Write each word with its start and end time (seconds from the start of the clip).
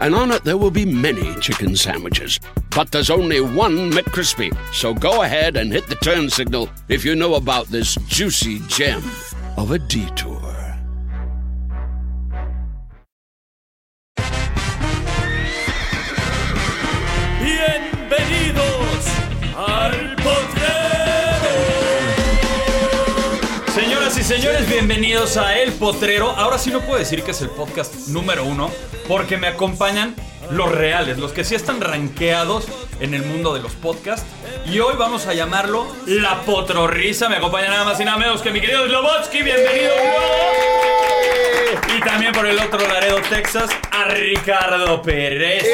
and 0.00 0.14
on 0.14 0.30
it 0.30 0.44
there 0.44 0.58
will 0.58 0.70
be 0.70 0.84
many 0.84 1.34
chicken 1.40 1.76
sandwiches. 1.76 2.40
But 2.70 2.90
there's 2.90 3.10
only 3.10 3.40
one 3.40 3.90
McCrispy. 3.90 4.56
So 4.72 4.94
go 4.94 5.22
ahead 5.22 5.56
and 5.56 5.72
hit 5.72 5.86
the 5.86 5.94
turn 5.96 6.28
signal 6.30 6.68
if 6.88 7.04
you 7.04 7.14
know 7.14 7.34
about 7.34 7.66
this 7.66 7.94
juicy 8.06 8.60
gem 8.68 9.02
of 9.56 9.70
a 9.70 9.78
detour. 9.78 10.55
Señores, 24.26 24.68
bienvenidos 24.68 25.36
a 25.36 25.56
El 25.56 25.72
Potrero. 25.72 26.30
Ahora 26.30 26.58
sí 26.58 26.70
no 26.70 26.80
puedo 26.80 26.98
decir 26.98 27.22
que 27.22 27.30
es 27.30 27.40
el 27.42 27.50
podcast 27.50 28.08
número 28.08 28.44
uno, 28.44 28.72
porque 29.06 29.36
me 29.36 29.46
acompañan 29.46 30.16
los 30.50 30.70
reales, 30.72 31.18
los 31.18 31.32
que 31.32 31.44
sí 31.44 31.54
están 31.54 31.80
rankeados 31.80 32.66
en 33.00 33.14
el 33.14 33.22
mundo 33.24 33.54
de 33.54 33.60
los 33.60 33.72
podcasts. 33.72 34.26
Y 34.66 34.78
hoy 34.80 34.94
vamos 34.98 35.26
a 35.26 35.34
llamarlo 35.34 35.86
La 36.06 36.42
Potrorrisa. 36.42 37.28
Me 37.28 37.36
acompaña 37.36 37.68
nada 37.68 37.84
más 37.84 38.00
y 38.00 38.04
nada 38.04 38.18
menos 38.18 38.42
que 38.42 38.50
mi 38.50 38.60
querido 38.60 38.86
Slobotsky. 38.86 39.42
Bienvenido. 39.42 39.92
Y 41.96 42.00
también 42.00 42.32
por 42.32 42.46
el 42.46 42.58
otro 42.58 42.78
Laredo, 42.86 43.18
Texas, 43.28 43.70
a 43.90 44.04
Ricardo 44.08 45.02
Pérez. 45.02 45.64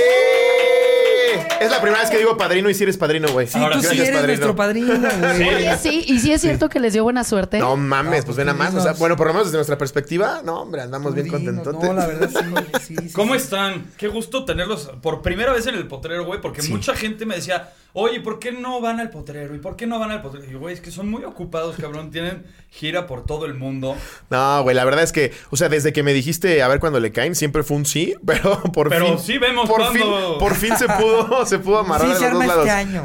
Es 1.60 1.70
la 1.70 1.80
primera 1.80 2.02
vez 2.02 2.10
que 2.10 2.18
digo 2.18 2.36
padrino 2.36 2.68
y 2.68 2.74
si 2.74 2.82
eres 2.82 2.96
padrino, 2.96 3.28
güey. 3.28 3.46
Sí, 3.46 3.56
Ahora 3.56 3.76
tú 3.76 3.82
sí 3.82 3.96
eres 4.00 4.10
padrino. 4.10 4.26
nuestro 4.26 4.56
padrino, 4.56 4.94
güey. 4.98 5.48
Oye, 5.54 5.78
sí, 5.80 6.04
y 6.08 6.18
sí 6.18 6.32
es 6.32 6.40
cierto 6.40 6.68
que 6.68 6.80
les 6.80 6.92
dio 6.92 7.04
buena 7.04 7.22
suerte. 7.22 7.58
No 7.60 7.76
mames, 7.76 8.24
pues 8.24 8.36
ven 8.36 8.48
a 8.48 8.54
más. 8.54 8.74
O 8.74 8.80
sea, 8.80 8.92
bueno, 8.94 9.16
por 9.16 9.28
lo 9.28 9.32
menos 9.32 9.46
desde 9.46 9.58
nuestra 9.58 9.78
perspectiva, 9.78 10.42
no, 10.44 10.60
hombre, 10.60 10.82
andamos 10.82 11.14
bien 11.14 11.26
Dinos, 11.26 11.40
contentotes. 11.40 11.88
No, 11.88 11.94
la 11.94 12.06
verdad 12.06 12.30
sí, 12.80 12.96
sí, 12.96 12.96
sí, 13.08 13.12
¿Cómo 13.12 13.34
sí. 13.34 13.40
están? 13.40 13.86
Qué 13.96 14.08
gusto 14.08 14.44
tenerlos 14.62 14.90
por 15.00 15.22
primera 15.22 15.52
vez 15.52 15.66
en 15.66 15.74
el 15.74 15.86
potrero, 15.86 16.24
güey, 16.24 16.40
porque 16.40 16.62
mucha 16.62 16.94
gente 16.94 17.26
me 17.26 17.36
decía, 17.36 17.72
oye, 17.92 18.20
¿por 18.20 18.38
qué 18.38 18.52
no 18.52 18.80
van 18.80 19.00
al 19.00 19.10
potrero? 19.10 19.54
¿Y 19.54 19.58
por 19.58 19.76
qué 19.76 19.86
no 19.86 19.98
van 19.98 20.10
al 20.10 20.22
potrero? 20.22 20.46
Y 20.46 20.52
yo, 20.52 20.58
güey, 20.60 20.74
es 20.74 20.80
que 20.80 20.90
son 20.90 21.10
muy 21.10 21.24
ocupados, 21.24 21.76
cabrón, 21.76 22.10
tienen 22.10 22.44
gira 22.74 23.06
por 23.06 23.26
todo 23.26 23.44
el 23.44 23.52
mundo. 23.54 23.96
No, 24.30 24.62
güey, 24.62 24.74
la 24.74 24.84
verdad 24.86 25.04
es 25.04 25.12
que, 25.12 25.30
o 25.50 25.56
sea, 25.58 25.68
desde 25.68 25.92
que 25.92 26.02
me 26.02 26.14
dijiste 26.14 26.62
a 26.62 26.68
ver 26.68 26.80
cuando 26.80 27.00
le 27.00 27.12
caen, 27.12 27.34
siempre 27.34 27.62
fue 27.62 27.76
un 27.76 27.84
sí, 27.84 28.14
pero 28.26 28.62
por 28.72 28.88
Pero 28.88 29.06
fin. 29.08 29.18
sí 29.18 29.38
vemos 29.38 29.68
por 29.68 29.80
cuándo. 29.80 30.30
fin, 30.30 30.38
por 30.38 30.54
fin 30.54 30.76
se 30.78 30.86
pudo, 30.88 31.44
se 31.46 31.58
pudo 31.58 31.80
amarrar 31.80 32.08
Sí 32.08 32.14
de 32.24 32.30
los 32.30 32.32
dos 32.32 32.42
arma 32.42 32.46
lados. 32.46 32.66
este 32.66 32.70
año. 32.70 33.02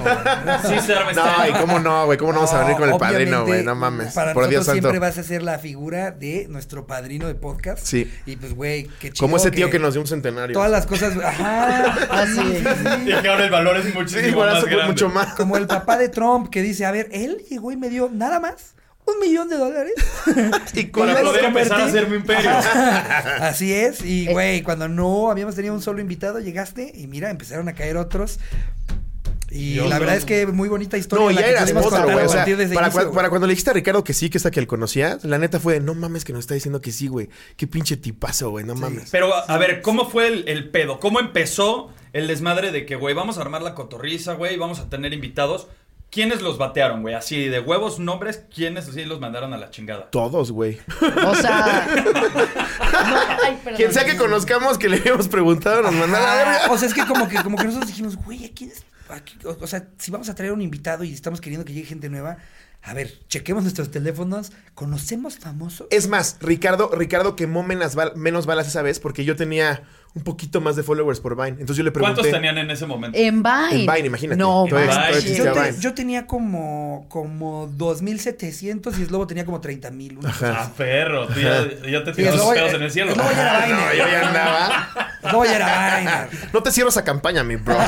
Sí, 0.63 0.79
se 0.85 0.93
arma 0.95 1.11
este 1.11 1.21
No, 1.21 1.27
año. 1.29 1.49
y 1.49 1.59
cómo 1.61 1.79
no, 1.79 2.05
güey, 2.05 2.17
cómo 2.17 2.31
no 2.31 2.37
vamos 2.39 2.53
a 2.53 2.59
venir 2.63 2.77
con 2.77 2.89
el 2.89 2.97
padrino, 2.97 3.45
güey, 3.45 3.63
no 3.63 3.75
mames. 3.75 4.13
Para 4.13 4.33
por 4.33 4.47
Dios 4.47 4.65
santo. 4.65 4.79
siempre 4.79 4.99
vas 4.99 5.17
a 5.17 5.23
ser 5.23 5.43
la 5.43 5.59
figura 5.59 6.11
de 6.11 6.47
nuestro 6.49 6.87
padrino 6.87 7.27
de 7.27 7.35
podcast. 7.35 7.85
Sí. 7.85 8.09
Y 8.25 8.37
pues, 8.37 8.55
güey, 8.55 8.85
qué 9.01 9.11
chido. 9.11 9.19
Como 9.19 9.35
ese 9.35 9.51
tío 9.51 9.69
que 9.69 9.79
nos 9.79 9.93
dio 9.95 10.01
un 10.01 10.07
centenario. 10.07 10.53
Todas 10.53 10.71
las 10.71 10.85
cosas. 10.87 11.13
Ajá. 11.21 11.93
Así. 12.09 12.63
Y 13.05 13.21
que 13.21 13.27
ahora 13.27 13.43
el 13.43 13.51
valor 13.51 13.75
es 13.77 13.93
muchísimo 13.93 14.21
Sí, 14.23 14.29
igual 14.29 14.53
más 14.53 14.63
grande. 14.63 14.85
mucho 14.87 15.09
más. 15.09 15.33
Como 15.35 15.57
el 15.57 15.67
papá 15.67 15.97
de 15.97 16.07
Trump 16.07 16.49
que 16.49 16.61
dice, 16.61 16.85
a 16.85 16.91
ver, 16.91 17.09
él 17.11 17.43
llegó 17.49 17.71
y 17.73 17.77
me 17.77 17.89
dio 17.89 18.09
nada 18.13 18.39
más 18.39 18.73
un 19.07 19.19
millón 19.19 19.49
de 19.49 19.57
dólares. 19.57 19.93
Y 20.73 20.83
Para 20.85 21.13
con 21.15 21.23
poder 21.23 21.45
empezar 21.45 21.81
a 21.81 21.85
hacer 21.85 22.07
mi 22.09 22.17
imperio. 22.17 22.49
Así 22.51 23.73
es. 23.73 24.01
Eh. 24.01 24.07
Y, 24.07 24.27
güey, 24.27 24.61
cuando 24.61 24.87
no 24.87 25.31
habíamos 25.31 25.55
tenido 25.55 25.73
un 25.73 25.81
solo 25.81 26.01
invitado, 26.01 26.39
llegaste 26.39 26.91
y 26.95 27.07
mira, 27.07 27.29
empezaron 27.29 27.67
a 27.69 27.73
caer 27.73 27.97
otros. 27.97 28.39
Y 29.49 29.73
Dios, 29.73 29.89
la 29.89 29.97
verdad 29.97 30.15
no. 30.15 30.19
es 30.19 30.25
que 30.25 30.45
muy 30.47 30.67
bonita 30.67 30.97
historia. 30.97 31.25
No, 31.25 31.31
la 31.31 31.39
ya 31.39 31.45
que 31.47 31.51
eras 31.51 31.63
pudimos 31.63 31.85
otro, 31.85 31.97
contar 31.99 32.13
güey. 32.15 32.23
a 32.23 32.27
O 32.27 32.29
sea, 32.29 32.39
partir 32.39 32.57
de 32.57 32.63
ese 32.65 32.75
para, 32.75 32.87
inicio, 32.87 33.11
cuando 33.13 33.47
le 33.47 33.51
dijiste 33.51 33.69
a 33.69 33.73
Ricardo 33.73 34.03
que 34.03 34.13
sí, 34.13 34.29
que 34.29 34.37
esta 34.37 34.51
que 34.51 34.59
él 34.59 34.67
conocía, 34.67 35.19
la 35.23 35.37
neta 35.37 35.59
fue 35.61 35.75
de 35.75 35.79
no 35.79 35.93
mames 35.95 36.25
que 36.25 36.33
nos 36.33 36.41
está 36.41 36.53
diciendo 36.53 36.81
que 36.81 36.91
sí, 36.91 37.07
güey. 37.07 37.29
Qué 37.55 37.65
pinche 37.65 37.95
tipazo, 37.95 38.49
güey, 38.49 38.65
no 38.65 38.75
mames. 38.75 39.09
Pero, 39.09 39.33
a, 39.33 39.39
a 39.43 39.57
ver, 39.57 39.81
¿cómo 39.81 40.09
fue 40.09 40.27
el, 40.27 40.47
el 40.49 40.69
pedo? 40.69 40.99
¿Cómo 40.99 41.21
empezó 41.21 41.91
el 42.11 42.27
desmadre 42.27 42.71
de 42.73 42.85
que, 42.85 42.97
güey, 42.97 43.15
vamos 43.15 43.37
a 43.37 43.41
armar 43.41 43.61
la 43.61 43.73
cotorriza, 43.73 44.33
güey, 44.33 44.57
vamos 44.57 44.79
a 44.79 44.89
tener 44.89 45.13
invitados? 45.13 45.67
¿Quiénes 46.09 46.41
los 46.41 46.57
batearon, 46.57 47.01
güey? 47.01 47.15
Así, 47.15 47.47
de 47.49 47.59
huevos, 47.59 47.99
nombres, 47.99 48.43
¿quiénes 48.53 48.87
así 48.87 49.03
los 49.05 49.19
mandaron 49.19 49.53
a 49.53 49.57
la 49.57 49.69
chingada? 49.69 50.09
Todos, 50.09 50.51
güey. 50.51 50.79
O 51.25 51.35
sea. 51.35 51.87
no, 51.93 53.15
ay, 53.43 53.59
perdón. 53.63 53.75
Quien 53.77 53.93
sea 53.93 54.05
que 54.05 54.15
conozcamos 54.17 54.77
que 54.77 54.87
le 54.89 54.97
habíamos 54.97 55.27
preguntado 55.27 55.81
nos 55.81 55.93
manda 55.93 56.17
a 56.17 56.21
la 56.21 56.35
verga. 56.35 56.71
o 56.71 56.77
sea, 56.77 56.87
es 56.87 56.93
que 56.93 57.05
como 57.05 57.27
que, 57.27 57.35
como 57.43 57.57
que 57.57 57.65
nosotros 57.65 57.89
dijimos, 57.89 58.15
güey, 58.15 58.45
¿a 58.45 58.51
quién 58.53 58.71
es? 58.71 58.83
Aquí- 59.09 59.37
o, 59.45 59.57
o 59.61 59.67
sea, 59.67 59.87
si 59.97 60.11
vamos 60.11 60.29
a 60.29 60.35
traer 60.35 60.51
un 60.53 60.61
invitado 60.61 61.03
y 61.03 61.13
estamos 61.13 61.41
queriendo 61.41 61.65
que 61.65 61.73
llegue 61.73 61.87
gente 61.87 62.09
nueva, 62.09 62.37
a 62.83 62.93
ver, 62.93 63.19
chequemos 63.27 63.63
nuestros 63.63 63.91
teléfonos, 63.91 64.51
¿conocemos 64.75 65.37
famosos? 65.37 65.87
Es 65.91 66.07
más, 66.07 66.37
Ricardo, 66.39 66.89
Ricardo 66.93 67.35
quemó 67.35 67.63
menos, 67.63 67.95
bal- 67.95 68.15
menos 68.15 68.45
balas 68.45 68.67
esa 68.67 68.81
vez 68.81 68.99
porque 68.99 69.25
yo 69.25 69.35
tenía 69.35 69.83
un 70.13 70.23
poquito 70.23 70.61
más 70.61 70.75
de 70.75 70.81
followers 70.83 71.19
por 71.19 71.35
Vine. 71.35 71.49
Entonces 71.59 71.77
yo 71.77 71.83
le 71.83 71.91
pregunté. 71.91 72.15
¿Cuántos 72.21 72.31
tenían 72.33 72.57
en 72.57 72.71
ese 72.71 72.85
momento? 72.87 73.17
En 73.17 73.43
Vine. 73.43 73.83
En 73.83 73.85
Vine, 73.85 74.07
imagínate. 74.07 74.37
No, 74.37 74.65
Todavía- 74.67 74.87
Vine. 74.89 74.93
todavía 74.93 75.11
Yo 75.11 75.17
existía 75.17 75.45
Yo, 75.45 75.53
te- 75.53 75.59
Vine. 75.71 75.81
yo 75.81 75.93
tenía 75.93 76.25
como, 76.27 77.05
como 77.09 77.67
2.700 77.77 78.97
y 78.99 79.05
Slobo 79.05 79.27
tenía 79.27 79.45
como 79.45 79.61
30.000. 79.61 80.17
una 80.17 80.31
cosa 80.31 80.55
Ah, 80.63 80.71
perro, 80.75 81.27
tú 81.27 81.39
ya, 81.39 81.67
ya 81.89 82.03
te 82.03 82.13
tiras 82.13 82.35
los 82.35 82.45
lo- 82.47 82.53
pedos 82.53 82.73
eh, 82.73 82.75
en 82.77 82.81
el 82.83 82.91
cielo. 82.91 83.11
es 83.11 83.17
lo- 83.17 83.23
ya 83.31 83.41
era 83.41 83.65
Vine. 83.67 83.77
no, 83.77 83.93
yo 83.93 84.11
ya 84.11 84.27
andaba. 84.27 84.89
Slobo 85.21 85.45
ya 85.45 85.55
era 85.55 85.99
Vine. 85.99 86.39
No 86.53 86.63
te 86.63 86.71
cierro 86.71 86.89
esa 86.89 87.03
campaña, 87.03 87.43
mi 87.43 87.55
bro. 87.57 87.77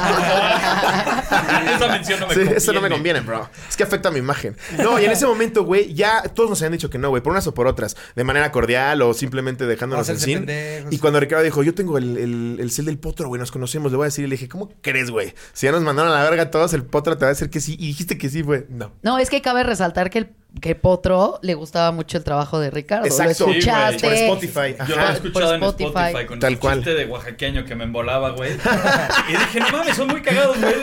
Esa 1.76 1.88
mención 1.88 2.20
no 2.20 2.28
me 2.28 2.34
Sí, 2.34 2.40
conviene. 2.40 2.58
eso 2.58 2.74
no 2.74 2.82
me 2.82 2.90
conviene, 2.90 3.20
bro. 3.22 3.50
Es 3.70 3.78
que 3.78 3.84
afecta 3.84 4.10
a 4.10 4.12
mi 4.12 4.20
imagen. 4.20 4.56
No, 4.78 5.00
y 5.00 5.06
en 5.06 5.12
ese 5.12 5.26
momento, 5.26 5.64
güey, 5.64 5.94
ya 5.94 6.24
todos 6.24 6.50
nos 6.50 6.62
habían 6.62 6.74
dicho 6.74 6.90
que 6.90 6.98
no, 6.98 7.10
güey, 7.10 7.22
por 7.24 7.32
unas 7.32 7.46
o 7.48 7.54
por 7.54 7.68
otras, 7.68 7.96
de 8.16 8.24
manera 8.24 8.52
cordial 8.52 9.02
o 9.02 9.14
simplemente 9.14 9.66
dejándonos 9.66 10.08
en 10.10 10.20
sin. 10.20 10.38
pendejos. 10.40 10.92
Y 10.94 10.98
cuando 11.00 11.20
Ricardo 11.20 11.44
dijo, 11.44 11.64
yo 11.64 11.74
tengo 11.74 11.98
el, 11.98 12.09
el, 12.18 12.58
el 12.60 12.72
cel 12.72 12.86
del 12.86 12.98
potro, 12.98 13.28
güey, 13.28 13.40
nos 13.40 13.52
conocemos, 13.52 13.92
le 13.92 13.98
voy 13.98 14.06
a 14.06 14.08
decir, 14.08 14.26
y 14.26 14.28
le 14.28 14.36
dije, 14.36 14.48
¿cómo 14.50 14.70
crees, 14.82 15.12
güey? 15.12 15.34
Si 15.54 15.66
ya 15.66 15.72
nos 15.72 15.82
mandaron 15.82 16.12
a 16.12 16.16
la 16.24 16.30
verga 16.30 16.52
todos, 16.52 16.74
el 16.74 16.84
potro 16.84 17.18
te 17.18 17.26
va 17.26 17.28
a 17.28 17.34
decir 17.34 17.50
que 17.50 17.60
sí. 17.62 17.76
Y 17.80 17.88
dijiste 17.88 18.18
que 18.18 18.30
sí, 18.30 18.42
güey. 18.42 18.66
No. 18.70 18.92
No, 19.02 19.20
es 19.20 19.30
que 19.30 19.42
cabe 19.42 19.64
resaltar 19.64 20.10
que 20.10 20.20
el 20.20 20.30
que 20.62 20.74
Potro 20.74 21.38
le 21.44 21.54
gustaba 21.54 21.92
mucho 21.92 22.18
el 22.18 22.24
trabajo 22.24 22.60
de 22.60 22.72
Ricardo. 22.72 23.06
Exacto. 23.06 23.46
Lo 23.46 23.54
Sí, 23.54 23.60
escuchaste. 23.60 24.00
Por 24.08 24.14
Spotify. 24.16 24.76
Yo 24.88 24.96
lo 24.96 25.08
he 25.08 25.12
escuchado 25.14 25.54
en 25.54 25.60
por 25.60 25.70
Spotify, 25.70 26.00
Spotify. 26.08 26.26
con 26.26 26.40
Tal 26.40 26.54
el 26.54 26.60
cual. 26.60 26.76
chiste 26.80 26.94
de 26.96 27.06
oaxaqueño 27.06 27.66
que 27.66 27.76
me 27.76 27.84
embolaba, 27.84 28.32
güey. 28.32 28.54
y 29.30 29.32
dije, 29.32 29.60
no 29.60 29.72
mames, 29.78 29.96
son 29.96 30.08
muy 30.08 30.22
cagados, 30.24 30.60
güey. 30.60 30.74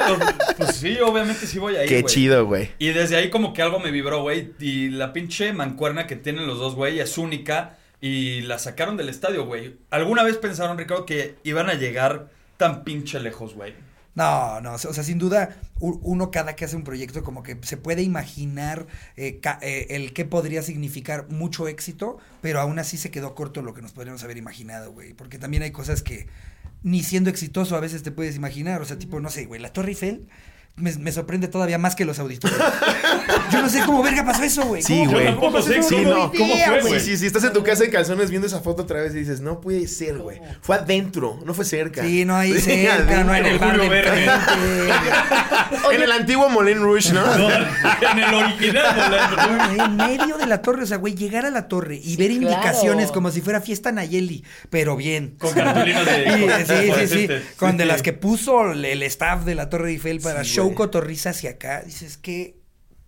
Pues 0.57 0.77
sí, 0.77 0.97
obviamente 1.05 1.47
sí 1.49 1.59
voy 1.59 1.75
ahí, 1.75 1.89
Qué 1.89 2.03
güey. 2.03 2.15
chido, 2.15 2.47
güey. 2.47 2.71
Y 2.79 2.91
desde 2.91 3.17
ahí 3.17 3.29
como 3.29 3.53
que 3.53 3.61
algo 3.63 3.81
me 3.81 3.91
vibró, 3.91 4.23
güey. 4.23 4.53
Y 4.61 4.91
la 4.91 5.13
pinche 5.13 5.53
mancuerna 5.53 6.07
que 6.07 6.15
tienen 6.15 6.47
los 6.47 6.61
dos, 6.61 6.77
güey, 6.77 7.01
es 7.01 7.19
única. 7.19 7.77
Y 8.09 8.43
la 8.43 8.61
sacaron 8.61 8.97
del 8.97 9.09
estadio, 9.09 9.47
güey. 9.47 9.79
¿Alguna 9.91 10.23
vez 10.23 10.37
pensaron, 10.37 10.79
Ricardo, 10.79 11.07
que 11.07 11.35
iban 11.43 11.69
a 11.69 11.75
llegar 11.75 12.29
tan 12.57 12.85
pinche 12.85 13.19
lejos, 13.19 13.55
güey? 13.55 13.75
No, 14.15 14.61
no, 14.61 14.75
o 14.75 14.79
sea, 14.79 15.03
sin 15.03 15.19
duda, 15.19 15.57
uno 15.81 16.31
cada 16.31 16.55
que 16.55 16.65
hace 16.65 16.77
un 16.77 16.85
proyecto 16.85 17.25
como 17.25 17.43
que 17.43 17.59
se 17.63 17.77
puede 17.77 18.03
imaginar 18.03 18.87
eh, 19.17 19.41
eh, 19.61 19.87
el 19.91 20.13
qué 20.15 20.25
podría 20.25 20.63
significar 20.63 21.29
mucho 21.31 21.67
éxito, 21.67 22.19
pero 22.43 22.61
aún 22.61 22.79
así 22.79 22.97
se 22.97 23.11
quedó 23.11 23.35
corto 23.35 23.61
lo 23.61 23.75
que 23.75 23.83
nos 23.83 23.93
podríamos 23.93 24.23
haber 24.23 24.37
imaginado, 24.37 24.93
güey, 24.93 25.13
porque 25.13 25.39
también 25.39 25.65
hay 25.65 25.73
cosas 25.73 26.03
que 26.03 26.29
ni 26.85 27.03
siendo 27.03 27.29
exitoso 27.29 27.77
a 27.77 27.81
veces 27.81 28.05
te 28.05 28.13
puedes 28.13 28.37
imaginar, 28.37 28.81
o 28.81 28.85
sea, 28.85 28.99
tipo, 28.99 29.21
no 29.21 29.29
sé, 29.29 29.47
güey, 29.47 29.61
la 29.61 29.73
Torre 29.73 29.89
Eiffel 29.89 30.29
me, 30.77 30.93
me 30.99 31.11
sorprende 31.13 31.49
todavía 31.49 31.79
más 31.79 31.95
que 31.95 32.05
los 32.05 32.19
auditorios. 32.19 32.61
Yo 33.53 33.63
no 33.63 33.69
sé 33.69 33.81
cómo 33.87 34.03
verga 34.03 34.25
pasó 34.25 34.43
eso, 34.43 34.65
güey. 34.67 34.83
Sí, 34.83 34.99
¿Cómo- 35.07 35.13
güey. 35.13 35.25
Yo 35.25 35.31
tampoco 35.33 35.63
sé 35.63 35.83
Sí, 35.83 35.95
cómo, 35.97 36.11
no. 36.15 36.33
cómo 36.33 36.55
fue, 36.57 36.81
Sí, 36.83 36.89
güey. 36.89 37.01
sí, 37.01 37.17
sí, 37.17 37.27
estás 37.27 37.45
en 37.45 37.53
tu 37.53 37.63
casa 37.63 37.85
en 37.85 37.91
calzones 37.91 38.29
viendo 38.31 38.47
esa 38.47 38.61
foto 38.61 38.83
otra 38.83 39.01
vez 39.01 39.15
y 39.15 39.19
dices, 39.21 39.41
no 39.41 39.61
puede 39.61 39.87
ser, 39.89 40.19
güey. 40.19 40.41
Fue 40.61 40.77
adentro, 40.77 41.39
no 41.47 41.55
fue 41.55 41.65
cerca. 41.65 42.03
Sí, 42.03 42.25
no 42.25 42.37
hay 42.37 42.53
Sí, 42.61 42.61
cerca, 42.61 43.25
no 43.25 43.35
en 43.35 43.47
el 43.47 43.59
bar 43.59 43.79
de. 43.79 43.87
En 45.95 46.03
el 46.03 46.13
antiguo 46.13 46.49
Moulin 46.49 46.79
Rouge, 46.79 47.13
¿no? 47.13 47.25
No, 47.37 47.51
en 47.51 48.19
el 48.19 48.35
original, 48.35 48.95
Rolando. 48.97 49.67
Güey, 49.67 49.81
en 49.81 49.97
medio 49.97 50.37
de 50.39 50.47
la 50.47 50.61
torre, 50.63 50.83
o 50.83 50.87
sea, 50.87 50.97
güey, 50.99 51.15
llegar 51.15 51.47
a 51.47 51.51
la 51.51 51.69
torre 51.69 52.01
y 52.03 52.17
ver 52.17 52.31
claro. 52.33 52.43
indicaciones 52.53 53.11
como 53.13 53.31
si 53.31 53.41
fuera 53.41 53.61
fiesta 53.61 53.93
Nayeli, 53.93 54.45
pero 54.71 54.97
bien. 54.97 55.37
Con 55.39 55.53
cartulinas 55.55 56.05
de- 56.05 56.65
Sí, 56.67 56.93
sí, 56.93 57.07
sí, 57.07 57.27
sí. 57.29 57.35
Con 57.57 57.77
de 57.77 57.85
Sí. 57.85 57.89
las 57.89 58.03
que 58.03 58.13
puso 58.13 58.73
el 58.73 59.03
staff 59.05 59.45
de 59.45 59.55
la 59.55 59.69
Torre 59.71 59.91
Eiffel 59.91 60.21
para 60.21 60.45
Sí, 60.45 60.51
show 60.55 60.66
güey. 60.67 60.77
cotorriza 60.77 61.31
hacia 61.31 61.51
acá. 61.51 61.83
Dices 61.83 62.17
que 62.17 62.57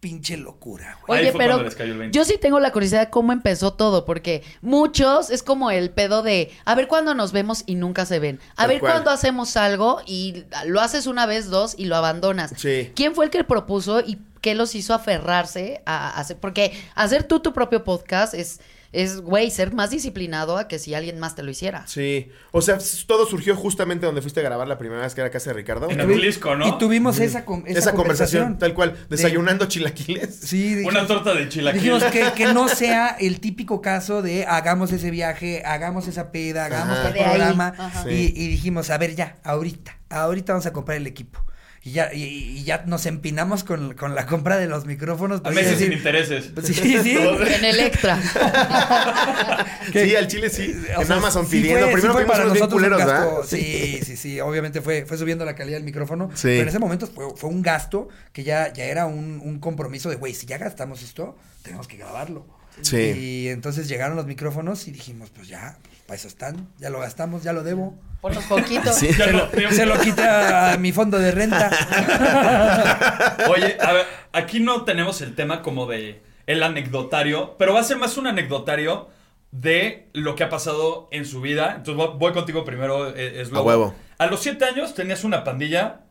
pinche 0.01 0.37
locura, 0.37 0.99
güey. 1.07 1.23
Oye, 1.23 1.33
pero 1.33 1.55
cuando 1.55 1.65
les 1.65 1.75
cayó 1.75 1.93
el 1.93 1.99
20. 1.99 2.17
yo 2.17 2.25
sí 2.25 2.39
tengo 2.41 2.61
la 2.61 2.71
curiosidad 2.71 3.01
de 3.07 3.11
cómo 3.11 3.33
empezó 3.33 3.73
todo, 3.73 4.05
porque 4.05 4.45
muchos 4.63 5.31
es 5.31 5.43
como 5.43 5.71
el 5.73 5.91
pedo 5.91 6.23
de 6.23 6.53
a 6.65 6.75
ver 6.77 6.87
cuándo 6.87 7.15
nos 7.15 7.33
vemos 7.33 7.65
y 7.67 7.75
nunca 7.75 8.07
se 8.07 8.21
ven. 8.21 8.39
A 8.53 8.63
Tal 8.63 8.69
ver 8.69 8.81
cual. 8.81 8.93
cuándo 8.93 9.11
hacemos 9.11 9.57
algo 9.57 10.01
y 10.07 10.45
lo 10.67 10.81
haces 10.81 11.07
una 11.07 11.27
vez, 11.27 11.51
dos 11.51 11.75
y 11.77 11.87
lo 11.87 11.97
abandonas. 11.97 12.53
Sí. 12.57 12.93
¿Quién 12.95 13.15
fue 13.15 13.25
el 13.25 13.31
que 13.33 13.43
propuso 13.43 14.01
y 14.01 14.19
qué 14.41 14.55
los 14.55 14.77
hizo 14.77 14.95
aferrarse 14.95 15.83
a 15.85 16.11
hacer? 16.19 16.37
Porque 16.37 16.73
hacer 16.95 17.25
tú 17.25 17.41
tu 17.41 17.53
propio 17.53 17.83
podcast 17.83 18.35
es, 18.35 18.61
es 18.93 19.21
güey, 19.21 19.51
ser 19.51 19.75
más 19.75 19.91
disciplinado 19.91 20.57
a 20.57 20.67
que 20.69 20.79
si 20.79 20.95
alguien 20.95 21.19
más 21.19 21.35
te 21.35 21.43
lo 21.43 21.51
hiciera. 21.51 21.87
Sí. 21.87 22.31
O 22.53 22.63
sea, 22.63 22.79
todo 23.07 23.27
surgió 23.27 23.55
justamente 23.55 24.07
donde 24.07 24.23
fuiste 24.23 24.41
a 24.41 24.43
grabar 24.43 24.67
la 24.67 24.79
primera 24.79 25.03
vez 25.03 25.15
que 25.15 25.21
era 25.21 25.31
casa 25.31 25.51
de 25.51 25.55
Ricardo. 25.55 25.91
En 25.91 26.01
Atlisco, 26.01 26.57
¿no? 26.57 26.67
Y 26.67 26.79
tuvimos 26.79 27.19
esa, 27.19 27.45
con- 27.45 27.65
esa, 27.67 27.79
Esa, 27.79 27.93
conversación, 27.95 28.59
tal 28.59 28.75
cual. 28.75 28.97
Desayunando 29.11 29.67
chilaquiles. 29.67 30.35
Sí, 30.49 30.75
dijimos- 30.75 30.95
Una 30.95 31.07
torta 31.07 31.35
de 31.35 31.49
chilaquiles. 31.49 31.83
Dijimos 32.03 32.05
que, 32.13 32.33
que 32.45 32.53
no 32.53 32.69
sea 32.69 33.17
el 33.21 33.41
típico 33.41 33.83
caso 33.83 34.23
de 34.23 34.47
hagamos 34.47 34.93
ese 34.93 35.11
viaje, 35.11 35.63
hagamos 35.67 36.09
esa 36.09 36.33
peda, 36.33 36.65
hagamos 36.65 36.99
el 37.07 37.13
programa. 37.13 37.75
y 38.09 38.49
dijimos, 38.49 38.91
a 38.91 38.99
ver 38.99 39.15
ya, 39.15 39.37
ahorita, 39.45 39.99
ahorita 40.09 40.53
vamos 40.55 40.67
a 40.67 40.73
comprar 40.73 40.97
el 40.97 41.07
equipo. 41.07 41.45
Y 41.85 41.93
ya, 41.93 42.13
y, 42.13 42.23
y 42.23 42.65
ya 42.65 42.83
nos 42.87 43.07
empinamos 43.07 43.65
con, 43.65 43.95
con 43.95 44.15
la 44.15 44.27
compra 44.27 44.59
de 44.59 44.67
los 44.67 44.85
micrófonos. 44.85 45.41
A 45.41 45.43
pues, 45.45 45.55
meses 45.55 45.79
sí, 45.79 45.85
sin 45.85 45.93
intereses. 45.93 46.51
Sí, 46.65 46.75
sí. 46.75 47.17
En 47.17 47.65
Electra. 47.65 48.19
Sí, 49.93 50.15
al 50.17 50.29
chile 50.29 50.51
sí. 50.51 50.75
O 50.97 51.01
en 51.01 51.07
sea, 51.07 51.17
Amazon 51.17 51.47
sí 51.47 51.53
pidiendo. 51.63 51.87
fue- 51.89 51.89
sí 51.89 51.93
Primero 51.95 52.13
fue 52.13 52.23
fuimos 52.25 52.37
para 52.37 52.49
nosotros 52.49 52.73
culeros. 52.73 53.49
Sí, 53.49 54.01
sí, 54.05 54.17
sí. 54.17 54.41
Obviamente 54.41 54.83
fue, 54.83 55.07
fue 55.07 55.17
subiendo 55.17 55.45
la 55.45 55.55
calidad 55.55 55.77
del 55.79 55.85
micrófono. 55.85 56.31
Sí. 56.35 56.49
Pero 56.49 56.63
en 56.63 56.69
ese 56.69 56.79
momento 56.79 57.07
fue, 57.07 57.25
fue 57.37 57.49
un 57.49 57.63
gasto 57.63 58.09
que 58.33 58.45
ya, 58.45 58.73
ya 58.73 58.85
era 58.85 59.07
un, 59.07 59.41
un 59.43 59.59
compromiso 59.61 60.11
de, 60.11 60.17
güey, 60.17 60.35
si 60.35 60.47
ya 60.47 60.59
gastamos 60.59 61.03
esto, 61.03 61.39
tenemos 61.63 61.89
que 61.89 61.97
grabarlo. 61.97 62.47
Sí. 62.83 62.97
Y 62.97 63.49
entonces 63.49 63.89
llegaron 63.89 64.17
los 64.17 64.27
micrófonos 64.27 64.87
y 64.89 64.93
dijimos, 64.93 65.31
pues 65.31 65.49
ya, 65.49 65.79
pues, 65.83 65.97
para 66.09 66.17
eso 66.17 66.29
están, 66.29 66.71
ya 66.79 66.89
lo 66.89 67.01
gastamos, 67.01 67.43
ya 67.43 67.53
lo 67.53 67.63
debo. 67.63 67.95
Por 68.23 68.35
los 68.35 68.43
poquitos. 68.45 68.97
Sí. 68.99 69.13
Se 69.13 69.31
lo, 69.31 69.47
se 69.71 69.85
lo 69.85 70.01
quita 70.01 70.73
a 70.73 70.79
mi 70.79 70.91
fondo 70.91 71.19
de 71.19 71.33
renta. 71.33 71.71
Oye, 73.51 73.77
a 73.79 73.93
ver, 73.93 74.07
aquí 74.33 74.59
no 74.59 74.85
tenemos 74.85 75.21
el 75.21 75.35
tema 75.35 75.61
como 75.61 75.85
de 75.85 76.23
el 76.47 76.63
anecdotario, 76.63 77.57
pero 77.59 77.75
va 77.75 77.81
a 77.81 77.85
ser 77.85 77.99
más 77.99 78.17
un 78.17 78.27
anecdotario 78.27 79.11
de 79.51 80.09
lo 80.15 80.35
que 80.35 80.45
ha 80.45 80.49
pasado 80.49 81.09
en 81.13 81.27
su 81.27 81.43
vida. 81.43 81.75
Entonces 81.77 81.97
voy, 81.97 82.17
voy 82.19 82.33
contigo 82.33 82.65
primero, 82.65 83.15
eh, 83.15 83.43
es 83.43 83.53
A 83.53 83.61
huevo. 83.61 83.95
A 84.17 84.27
los 84.29 84.41
siete 84.41 84.65
años 84.65 84.95
tenías 84.95 85.25
una 85.25 85.45
pandilla 85.45 86.07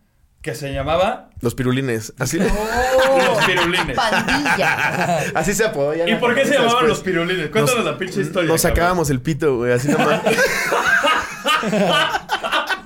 que 0.47 0.55
se 0.55 0.71
llamaba 0.71 1.29
Los 1.41 1.55
pirulines. 1.55 2.13
Así, 2.19 2.39
Los 2.39 3.45
Pirulines. 3.45 3.95
Pandilla. 3.97 5.19
así 5.35 5.53
se 5.53 5.65
apodó. 5.65 5.94
ya 5.94 6.07
¿Y 6.07 6.15
por 6.15 6.33
qué 6.33 6.45
se 6.45 6.51
llamaban 6.53 6.69
después. 6.71 6.89
los 6.89 6.99
Pirulines? 7.01 7.49
Cuéntanos 7.49 7.83
Nos- 7.83 7.91
la 7.94 7.97
pinche 7.97 8.21
historia. 8.21 8.47
Nos 8.49 8.61
cabrón. 8.61 8.75
sacábamos 8.77 9.09
el 9.09 9.19
pito, 9.21 9.57
güey. 9.57 9.73
Así 9.73 9.89
nomás. 9.89 10.21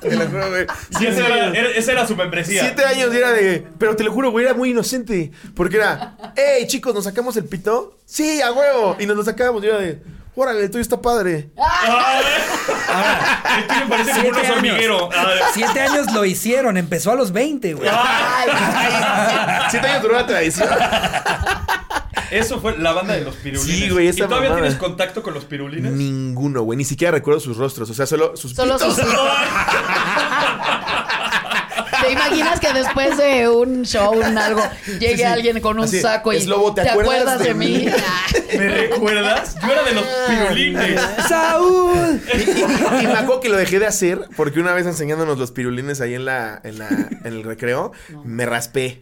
Te 0.01 0.15
lo 0.15 0.25
juro, 0.27 0.49
güey. 0.49 0.65
Sí, 0.97 1.05
esa 1.05 1.27
era, 1.27 1.47
era- 1.49 1.69
esa 1.69 1.91
era 1.91 2.07
su 2.07 2.15
membresía. 2.15 2.63
Siete 2.63 2.83
años 2.83 3.13
y 3.13 3.17
era 3.17 3.31
de. 3.31 3.63
Pero 3.77 3.95
te 3.95 4.03
lo 4.03 4.11
juro, 4.11 4.31
güey, 4.31 4.45
era 4.45 4.55
muy 4.55 4.71
inocente. 4.71 5.31
Porque 5.55 5.77
era, 5.77 6.17
hey, 6.35 6.65
chicos, 6.65 6.95
¿nos 6.95 7.03
sacamos 7.03 7.37
el 7.37 7.45
pito? 7.45 7.99
Sí, 8.05 8.41
a 8.41 8.51
huevo. 8.51 8.97
Y 8.99 9.05
nos 9.05 9.15
lo 9.15 9.23
sacábamos 9.23 9.63
y 9.63 9.67
era 9.67 9.77
de, 9.77 10.01
órale, 10.35 10.61
el 10.63 10.71
tuyo 10.71 10.81
está 10.81 11.01
padre. 11.01 11.49
Ah, 11.57 12.21
el 13.59 13.67
tuyo 13.67 13.89
parece 13.89 14.11
como 14.11 14.27
un 14.27 14.33
Siete 14.33 14.39
oso 14.41 14.53
años. 14.53 14.57
hormiguero. 14.57 15.09
Ah, 15.15 15.27
Siete 15.53 15.79
años 15.81 16.11
lo 16.13 16.25
hicieron, 16.25 16.77
empezó 16.77 17.11
a 17.11 17.15
los 17.15 17.31
20, 17.31 17.73
güey. 17.75 17.89
Siete 19.69 19.87
años 19.87 20.01
duró 20.01 20.15
la 20.15 20.25
tradición. 20.25 20.69
Eso 22.31 22.59
fue 22.61 22.77
la 22.77 22.93
banda 22.93 23.13
de 23.15 23.21
los 23.25 23.35
pirulines. 23.35 23.77
Sí, 23.77 23.89
güey, 23.89 24.05
¿Y 24.05 24.09
esa 24.09 24.25
todavía 24.25 24.49
mamada. 24.51 24.67
tienes 24.67 24.79
contacto 24.79 25.21
con 25.21 25.33
los 25.33 25.43
pirulines? 25.43 25.91
Ninguno, 25.91 26.61
güey. 26.61 26.77
Ni 26.77 26.85
siquiera 26.85 27.11
recuerdo 27.11 27.41
sus 27.41 27.57
rostros. 27.57 27.89
O 27.89 27.93
sea, 27.93 28.05
solo 28.05 28.37
sus 28.37 28.53
Solo 28.53 28.77
pitos. 28.77 28.95
sus- 28.95 29.05
¿Te 32.01 32.11
imaginas 32.11 32.59
que 32.59 32.73
después 32.73 33.17
de 33.17 33.47
un 33.49 33.83
show, 33.83 34.13
un 34.13 34.37
algo, 34.37 34.61
llegue 34.99 35.09
Sí, 35.11 35.17
sí. 35.17 35.23
alguien 35.23 35.59
con 35.61 35.77
un 35.79 35.85
Así, 35.85 35.99
saco 36.01 36.33
y 36.33 36.37
es 36.37 36.47
lobo, 36.47 36.73
¿te 36.73 36.81
acuerdas 36.87 37.39
de, 37.39 37.45
de 37.49 37.53
mí? 37.53 37.85
¿Me 38.57 38.67
recuerdas? 38.69 39.55
Yo 39.61 39.71
era 39.71 39.83
de 39.83 39.91
los 39.93 40.03
pirulines. 40.27 41.01
¡Saúl! 41.27 42.21
Y, 42.33 42.37
y- 42.37 43.03
y 43.03 43.07
me 43.07 43.13
acuerdo 43.13 43.39
que 43.41 43.49
lo 43.49 43.57
dejé 43.57 43.79
de 43.79 43.87
hacer 43.87 44.27
porque 44.35 44.59
una 44.59 44.73
vez 44.73 44.85
enseñándonos 44.85 45.37
los 45.37 45.51
pirulines 45.51 46.01
ahí 46.01 46.13
en 46.13 46.25
la, 46.25 46.59
en 46.63 46.79
la, 46.79 46.87
en 46.89 47.19
el 47.25 47.43
recreo, 47.43 47.91
me 48.23 48.45
raspé. 48.45 49.01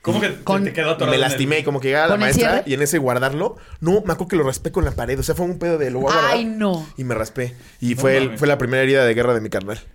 ¿Cómo 0.00 0.20
que 0.20 0.28
te- 0.30 0.42
Con- 0.42 0.64
te 0.64 0.72
quedó 0.72 0.90
atorado? 0.92 1.10
Me 1.10 1.14
el- 1.16 1.20
lastimé 1.20 1.60
y 1.60 1.62
como 1.62 1.80
que 1.80 1.88
llegaba 1.88 2.08
la 2.08 2.14
¿Con 2.14 2.22
el 2.22 2.26
maestra 2.26 2.62
y 2.66 2.74
en 2.74 2.82
ese 2.82 2.98
guardarlo, 2.98 3.56
no, 3.80 3.92
me 4.04 4.12
acuerdo 4.12 4.26
que 4.28 4.36
lo 4.36 4.42
raspé 4.42 4.72
con 4.72 4.84
la 4.84 4.90
pared. 4.90 5.18
O 5.18 5.22
sea, 5.22 5.34
fue 5.36 5.46
un 5.46 5.58
pedo 5.60 5.78
de 5.78 5.90
lo. 5.92 6.06
Ay, 6.10 6.44
no. 6.44 6.84
Y 6.96 7.04
me 7.04 7.14
raspé. 7.14 7.54
Y 7.80 7.94
No 7.94 8.00
fue, 8.00 8.16
el- 8.16 8.36
fue 8.38 8.48
la 8.48 8.58
primera 8.58 8.82
herida 8.82 9.04
de 9.04 9.14
guerra 9.14 9.32
de 9.34 9.40
mi 9.40 9.48
carnal. 9.50 9.80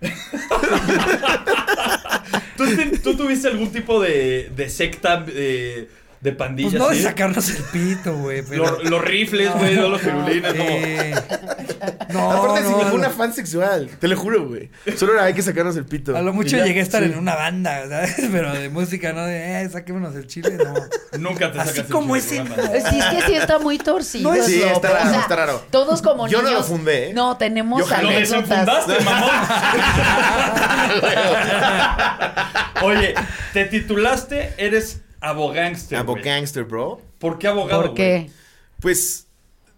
¿Tú, 2.58 2.64
te- 2.76 2.98
tú 2.98 3.16
tuviste 3.16 3.48
algún 3.48 3.70
tipo 3.72 4.00
de, 4.02 4.50
de 4.54 4.68
secta 4.68 5.20
de, 5.22 5.88
de 6.20 6.32
pandilla? 6.32 6.70
Pues 6.70 6.80
no 6.80 6.88
de 6.88 6.94
así? 6.94 7.02
sacarnos 7.04 7.48
el 7.50 7.62
pito, 7.64 8.16
güey. 8.16 8.42
Pero... 8.42 8.64
Los, 8.64 8.84
los 8.90 9.04
rifles, 9.04 9.52
güey, 9.54 9.76
no 9.76 9.88
los 9.88 10.00
pirulines. 10.00 10.52
como- 10.52 10.64
Eh, 10.68 11.14
No, 12.10 12.32
Aparte, 12.32 12.62
sí, 12.66 12.70
no, 12.70 12.78
fue 12.80 12.88
no. 12.88 12.94
una 12.94 13.10
fan 13.10 13.32
sexual. 13.32 13.88
Te 14.00 14.08
lo 14.08 14.16
juro, 14.16 14.48
güey. 14.48 14.70
Solo 14.96 15.12
era 15.12 15.24
hay 15.24 15.34
que 15.34 15.42
sacarnos 15.42 15.76
el 15.76 15.84
pito. 15.84 16.16
A 16.16 16.22
lo 16.22 16.32
mucho 16.32 16.56
ya, 16.56 16.64
llegué 16.64 16.80
a 16.80 16.82
estar 16.82 17.04
sí. 17.04 17.10
en 17.12 17.18
una 17.18 17.34
banda, 17.36 17.86
¿sabes? 17.88 18.16
Pero 18.32 18.52
de 18.52 18.68
música, 18.70 19.12
¿no? 19.12 19.24
De, 19.26 19.62
eh, 19.62 19.68
saquémonos 19.68 20.14
el 20.16 20.26
chile, 20.26 20.56
no. 20.58 20.74
Nunca 21.18 21.52
te 21.52 21.60
Así 21.60 21.70
sacas 21.70 21.86
el 21.86 21.92
como 21.92 22.16
chile, 22.18 22.36
ese, 22.40 22.44
programa. 22.44 22.90
Sí, 22.90 22.98
es 22.98 23.04
que 23.06 23.22
sí 23.26 23.34
está 23.34 23.58
muy 23.58 23.78
torcido. 23.78 24.30
No 24.30 24.34
es- 24.34 24.46
Sí, 24.46 24.62
está 24.62 24.90
raro, 24.90 25.20
está 25.20 25.36
raro. 25.36 25.62
Todos 25.70 26.00
como 26.02 26.26
Yo 26.28 26.38
no 26.42 26.48
niños. 26.48 26.62
lo 26.62 26.66
fundé, 26.76 27.10
¿eh? 27.10 27.14
No, 27.14 27.36
tenemos 27.36 27.88
Yo. 27.88 28.02
Lo 28.02 28.10
desenfundaste, 28.10 29.00
mamón. 29.04 29.30
Oye, 32.82 33.14
te 33.52 33.64
titulaste, 33.66 34.54
eres 34.56 35.00
abogánster. 35.20 35.98
Abo 35.98 36.12
güey. 36.12 36.24
gangster, 36.24 36.64
bro. 36.64 37.00
¿Por 37.18 37.38
qué 37.38 37.48
abogado? 37.48 37.82
¿Por 37.82 37.94
qué? 37.94 38.30
Pues, 38.80 39.26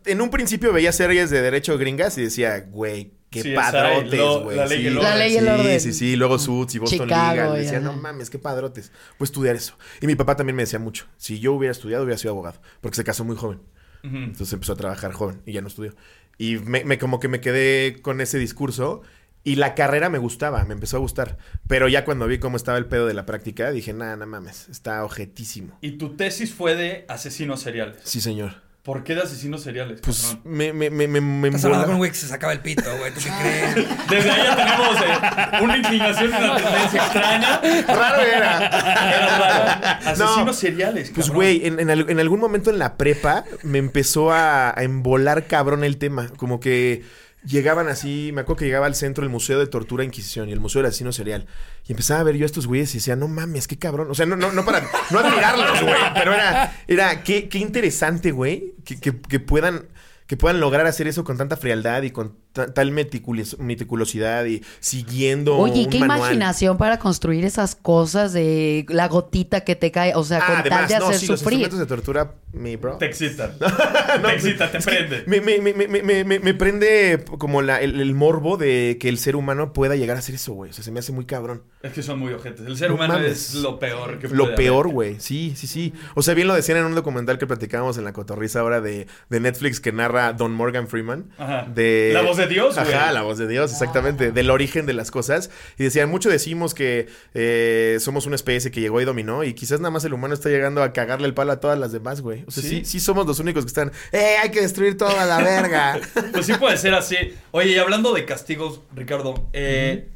en 0.05 0.21
un 0.21 0.31
principio 0.31 0.73
veía 0.73 0.93
series 0.93 1.31
de 1.31 1.41
derecho 1.43 1.77
gringas 1.79 2.17
y 2.19 2.23
decía, 2.23 2.61
güey, 2.71 3.13
qué 3.31 3.43
Sí, 3.43 3.53
padrotes, 3.55 4.21
güey. 4.43 4.57
la 4.57 4.67
ley 4.67 4.79
y 4.79 4.81
sí, 4.83 4.87
el 4.89 4.99
orden. 4.99 5.11
La 5.11 5.17
ley 5.17 5.33
y 5.33 5.37
el 5.37 5.45
sí, 5.45 5.51
orden. 5.51 5.81
Sí, 5.81 5.93
sí, 5.93 6.17
luego 6.17 6.39
Suits 6.39 6.75
y 6.75 6.79
Boston 6.79 7.01
Chicago, 7.09 7.33
Legal. 7.35 7.57
y 7.57 7.61
Decía, 7.63 7.79
ajá. 7.79 7.87
no 7.87 7.93
mames, 7.95 8.29
qué 8.31 8.39
padrotes. 8.39 8.91
Voy 9.19 9.25
a 9.25 9.29
estudiar 9.29 9.57
eso. 9.57 9.77
Y 10.01 10.07
mi 10.07 10.15
papá 10.17 10.37
también 10.37 10.57
me 10.57 10.63
decía 10.65 10.79
mucho, 10.79 11.07
si 11.17 11.39
yo 11.41 11.53
hubiera 11.55 11.73
estudiado, 11.73 12.05
hubiera 12.05 12.19
sido 12.19 12.33
abogado. 12.33 12.61
Porque 12.81 12.97
se 12.97 13.05
casó 13.05 13.25
muy 13.25 13.37
joven. 13.37 13.61
Entonces 14.03 14.51
empezó 14.55 14.73
a 14.73 14.77
trabajar 14.77 15.13
joven 15.13 15.43
y 15.45 15.53
ya 15.53 15.61
no 15.61 15.69
estudió. 15.69 15.95
Y 16.39 16.57
me, 16.57 16.85
me- 16.85 16.99
como 16.99 17.21
que 17.21 17.29
me 17.29 17.41
quedé 17.43 18.01
con 18.01 18.23
ese 18.23 18.39
discurso 18.39 19.03
y 19.43 19.57
la 19.57 19.75
carrera 19.75 20.09
me 20.11 20.19
gustaba, 20.19 20.65
me 20.65 20.75
empezó 20.75 20.97
a 20.97 21.01
gustar. 21.01 21.39
Pero 21.67 21.89
ya 21.89 22.05
cuando 22.05 22.27
vi 22.27 22.39
cómo 22.39 22.57
estaba 22.57 22.79
el 22.79 22.87
pedo 22.87 23.07
de 23.07 23.15
la 23.15 23.27
práctica, 23.27 23.71
dije, 23.71 23.93
nada, 23.93 24.17
no 24.17 24.27
mames, 24.27 24.69
está 24.69 25.05
ojetísimo. 25.05 25.79
Y 25.81 25.93
tu 25.93 26.17
tesis 26.17 26.55
fue 26.55 26.75
de 26.77 27.05
asesinos 27.09 27.61
seriales. 27.61 27.97
Sí, 28.05 28.21
señor. 28.21 28.69
¿Por 28.83 29.05
qué 29.05 29.15
de 29.15 29.21
asesinos 29.21 29.63
seriales? 29.63 30.01
Pues 30.01 30.23
cabrón? 30.23 30.41
me, 30.45 30.73
me, 30.73 30.89
me, 30.89 31.07
me, 31.07 31.21
me 31.21 31.49
Estás 31.49 31.67
hablando 31.67 31.85
con 31.87 31.95
un 31.97 31.99
güey 31.99 32.11
que 32.11 32.17
se 32.17 32.27
sacaba 32.27 32.55
el 32.55 32.61
pito, 32.61 32.83
güey. 32.97 33.13
¿Tú 33.13 33.21
qué 33.21 33.31
crees? 33.75 34.09
Desde 34.09 34.31
ahí 34.31 34.43
ya 34.43 34.57
tenemos 34.57 34.97
eh, 35.03 35.65
una 35.65 35.77
inclinación 35.77 36.31
y 36.31 36.35
una 36.45 36.57
tendencia 36.57 37.03
extraña. 37.05 37.61
Raro 37.87 38.23
era. 38.23 38.57
Era 38.67 39.39
raro. 39.39 39.99
Asesinos 40.11 40.47
No, 40.47 40.53
seriales, 40.55 41.13
Pues, 41.15 41.29
güey, 41.29 41.67
en, 41.67 41.79
en 41.79 41.91
en 41.91 42.21
algún 42.21 42.41
momento 42.41 42.71
en 42.71 42.79
la 42.79 42.97
prepa 42.97 43.45
me 43.63 43.77
empezó 43.77 44.33
a, 44.33 44.71
a 44.71 44.83
embolar 44.83 45.47
cabrón 45.47 45.85
el 45.85 45.99
tema. 45.99 46.31
Como 46.39 46.59
que 46.59 47.03
llegaban 47.45 47.89
así, 47.89 48.31
me 48.35 48.43
acuerdo 48.43 48.59
que 48.61 48.65
llegaba 48.67 48.87
al 48.87 48.95
centro 48.95 49.25
el 49.25 49.31
Museo 49.31 49.59
de 49.59 49.67
Tortura 49.67 50.03
e 50.03 50.07
Inquisición 50.07 50.49
y 50.49 50.53
el 50.53 50.61
Museo 50.61 50.83
del 50.83 50.89
Asesino 50.91 51.13
Serial. 51.13 51.47
Y 51.87 51.93
empezaba 51.93 52.21
a 52.21 52.25
ver 52.25 52.37
yo 52.37 52.45
a 52.45 52.47
estos 52.47 52.67
güeyes 52.67 52.95
y 52.95 52.99
decía, 52.99 53.17
no 53.17 53.29
mames, 53.29 53.67
qué 53.69 53.79
cabrón. 53.79 54.11
O 54.11 54.15
sea, 54.15 54.27
no, 54.27 54.37
no, 54.37 54.53
no 54.53 54.65
para 54.65 54.81
no 55.11 55.19
admirarlos, 55.19 55.83
güey. 55.83 55.95
Pero 56.15 56.35
era, 56.35 56.77
era 56.87 57.23
qué, 57.25 57.49
qué 57.49 57.59
interesante, 57.59 58.31
güey, 58.33 58.75
que, 58.85 59.01
que- 59.01 59.21
que 59.21 59.41
puedan. 59.41 59.87
Que 60.31 60.37
puedan 60.37 60.61
lograr 60.61 60.87
hacer 60.87 61.09
eso 61.09 61.25
con 61.25 61.37
tanta 61.37 61.57
frialdad 61.57 62.03
y 62.03 62.13
con 62.13 62.37
ta- 62.53 62.73
tal 62.73 62.93
meticulos- 62.93 63.59
meticulosidad 63.59 64.45
y 64.45 64.63
siguiendo. 64.79 65.57
Oye, 65.59 65.81
¿y 65.81 65.85
un 65.87 65.91
qué 65.91 65.99
manual. 65.99 66.19
imaginación 66.21 66.79
para 66.79 67.01
construir 67.01 67.45
esas 67.45 67.75
cosas 67.75 68.33
de 68.33 68.87
la 68.91 69.09
gotita 69.09 69.63
que 69.63 69.75
te 69.75 69.91
cae? 69.91 70.15
O 70.15 70.23
sea, 70.23 70.39
con 70.39 70.55
Ah, 70.59 70.63
tal 70.63 70.73
además, 70.73 70.89
de 70.89 70.99
no, 71.01 71.07
hacer 71.09 71.19
sí, 71.19 71.27
los 71.27 71.41
sufrir. 71.41 71.59
instrumentos 71.59 71.81
de 71.81 71.87
tortura, 71.97 72.35
mi 72.53 72.77
bro. 72.77 72.97
Te 72.99 73.07
excita. 73.07 73.53
te 73.59 74.33
excita, 74.35 74.71
te 74.71 74.79
Es 74.79 74.87
que 74.87 74.91
prende. 74.97 75.25
Me, 75.27 75.41
me, 75.41 75.59
me, 75.61 75.73
me, 75.89 76.03
me, 76.03 76.25
me- 76.25 76.39
me 76.39 76.55
prende 76.55 77.25
como 77.39 77.61
la, 77.61 77.81
el, 77.81 78.01
el 78.01 78.15
morbo 78.15 78.57
de 78.57 78.99
que 79.01 79.09
el 79.09 79.19
ser 79.19 79.35
humano 79.35 79.73
pueda 79.73 79.97
llegar 79.97 80.15
a 80.15 80.21
hacer 80.21 80.37
eso, 80.37 80.53
güey. 80.53 80.71
O 80.71 80.73
sea, 80.73 80.85
se 80.85 80.93
me 80.93 81.01
hace 81.01 81.11
muy 81.11 81.25
cabrón. 81.25 81.65
Es 81.83 81.93
que 81.93 82.05
son 82.05 82.21
muy 82.21 82.33
ojetes. 82.33 82.65
El 82.67 82.77
ser 82.77 82.91
No 82.91 82.95
humano 82.95 83.15
mames. 83.15 83.33
es 83.33 83.55
lo 83.57 83.81
peor 83.81 84.21
que 84.21 84.29
Lo 84.29 84.45
puede 84.45 84.57
peor, 84.57 84.85
haber. 84.87 84.95
güey. 84.95 85.17
Sí, 85.19 85.55
sí, 85.57 85.67
sí. 85.67 85.93
O 86.15 86.23
sea, 86.23 86.35
bien 86.35 86.47
lo 86.47 86.55
decían 86.55 86.79
en 86.79 86.85
un 86.85 86.95
documental 86.95 87.37
que 87.37 87.49
platicábamos 87.49 87.99
en 87.99 88.05
la 88.05 88.13
cotorriza 88.13 88.61
ahora 88.61 88.81
de, 88.81 89.09
de 89.29 89.41
Netflix 89.41 89.81
que 89.81 89.91
narra 89.91 90.20
Don 90.33 90.53
Morgan 90.53 90.87
Freeman. 90.89 91.31
Ajá. 91.39 91.67
De... 91.75 92.11
La 92.15 92.23
voz 92.23 92.37
de 92.37 92.47
Dios, 92.47 92.75
güey. 92.77 92.93
Ajá, 92.93 93.13
la 93.13 93.23
voz 93.23 93.39
de 93.39 93.47
Dios, 93.49 93.73
exactamente. 93.73 94.31
Del 94.33 94.51
origen 94.51 94.87
de 94.87 94.93
las 94.93 95.11
cosas. 95.11 95.51
Y 95.79 95.85
decían, 95.85 96.09
mucho 96.09 96.29
decimos 96.31 96.75
que 96.75 97.09
eh, 97.35 97.97
somos 98.01 98.27
una 98.27 98.37
especie 98.37 98.71
que 98.71 98.81
llegó 98.81 99.01
y 99.01 99.05
dominó. 99.05 99.43
Y 99.45 99.55
quizás 99.55 99.81
nada 99.81 99.91
más 99.91 100.05
el 100.05 100.13
humano 100.15 100.35
está 100.35 100.49
llegando 100.49 100.83
a 100.83 100.93
cagarle 100.93 101.27
el 101.27 101.35
palo 101.35 101.53
a 101.53 101.61
todas 101.61 101.79
las 101.79 101.93
demás, 101.93 102.21
güey. 102.21 102.45
O 102.47 102.51
sea, 102.51 102.63
sí, 102.63 102.69
Sí. 102.71 102.85
sí, 102.85 103.01
somos 103.01 103.27
los 103.27 103.39
únicos 103.41 103.65
que 103.65 103.69
están, 103.69 103.91
¡eh, 104.13 104.37
hay 104.43 104.51
que 104.51 104.61
destruir 104.61 104.97
toda 104.97 105.25
la 105.27 105.39
verga! 105.43 105.99
Pues 106.33 106.47
sí 106.47 106.53
puede 106.55 106.77
ser 106.77 106.95
así. 106.95 107.17
Oye, 107.51 107.71
y 107.73 107.79
hablando 107.79 108.13
de 108.13 108.25
castigos, 108.25 108.81
Ricardo, 108.95 109.49
eh, 109.53 110.07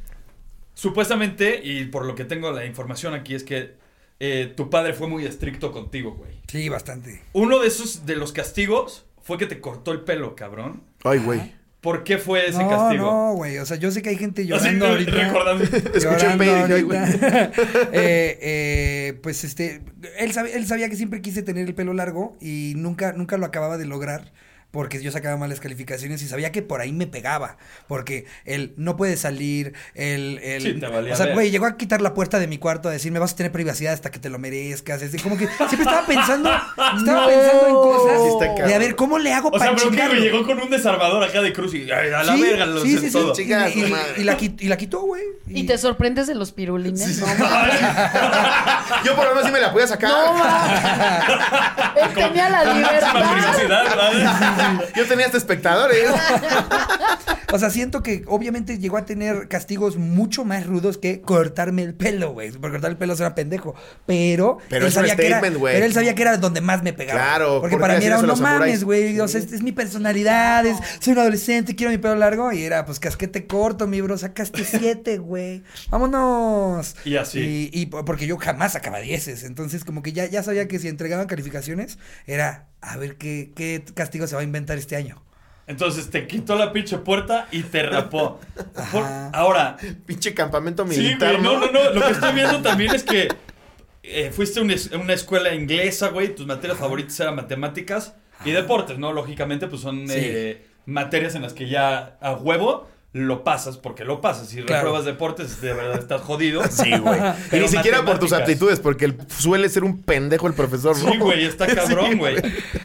supuestamente, 0.73 1.61
y 1.63 1.85
por 1.85 2.05
lo 2.05 2.15
que 2.15 2.25
tengo 2.25 2.51
la 2.51 2.65
información 2.65 3.13
aquí, 3.13 3.35
es 3.35 3.43
que 3.43 3.75
eh, 4.19 4.53
tu 4.55 4.69
padre 4.69 4.93
fue 4.93 5.07
muy 5.07 5.25
estricto 5.25 5.71
contigo, 5.71 6.13
güey. 6.13 6.31
Sí, 6.47 6.69
bastante. 6.69 7.21
Uno 7.33 7.59
de 7.59 7.67
esos, 7.67 8.05
de 8.05 8.15
los 8.15 8.31
castigos, 8.31 9.05
fue 9.25 9.39
que 9.39 9.47
te 9.47 9.59
cortó 9.59 9.91
el 9.91 10.01
pelo, 10.01 10.35
cabrón. 10.35 10.83
Ay, 11.03 11.17
güey. 11.17 11.51
¿Por 11.81 12.03
qué 12.03 12.19
fue 12.19 12.47
ese 12.47 12.59
no, 12.63 12.69
castigo? 12.69 13.05
no, 13.11 13.33
güey. 13.33 13.57
O 13.57 13.65
sea, 13.65 13.77
yo 13.77 13.89
sé 13.91 14.03
que 14.03 14.09
hay 14.09 14.17
gente 14.17 14.41
Así, 14.43 14.49
llorando 14.49 14.85
ahorita. 14.87 15.11
recordando. 15.11 15.63
Escuché. 15.93 16.27
Eh, 17.91 18.39
eh, 18.41 19.19
pues 19.23 19.43
este, 19.43 19.81
él, 20.19 20.31
sabe- 20.31 20.55
él 20.55 20.67
sabía 20.67 20.89
que 20.89 20.95
siempre 20.95 21.21
quise 21.21 21.41
tener 21.41 21.67
el 21.67 21.73
pelo 21.73 21.93
largo 21.93 22.37
y 22.39 22.73
nunca, 22.77 23.13
nunca 23.13 23.37
lo 23.37 23.45
acababa 23.47 23.77
de 23.77 23.85
lograr. 23.85 24.31
Porque 24.75 25.01
yo 25.01 25.09
sacaba 25.09 25.37
malas 25.37 25.61
calificaciones 25.61 26.21
y 26.21 26.27
sabía 26.27 26.51
que 26.51 26.61
por 26.61 26.81
ahí 26.81 26.91
me 26.91 27.07
pegaba. 27.07 27.55
Porque 27.87 28.25
él 28.43 28.73
no 28.75 28.97
puede 28.97 29.15
salir, 29.15 29.73
él... 29.93 30.37
él 30.43 30.61
Sí, 30.61 30.73
te 30.79 30.85
valía 30.87 31.13
o 31.13 31.15
sea, 31.15 31.33
güey, 31.33 31.49
llegó 31.49 31.65
a 31.65 31.77
quitar 31.77 32.01
la 32.01 32.13
puerta 32.13 32.39
de 32.39 32.47
mi 32.47 32.57
cuarto 32.57 32.89
a 32.89 32.91
decirme 32.91 33.19
vas 33.19 33.31
a 33.31 33.35
tener 33.37 33.53
privacidad 33.53 33.93
hasta 33.93 34.11
que 34.11 34.19
te 34.19 34.29
lo 34.29 34.37
merezcas. 34.37 35.01
Es 35.01 35.21
como 35.23 35.37
que 35.37 35.47
siempre 35.47 35.77
estaba 35.79 36.05
pensando, 36.05 36.49
estaba 36.97 37.27
pensando 37.27 37.67
en 37.67 37.73
cosas 37.73 38.19
Sí 38.19 38.63
de 38.67 38.75
a 38.75 38.77
ver 38.77 38.95
cómo 38.97 39.17
le 39.17 39.31
hago 39.31 39.47
O 39.47 39.51
sea, 39.57 39.59
para 39.59 39.71
pero 39.77 39.89
que 39.89 39.95
chingarlo. 39.95 40.13
me 40.15 40.19
llegó 40.21 40.45
con 40.45 40.59
un 40.59 40.69
desarmador 40.69 41.23
acá 41.23 41.41
de 41.41 41.53
cruz 41.53 41.73
y 41.73 41.89
a 41.89 42.03
la 42.23 42.35
Sí, 42.35 42.41
verga 42.41 42.65
lo 42.65 42.81
sí, 42.81 42.97
sí, 42.97 43.07
sí. 43.07 43.11
todo. 43.13 43.33
Y- 43.39 44.23
la, 44.25 44.37
quit- 44.37 44.57
y 44.61 44.67
la 44.67 44.75
quitó, 44.77 44.99
güey. 45.01 45.23
¿Y 45.47 45.63
te 45.65 45.77
sorprendes 45.77 46.27
de 46.27 46.35
los 46.35 46.51
pirulines? 46.51 47.19
No, 47.19 47.27
Yo 49.05 49.15
por 49.15 49.23
lo 49.25 49.31
menos 49.35 49.45
sí 49.45 49.51
me 49.51 49.61
la 49.61 49.71
podía 49.71 49.87
sacar. 49.87 50.09
no. 50.11 50.43
Él 52.03 52.13
tenía 52.13 52.49
la 52.49 52.73
libertad. 52.73 53.11
privacidad, 53.13 53.83
¿verdad? 53.83 54.64
Yo 54.95 55.05
tenía 55.07 55.25
hasta 55.25 55.37
espectadores. 55.37 56.09
O 57.53 57.59
sea, 57.59 57.69
siento 57.69 58.03
que 58.03 58.23
obviamente 58.27 58.79
llegó 58.79 58.97
a 58.97 59.05
tener 59.05 59.47
castigos 59.47 59.95
mucho 59.95 60.43
más 60.43 60.65
rudos 60.65 60.97
que 60.97 61.21
cortarme 61.21 61.83
el 61.83 61.93
pelo, 61.93 62.33
güey. 62.33 62.51
Por 62.51 62.71
cortar 62.71 62.91
el 62.91 62.97
pelo 62.97 63.13
era 63.13 63.33
pendejo. 63.33 63.75
Pero, 64.05 64.57
Pero 64.67 64.85
él 64.87 64.91
sabía 64.91 65.15
que 65.15 65.27
era, 65.27 65.39
pero 65.39 65.85
él 65.85 65.93
sabía 65.93 66.15
que 66.15 66.21
era 66.23 66.37
donde 66.37 66.59
más 66.59 66.83
me 66.83 66.91
pegaba. 66.91 67.19
Claro, 67.21 67.61
Porque 67.61 67.75
¿por 67.75 67.81
para 67.81 67.97
mí 67.99 68.03
era 68.05 68.19
un 68.19 68.27
no 68.27 68.35
mames, 68.35 68.83
güey. 68.83 69.17
O 69.21 69.27
sea, 69.29 69.39
es, 69.39 69.53
es 69.53 69.61
mi 69.61 69.71
personalidad, 69.71 70.65
es- 70.65 70.77
soy 70.99 71.13
un 71.13 71.19
adolescente, 71.19 71.75
quiero 71.75 71.91
mi 71.91 71.97
pelo 71.97 72.15
largo. 72.15 72.51
Y 72.51 72.63
era, 72.63 72.83
pues, 72.85 72.99
casquete 72.99 73.47
corto, 73.47 73.87
mi 73.87 74.01
bro. 74.01 74.17
Sacaste 74.17 74.65
siete, 74.65 75.17
güey. 75.19 75.63
Vámonos. 75.91 76.95
Y 77.05 77.15
así. 77.15 77.69
Y, 77.71 77.81
y 77.81 77.85
po- 77.85 78.03
porque 78.03 78.27
yo 78.27 78.37
jamás 78.37 78.73
sacaba 78.73 78.99
dieces. 78.99 79.43
Entonces, 79.43 79.85
como 79.85 80.01
que 80.03 80.11
ya, 80.11 80.25
ya 80.25 80.43
sabía 80.43 80.67
que 80.67 80.79
si 80.79 80.87
entregaban 80.89 81.27
calificaciones, 81.27 81.99
era 82.25 82.67
a 82.85 82.97
ver 82.97 83.17
qué, 83.17 83.51
qué 83.55 83.83
castigo 83.93 84.27
se 84.27 84.35
va 84.35 84.41
a 84.41 84.43
inventar 84.43 84.77
este 84.77 84.95
año. 84.95 85.21
Entonces 85.67 86.09
te 86.11 86.27
quitó 86.27 86.55
la 86.55 86.71
pinche 86.71 86.97
puerta 86.99 87.47
y 87.51 87.63
te 87.63 87.81
rapó. 87.83 88.39
Por- 88.91 89.03
ahora, 89.33 89.77
Pinche 90.05 90.33
campamento 90.35 90.85
sí, 90.87 90.99
militar, 90.99 91.31
güey, 91.37 91.43
no, 91.43 91.59
no, 91.59 91.71
no. 91.71 91.89
Lo 91.91 92.01
que 92.05 92.11
estoy 92.11 92.33
viendo 92.33 92.61
también 92.61 92.93
es 92.93 93.03
que 93.03 93.27
eh, 94.03 94.31
fuiste 94.31 94.59
a 94.59 94.63
una, 94.63 94.73
es- 94.73 94.91
a 94.93 94.97
una 94.97 95.13
escuela 95.13 95.53
inglesa, 95.55 96.09
güey. 96.09 96.35
Tus 96.35 96.45
materias 96.45 96.77
favoritas 96.77 97.19
eran 97.19 97.35
matemáticas 97.35 98.13
y 98.45 98.51
deportes, 98.51 98.99
¿no? 98.99 99.11
Lógicamente, 99.11 99.67
pues 99.67 99.81
son 99.81 100.07
Sí. 100.07 100.13
eh, 100.17 100.67
materias 100.85 101.33
en 101.33 101.41
las 101.41 101.53
que 101.53 101.67
ya 101.67 102.17
a 102.21 102.33
huevo 102.33 102.87
lo 103.17 103.45
pasas 103.45 103.77
porque 103.77 104.03
lo 104.03 104.19
pasas. 104.19 104.49
Si 104.49 104.57
Claro. 104.57 104.81
repruebas 104.81 105.05
deportes, 105.05 105.61
de 105.61 105.71
verdad 105.73 105.99
estás 105.99 106.21
jodido. 106.21 106.61
Sí, 106.69 106.91
güey. 106.97 107.17
Y 107.17 107.33
Pero 107.49 107.61
ni 107.63 107.69
siquiera 107.69 108.03
por 108.03 108.19
tus 108.19 108.33
aptitudes, 108.33 108.81
porque 108.81 109.05
el- 109.05 109.17
suele 109.29 109.69
ser 109.69 109.85
un 109.85 110.01
pendejo 110.01 110.47
el 110.47 110.53
profesor. 110.53 110.97
Sí, 110.97 111.17
güey, 111.17 111.45
está 111.45 111.65
cabrón, 111.73 112.11
Sí, 112.11 112.17
güey. 112.17 112.35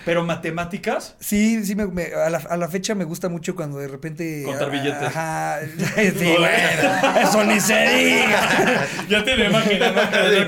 Pero 0.04 0.24
matemáticas, 0.24 1.16
Sí, 1.18 1.64
sí, 1.64 1.74
me, 1.74 1.86
me- 1.88 2.14
a, 2.14 2.30
la, 2.30 2.38
a 2.38 2.56
la 2.56 2.68
fecha 2.68 2.94
me 2.94 3.02
gusta 3.02 3.28
mucho 3.28 3.56
cuando 3.56 3.78
de 3.78 3.88
repente... 3.88 4.44
Contar 4.44 4.68
ah, 4.68 4.70
billetes. 4.70 5.02
Ajá. 5.08 5.58
Sí, 5.96 6.34
güey. 6.38 7.24
Eso 7.24 7.44
ni 7.44 7.58
se 7.60 7.74
diga. 7.74 8.86
ya 9.08 9.24
te 9.24 9.36
lo 9.36 9.46
imaginas. 9.46 9.92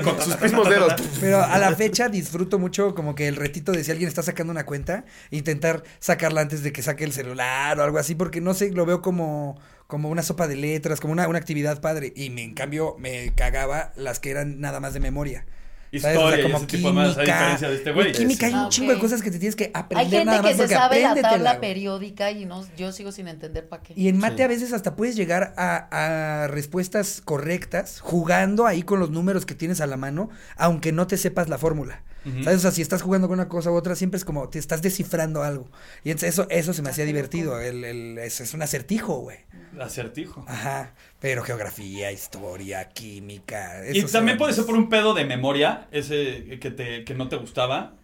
Con 0.01 0.21
sus 0.21 0.39
mismos 0.41 0.69
dedos. 0.69 0.93
Pero 1.19 1.43
a 1.43 1.57
la 1.57 1.75
fecha 1.75 2.07
disfruto 2.07 2.57
mucho 2.57 2.95
como 2.95 3.15
que 3.15 3.27
el 3.27 3.35
retito 3.35 3.73
de 3.73 3.83
si 3.83 3.91
alguien 3.91 4.07
está 4.07 4.23
sacando 4.23 4.51
una 4.51 4.65
cuenta, 4.65 5.03
intentar 5.29 5.83
sacarla 5.99 6.39
antes 6.39 6.63
de 6.63 6.71
que 6.71 6.81
saque 6.81 7.03
el 7.03 7.11
celular 7.11 7.77
o 7.79 7.83
algo 7.83 7.97
así, 7.97 8.15
porque 8.15 8.39
no 8.39 8.53
sé, 8.53 8.71
lo 8.71 8.85
veo 8.85 9.01
como, 9.01 9.59
como 9.93 10.09
una 10.09 10.23
sopa 10.23 10.47
de 10.47 10.55
letras, 10.55 10.99
como 10.99 11.13
una, 11.13 11.27
una 11.27 11.37
actividad 11.37 11.79
padre. 11.79 12.11
Y 12.15 12.31
me, 12.31 12.41
en 12.41 12.55
cambio 12.55 12.95
me 12.97 13.31
cagaba 13.35 13.93
las 13.95 14.19
que 14.19 14.31
eran 14.31 14.59
nada 14.59 14.79
más 14.79 14.95
de 14.95 14.99
memoria. 14.99 15.45
Historia 15.91 16.47
y 16.47 16.51
ese 16.51 16.65
tipo 16.65 16.87
de 16.87 16.93
más, 16.95 17.15
a 17.15 17.21
diferencia 17.21 17.69
de 17.69 17.75
este 17.75 17.91
güey. 17.91 18.11
Química, 18.11 18.47
hay 18.47 18.53
un 18.55 18.59
Ah, 18.61 18.69
chingo 18.69 18.91
de 18.91 18.97
cosas 18.99 19.21
que 19.21 19.29
te 19.29 19.37
tienes 19.37 19.55
que 19.55 19.65
Hay 19.65 19.71
aprender 19.75 20.07
gente 20.09 20.25
nada 20.25 20.41
más 20.41 20.49
que 20.51 20.57
se 20.57 20.63
porque 20.63 20.73
sabe 20.73 21.01
la 21.01 21.13
tabla 21.21 21.59
periódica 21.61 22.31
y 22.31 22.45
no, 22.45 22.65
yo 22.75 22.91
sigo 22.91 23.11
sin 23.11 23.27
entender 23.27 23.69
para 23.69 23.83
qué. 23.83 23.93
Y 23.95 24.07
en 24.07 24.17
mate 24.17 24.41
a 24.41 24.47
veces 24.47 24.73
hasta 24.73 24.95
puedes 24.95 25.15
llegar 25.15 25.53
a, 25.55 26.43
a 26.45 26.47
respuestas 26.47 27.21
correctas 27.23 27.99
jugando 28.01 28.65
ahí 28.65 28.81
con 28.81 28.99
los 28.99 29.11
números 29.11 29.45
que 29.45 29.53
tienes 29.53 29.81
a 29.81 29.85
la 29.85 29.95
mano, 29.97 30.31
aunque 30.57 30.91
no 30.91 31.05
te 31.05 31.15
sepas 31.17 31.47
la 31.47 31.59
fórmula. 31.59 32.01
¿Sabes? 32.43 32.59
O 32.59 32.61
sea, 32.61 32.71
si 32.71 32.81
estás 32.81 33.01
jugando 33.01 33.27
con 33.27 33.37
una 33.37 33.49
cosa 33.49 33.69
u 33.69 33.75
otra, 33.75 33.95
siempre 33.97 34.17
es 34.17 34.23
como 34.23 34.47
te 34.47 34.57
estás 34.57 34.81
descifrando 34.81 35.43
algo. 35.43 35.69
Y 36.05 36.09
entonces 36.09 36.29
eso, 36.29 36.47
eso 36.49 36.73
se 36.73 36.81
me 36.81 36.89
hacía 36.89 37.03
divertido. 37.03 37.59
El, 37.59 37.83
el- 37.83 38.17
es, 38.17 38.39
es 38.39 38.53
un 38.53 38.61
acertijo, 38.61 39.19
güey. 39.19 39.39
Acertijo. 39.81 40.45
Ajá. 40.47 40.93
Pero 41.19 41.43
geografía, 41.43 42.11
historia, 42.11 42.89
química. 42.89 43.81
Y 43.91 44.03
también 44.03 44.37
puede 44.37 44.53
ser 44.53 44.65
por 44.65 44.75
un 44.75 44.89
pedo 44.89 45.13
de 45.13 45.25
memoria, 45.25 45.87
ese 45.91 46.59
que, 46.59 46.71
te, 46.71 47.03
que 47.03 47.13
no 47.15 47.27
te 47.29 47.35
gustaba. 47.37 47.95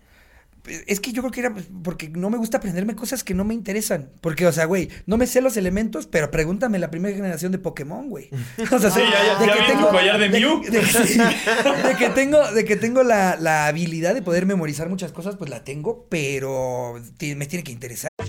Es 0.88 1.00
que 1.00 1.14
yo 1.14 1.22
creo 1.22 1.32
que 1.32 1.40
era 1.40 1.54
pues, 1.54 1.68
porque 1.84 2.10
no 2.10 2.30
me 2.30 2.38
gusta 2.38 2.58
aprenderme 2.58 2.94
cosas 2.94 3.24
que 3.24 3.34
no 3.34 3.46
me 3.46 3.54
interesan. 3.54 4.10
Porque, 4.22 4.46
o 4.46 4.52
sea, 4.52 4.66
güey, 4.66 4.90
no 5.06 5.18
me 5.18 5.26
sé 5.26 5.42
los 5.42 5.56
elementos, 5.58 6.06
pero 6.06 6.32
pregúntame 6.32 6.78
la 6.80 6.92
primera 6.92 7.16
generación 7.16 7.52
de 7.54 7.60
Pokémon, 7.60 8.10
güey. 8.10 8.30
O 8.72 8.78
sea, 8.78 8.92
Sí, 8.92 9.00
ya- 9.00 9.40
ya- 9.40 9.46
ya 9.46 9.74
vi 9.74 9.82
tu 9.82 9.88
collar 9.90 10.20
de 10.20 10.30
Mew. 10.30 10.62
De, 10.64 10.80
de 11.90 11.96
que 11.98 12.10
tengo, 12.10 12.52
de 12.52 12.66
que 12.66 12.76
tengo 12.76 13.04
la, 13.04 13.38
la 13.40 13.68
habilidad 13.68 14.14
de 14.14 14.22
poder 14.22 14.46
memorizar 14.46 14.90
muchas 14.90 15.12
cosas, 15.14 15.38
pues 15.38 15.50
la 15.50 15.64
tengo, 15.64 16.06
pero 16.10 17.02
me 17.22 17.46
tiene 17.46 17.64
que 17.64 17.72
interesar. 17.72 18.10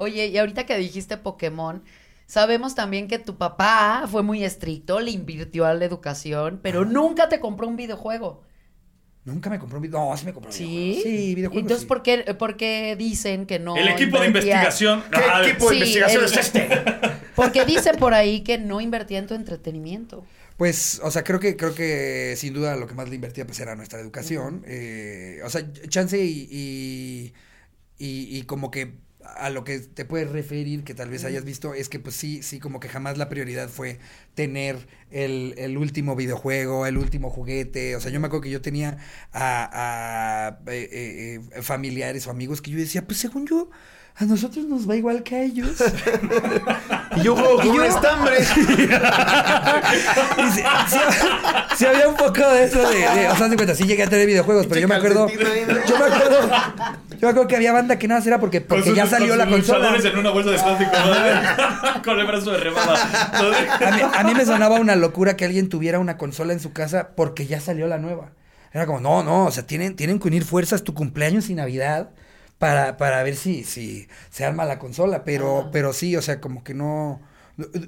Oye, 0.00 0.28
y 0.28 0.38
ahorita 0.38 0.64
que 0.64 0.76
dijiste 0.78 1.16
Pokémon, 1.18 1.82
sabemos 2.26 2.74
también 2.74 3.06
que 3.06 3.18
tu 3.18 3.36
papá 3.36 4.06
fue 4.10 4.22
muy 4.22 4.42
estricto, 4.44 4.98
le 5.00 5.10
invirtió 5.10 5.66
a 5.66 5.74
la 5.74 5.84
educación, 5.84 6.58
pero 6.62 6.84
nunca 6.86 7.28
te 7.28 7.38
compró 7.38 7.68
un 7.68 7.76
videojuego. 7.76 8.42
Nunca 9.26 9.50
me 9.50 9.58
compró 9.58 9.76
un 9.76 9.82
video. 9.82 9.98
No, 10.00 10.16
sí 10.16 10.24
me 10.24 10.32
compró 10.32 10.50
un 10.50 10.56
¿Sí? 10.56 10.64
videojuego. 10.64 11.02
Sí, 11.02 11.34
videojuegos. 11.34 11.62
Entonces, 11.62 11.82
sí. 11.82 11.86
¿por 11.86 12.02
qué, 12.02 12.34
por 12.38 12.56
qué 12.56 12.96
dicen 12.96 13.44
que 13.44 13.58
no? 13.58 13.76
el 13.76 13.88
equipo 13.88 14.18
de 14.18 14.28
investigación. 14.28 15.02
¿Qué 15.12 15.18
Ajá, 15.18 15.46
equipo 15.46 15.64
de 15.66 15.70
Sí, 15.70 15.76
investigación 15.76 16.24
el- 16.24 16.30
es 16.30 16.36
este? 16.38 16.68
Porque 17.36 17.64
dice 17.66 17.92
por 17.94 18.14
ahí 18.14 18.40
que 18.40 18.56
no 18.58 18.80
invertía 18.80 19.18
en 19.18 19.26
tu 19.26 19.34
entretenimiento. 19.34 20.24
Pues, 20.56 21.00
o 21.04 21.10
sea, 21.10 21.22
creo 21.24 21.40
que, 21.40 21.56
creo 21.56 21.74
que 21.74 22.34
sin 22.38 22.54
duda 22.54 22.76
lo 22.76 22.86
que 22.86 22.94
más 22.94 23.08
le 23.08 23.14
invertía 23.14 23.46
pues 23.46 23.60
era 23.60 23.76
nuestra 23.76 24.00
educación. 24.00 24.62
Eh, 24.66 25.40
o 25.44 25.50
sea, 25.50 25.70
chance 25.88 26.18
y, 26.18 26.48
y, 26.50 27.32
y- 27.98 28.38
y 28.38 28.42
como 28.44 28.70
que 28.70 28.94
a 29.36 29.50
lo 29.50 29.64
que 29.64 29.78
te 29.80 30.04
puedes 30.04 30.30
referir, 30.30 30.84
que 30.84 30.94
tal 30.94 31.08
vez 31.10 31.24
hayas 31.24 31.44
visto, 31.44 31.74
es 31.74 31.88
que 31.88 31.98
pues 31.98 32.14
sí, 32.16 32.42
sí, 32.42 32.58
como 32.60 32.80
que 32.80 32.88
jamás 32.88 33.18
la 33.18 33.28
prioridad 33.28 33.68
fue 33.68 33.98
tener 34.34 34.86
el, 35.10 35.54
el 35.58 35.76
último 35.78 36.16
videojuego, 36.16 36.86
el 36.86 36.96
último 36.98 37.30
juguete. 37.30 37.96
O 37.96 38.00
sea, 38.00 38.10
yo 38.10 38.20
me 38.20 38.26
acuerdo 38.26 38.42
que 38.42 38.50
yo 38.50 38.60
tenía 38.60 38.98
a, 39.32 40.48
a, 40.66 40.70
eh, 40.70 40.88
eh, 40.92 41.40
eh, 41.56 41.62
familiares 41.62 42.26
o 42.26 42.30
amigos 42.30 42.60
que 42.62 42.70
yo 42.70 42.78
decía, 42.78 43.06
pues 43.06 43.18
según 43.18 43.46
yo, 43.46 43.70
a 44.16 44.24
nosotros 44.24 44.66
nos 44.66 44.88
va 44.88 44.96
igual 44.96 45.22
que 45.22 45.36
a 45.36 45.42
ellos. 45.42 45.76
Y 47.16 47.22
yo 47.22 47.34
juego 47.34 47.56
con 47.56 47.70
un 47.70 47.82
estambre. 47.84 48.36
Y 48.40 48.44
sí, 51.76 51.84
había 51.86 52.08
un 52.08 52.16
poco 52.16 52.48
de 52.48 52.64
eso 52.64 52.88
de, 52.88 52.98
de- 52.98 53.28
o 53.28 53.36
sea, 53.36 53.48
de 53.48 53.56
cuenta, 53.56 53.74
sí 53.74 53.84
llegué 53.84 54.04
a 54.04 54.08
tener 54.08 54.26
videojuegos, 54.28 54.66
pero 54.68 54.80
yo 54.80 54.86
me 54.88 54.94
acuerdo, 54.94 55.28
yo 55.28 55.98
me 55.98 56.04
acuerdo, 56.04 56.50
yo 57.20 57.26
me 57.26 57.32
acuerdo 57.32 57.48
que 57.48 57.56
había 57.56 57.72
banda 57.72 57.98
que 57.98 58.08
nada 58.08 58.20
más 58.20 58.26
era 58.26 58.40
porque, 58.40 58.62
porque 58.62 58.94
ya 58.94 59.06
salió 59.06 59.36
la 59.36 59.46
consola. 59.46 59.94
en 59.94 60.18
una 60.18 60.30
bolsa 60.30 60.52
de 60.52 60.58
plástico, 60.58 60.90
¿no? 60.90 62.02
Con 62.02 62.18
el 62.18 62.26
brazo 62.26 62.52
de 62.52 62.58
remada. 62.58 63.30
A 63.34 63.90
mí, 63.90 64.02
a 64.14 64.24
mí 64.24 64.34
me 64.34 64.46
sonaba 64.46 64.80
una 64.80 64.96
locura 64.96 65.36
que 65.36 65.44
alguien 65.44 65.68
tuviera 65.68 65.98
una 65.98 66.16
consola 66.16 66.54
en 66.54 66.60
su 66.60 66.72
casa 66.72 67.10
porque 67.14 67.46
ya 67.46 67.60
salió 67.60 67.86
la 67.88 67.98
nueva. 67.98 68.30
Era 68.72 68.86
como, 68.86 69.00
no, 69.00 69.22
no, 69.22 69.44
o 69.44 69.50
sea, 69.50 69.66
tienen, 69.66 69.96
tienen 69.96 70.18
que 70.18 70.28
unir 70.28 70.44
fuerzas 70.44 70.82
tu 70.82 70.94
cumpleaños 70.94 71.50
y 71.50 71.54
Navidad 71.54 72.10
para, 72.56 72.96
para 72.96 73.22
ver 73.22 73.36
si, 73.36 73.64
si 73.64 74.08
se 74.30 74.46
arma 74.46 74.64
la 74.64 74.78
consola. 74.78 75.22
Pero, 75.22 75.68
pero 75.72 75.92
sí, 75.92 76.16
o 76.16 76.22
sea, 76.22 76.40
como 76.40 76.64
que 76.64 76.72
no. 76.72 77.20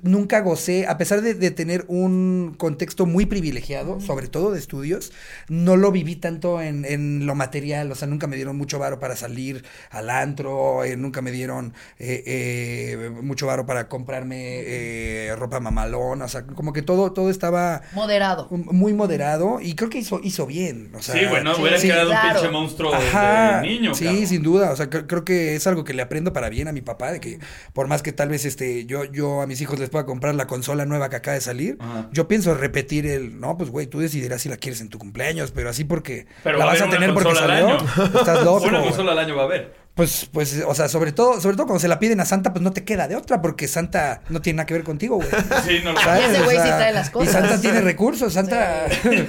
Nunca 0.03 0.41
gocé, 0.41 0.87
a 0.87 0.99
pesar 0.99 1.23
de, 1.23 1.35
de 1.35 1.51
tener 1.51 1.85
un 1.89 2.55
contexto 2.59 3.07
muy 3.07 3.27
privilegiado, 3.27 4.01
sobre 4.01 4.29
todo 4.29 4.51
de 4.53 4.59
estudios, 4.59 5.13
no 5.49 5.77
lo 5.77 5.93
viví 5.93 6.17
tanto 6.17 6.61
en, 6.61 6.85
en 6.85 7.27
lo 7.27 7.35
material, 7.35 7.91
o 7.91 7.95
sea, 7.95 8.09
nunca 8.09 8.27
me 8.27 8.37
dieron 8.37 8.57
mucho 8.57 8.79
varo 8.79 8.99
para 8.99 9.17
salir 9.17 9.65
al 9.91 10.11
antro, 10.11 10.85
eh, 10.85 10.97
nunca 10.97 11.23
me 11.23 11.31
dieron 11.33 11.75
eh, 11.99 12.23
eh, 12.27 13.11
mucho 13.23 13.47
varo 13.47 13.67
para 13.67 13.89
comprarme 13.89 14.61
eh, 14.65 15.35
ropa 15.37 15.61
mamalona, 15.61 16.25
o 16.25 16.29
sea, 16.29 16.45
como 16.47 16.73
que 16.73 16.83
todo, 16.83 17.13
todo 17.13 17.31
estaba 17.31 17.83
Moderado. 17.95 18.49
muy 18.51 18.93
moderado 18.93 19.59
y 19.61 19.75
creo 19.75 19.89
que 19.91 19.99
hizo, 19.99 20.21
hizo 20.23 20.47
bien. 20.47 20.93
O 20.95 21.03
sea, 21.03 21.15
Sí, 21.15 21.27
bueno, 21.27 21.53
hubiera 21.59 21.79
Sí, 21.79 21.89
quedado 21.89 22.11
claro. 22.11 22.29
un 22.29 22.35
pinche 22.35 22.51
monstruo 22.53 22.95
Ajá, 22.95 23.61
de 23.63 23.69
niño, 23.69 23.95
sí, 23.95 24.05
cabrón. 24.05 24.27
sin 24.27 24.43
duda. 24.43 24.71
O 24.73 24.77
sea, 24.77 24.91
cre- 24.91 25.07
creo 25.07 25.25
que 25.25 25.55
es 25.57 25.67
algo 25.67 25.85
que 25.85 25.95
le 25.95 26.03
aprendo 26.03 26.33
para 26.33 26.49
bien 26.49 26.69
a 26.69 26.73
mi 26.73 26.81
papá, 26.83 27.13
de 27.13 27.21
que 27.21 27.39
por 27.73 27.89
más 27.89 28.03
que 28.03 28.13
tal 28.13 28.29
vez 28.29 28.45
este 28.45 28.85
yo, 28.87 29.05
yo 29.05 29.41
a 29.43 29.47
mis 29.47 29.61
hijos 29.63 29.79
les 29.79 29.89
pueda 29.89 30.05
comprar 30.05 30.35
la 30.35 30.47
consola 30.47 30.85
nueva 30.85 31.09
que 31.09 31.17
acaba 31.17 31.35
de 31.37 31.41
salir, 31.41 31.77
Ajá. 31.81 32.09
yo 32.13 32.29
pienso 32.29 32.55
repetir 32.55 33.07
el, 33.07 33.41
no, 33.41 33.57
pues 33.57 33.71
güey, 33.71 33.87
tú 33.87 34.01
decidirás 34.01 34.43
si 34.43 34.49
la 34.51 34.57
quieres 34.59 34.81
en 34.83 34.89
tu 34.91 34.99
cumpleaños, 34.99 35.51
pero 35.53 35.71
así 35.71 35.85
porque 35.85 36.27
Pero 36.45 36.59
la 36.59 36.67
va 36.67 36.73
vas 36.73 36.83
a 36.83 36.91
tener 36.91 37.15
porque 37.15 37.35
salió. 37.35 37.69
año. 37.69 37.79
Estás 38.15 38.45
loco. 38.45 38.65
Una 38.67 38.83
consola 38.83 39.13
al 39.13 39.19
año 39.21 39.37
va 39.37 39.43
a 39.43 39.45
haber. 39.47 39.82
Pues, 39.95 40.27
pues, 40.33 40.65
o 40.67 40.75
sea, 40.75 40.89
sobre 40.89 41.13
todo, 41.13 41.39
sobre 41.39 41.55
todo 41.55 41.67
cuando 41.67 41.81
se 41.81 41.87
la 41.89 41.99
piden 41.99 42.19
a 42.21 42.25
Santa, 42.25 42.55
pues 42.55 42.63
no 42.63 42.73
te 42.73 42.83
queda 42.83 43.09
de 43.09 43.17
otra, 43.17 43.43
porque 43.43 43.69
Santa 43.69 44.23
no 44.31 44.41
tiene 44.41 44.57
nada 44.57 44.67
que 44.67 44.73
ver 44.73 44.85
contigo, 44.85 45.17
güey. 45.17 45.29
Sí, 45.67 45.81
no 45.85 45.93
lo 45.93 46.01
¿Sabes? 46.01 46.31
Ese 46.31 46.43
güey 46.45 46.57
O 46.57 46.63
sí 46.63 46.69
trae 46.69 46.93
las 46.95 47.11
cosas. 47.11 47.29
Y 47.29 47.33
Santa 47.33 47.61
tiene 47.61 47.81
recursos, 47.83 48.33
Santa. 48.33 48.87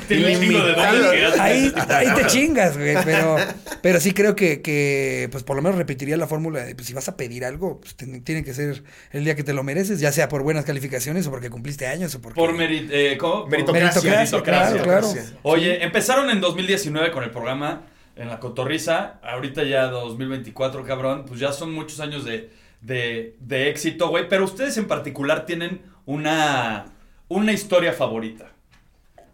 Tiene 0.08 0.36
hace. 0.36 1.41
Ahí, 1.41 1.74
ahí 1.89 2.08
te 2.15 2.27
chingas, 2.27 2.77
güey. 2.77 2.96
Pero, 3.03 3.36
pero 3.82 4.00
sí 4.00 4.13
creo 4.13 4.38
que, 4.38 4.62
que, 4.62 5.27
pues 5.34 5.43
por 5.43 5.58
lo 5.58 5.62
menos 5.62 5.77
repetiría 5.77 6.15
la 6.15 6.27
fórmula 6.27 6.63
de, 6.63 6.75
pues 6.75 6.88
si 6.88 6.93
vas 6.93 7.10
a 7.10 7.17
pedir 7.17 7.43
algo, 7.43 7.82
pues 7.82 7.96
ten- 7.96 8.24
tiene 8.24 8.46
que 8.46 8.53
ser 8.53 8.86
el 9.12 9.25
día 9.25 9.36
que 9.36 9.43
te 9.43 9.51
lo 9.51 9.63
mereces, 9.63 10.00
ya 10.00 10.13
sea 10.13 10.29
por 10.29 10.43
buenas 10.43 10.63
calificaciones 10.63 11.27
o 11.27 11.29
porque 11.32 11.50
cumpliste 11.50 11.88
años 11.88 12.15
o 12.15 12.22
porque... 12.22 12.39
Por 12.39 12.53
merit, 12.53 12.89
eh, 12.89 13.17
¿cómo? 13.20 13.48
Meritocracia. 13.48 14.01
Meritocracia, 14.01 14.82
claro, 14.82 15.12
claro. 15.12 15.27
Oye, 15.41 15.84
empezaron 15.84 16.29
en 16.29 16.39
2019 16.39 17.12
con 17.12 17.25
el 17.25 17.32
programa 17.32 17.82
en 18.15 18.29
la 18.29 18.39
cotorriza. 18.39 19.20
Ahorita 19.24 19.63
ya 19.63 19.88
2024, 19.88 20.84
cabrón. 20.84 21.25
Pues 21.27 21.39
ya 21.39 21.51
son 21.51 21.74
muchos 21.74 22.00
años 22.00 22.25
de, 22.25 22.51
de, 22.82 23.36
de 23.39 23.70
éxito, 23.70 24.10
güey. 24.10 24.27
Pero 24.29 24.46
ustedes 24.46 24.77
en 24.77 24.88
particular 24.88 25.46
tienen 25.46 25.82
una, 26.05 26.86
una 27.27 27.51
historia 27.51 27.93
favorita 27.93 28.52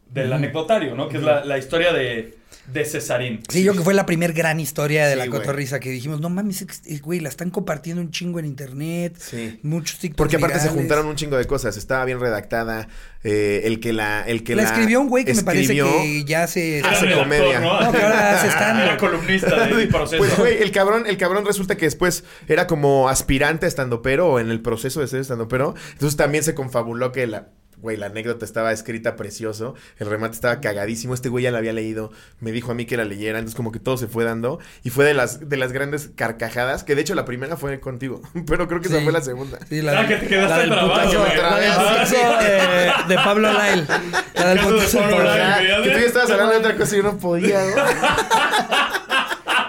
del 0.10 0.34
anecdotario, 0.34 0.96
¿no? 0.96 1.08
Que 1.10 1.18
es 1.18 1.24
la, 1.24 1.46
la 1.46 1.58
historia 1.58 1.94
de, 1.94 2.36
de 2.74 2.86
Cesarín. 2.86 3.42
Sí, 3.50 3.64
yo 3.64 3.74
que 3.74 3.82
fue 3.82 3.94
la 3.94 4.06
primer 4.08 4.34
gran 4.34 4.60
historia 4.60 5.06
de 5.06 5.14
Sí, 5.14 5.20
la 5.20 5.28
güey. 5.28 5.40
cotorriza 5.40 5.80
que 5.80 5.90
dijimos, 5.92 6.20
no 6.20 6.30
mames, 6.30 6.64
es- 6.64 6.82
es- 6.86 7.02
güey, 7.02 7.20
la 7.20 7.30
están 7.30 7.52
compartiendo 7.52 8.02
un 8.02 8.10
chingo 8.12 8.40
en 8.40 8.46
internet. 8.46 9.16
Sí. 9.20 9.60
Muchos 9.64 10.00
TikToks 10.00 10.18
Porque 10.18 10.38
aparte 10.38 10.60
se 10.60 10.70
juntaron 10.70 11.06
un 11.06 11.16
chingo 11.16 11.38
de 11.38 11.46
cosas. 11.46 11.78
Estaba 11.78 12.06
bien 12.06 12.20
redactada. 12.20 12.88
eh, 13.24 13.62
el 13.66 13.80
que 13.82 13.92
la. 13.94 14.24
El 14.28 14.44
que 14.44 14.56
la 14.56 14.64
la, 14.64 14.70
escribió 14.70 15.00
un 15.02 15.10
güey 15.10 15.26
que 15.26 15.34
me 15.34 15.44
parece 15.44 15.74
que 15.76 16.24
ya 16.26 16.48
se... 16.48 16.82
Hace 16.84 17.08
el 17.08 17.14
comedia. 17.16 17.60
¿no? 17.60 17.82
No, 17.82 17.92
que 17.92 18.02
ahora 18.02 18.40
hace 18.40 18.48
stand-up. 18.48 18.84
Era 18.86 18.98
columnista 18.98 19.66
del 19.68 19.88
proceso. 19.90 20.18
Pues, 20.24 20.38
güey, 20.38 20.62
el 20.64 20.72
cabrón, 20.72 21.04
el 21.06 21.18
cabrón 21.18 21.46
resulta 21.46 21.76
que 21.76 21.86
después 21.86 22.24
era 22.48 22.66
como 22.66 23.10
aspirante 23.10 23.66
a 23.66 23.70
estandopero 23.70 24.28
o 24.30 24.40
en 24.40 24.50
el 24.50 24.62
proceso 24.62 25.02
de 25.02 25.08
ser 25.08 25.20
estandopero. 25.20 25.76
Entonces 25.92 26.16
también 26.18 26.44
se 26.44 26.56
confabuló 26.56 27.12
que 27.12 27.28
la. 27.28 27.50
Güey, 27.82 27.98
la 27.98 28.08
anécdota 28.08 28.46
estaba 28.46 28.72
escrita 28.72 29.16
precioso. 29.16 29.76
El 29.98 30.08
remate 30.10 30.36
estaba 30.36 30.60
cagadísimo. 30.62 31.14
Este 31.14 31.30
güey 31.30 31.44
ya 31.46 31.52
la 31.52 31.60
había 31.60 31.74
leído. 31.74 32.12
Me 32.40 32.52
dijo 32.52 32.72
a 32.72 32.76
mí 32.76 32.86
que 32.86 32.98
la 32.98 33.06
leyera. 33.06 33.40
Entonces, 33.40 33.56
como 33.56 33.72
que 33.72 33.80
todo 33.80 33.98
se 33.98 34.08
fue 34.08 34.24
dando. 34.26 34.60
Y 34.84 34.90
fue 34.90 35.06
de 35.06 35.14
las, 35.14 35.48
de 35.50 35.58
las 35.58 35.72
grandes 35.72 36.10
carcajadas. 36.16 36.84
Que 36.84 36.96
de 36.96 37.02
hecho 37.02 37.16
la 37.16 37.26
primera 37.26 37.58
fue 37.58 37.80
contigo. 37.80 38.22
Pero 38.48 38.68
creo 38.68 38.82
que 38.82 38.88
esa 38.90 39.02
fue 39.02 39.12
la 39.12 39.22
segunda. 39.22 39.60
Sí, 39.70 39.82
Ah, 39.88 40.06
que 40.08 40.16
te 40.18 40.28
quedaste 40.28 40.68
la 40.68 40.82
putazo, 40.82 41.20
güey. 41.20 41.38
la 41.38 41.60
del 41.60 41.72
Ah, 41.72 41.88
putazo 41.90 43.06
de, 43.08 43.16
de 43.16 43.22
Pablo 43.24 43.50
Lyle. 43.54 43.86
La 44.40 44.50
del 44.50 44.58
Caso 44.60 44.70
de 44.72 44.76
putazo 44.78 45.00
Pablo 45.00 45.24
Lyle. 45.24 45.84
Que 45.84 45.90
tú 45.92 46.00
ya 46.00 46.06
estabas 46.06 46.32
hablando 46.32 46.54
de 46.54 46.60
otra 46.60 46.76
cosa 46.78 46.94
y 46.94 46.98
yo 46.98 47.04
no 47.04 47.18
podía, 47.18 47.60
¿no? 47.66 47.76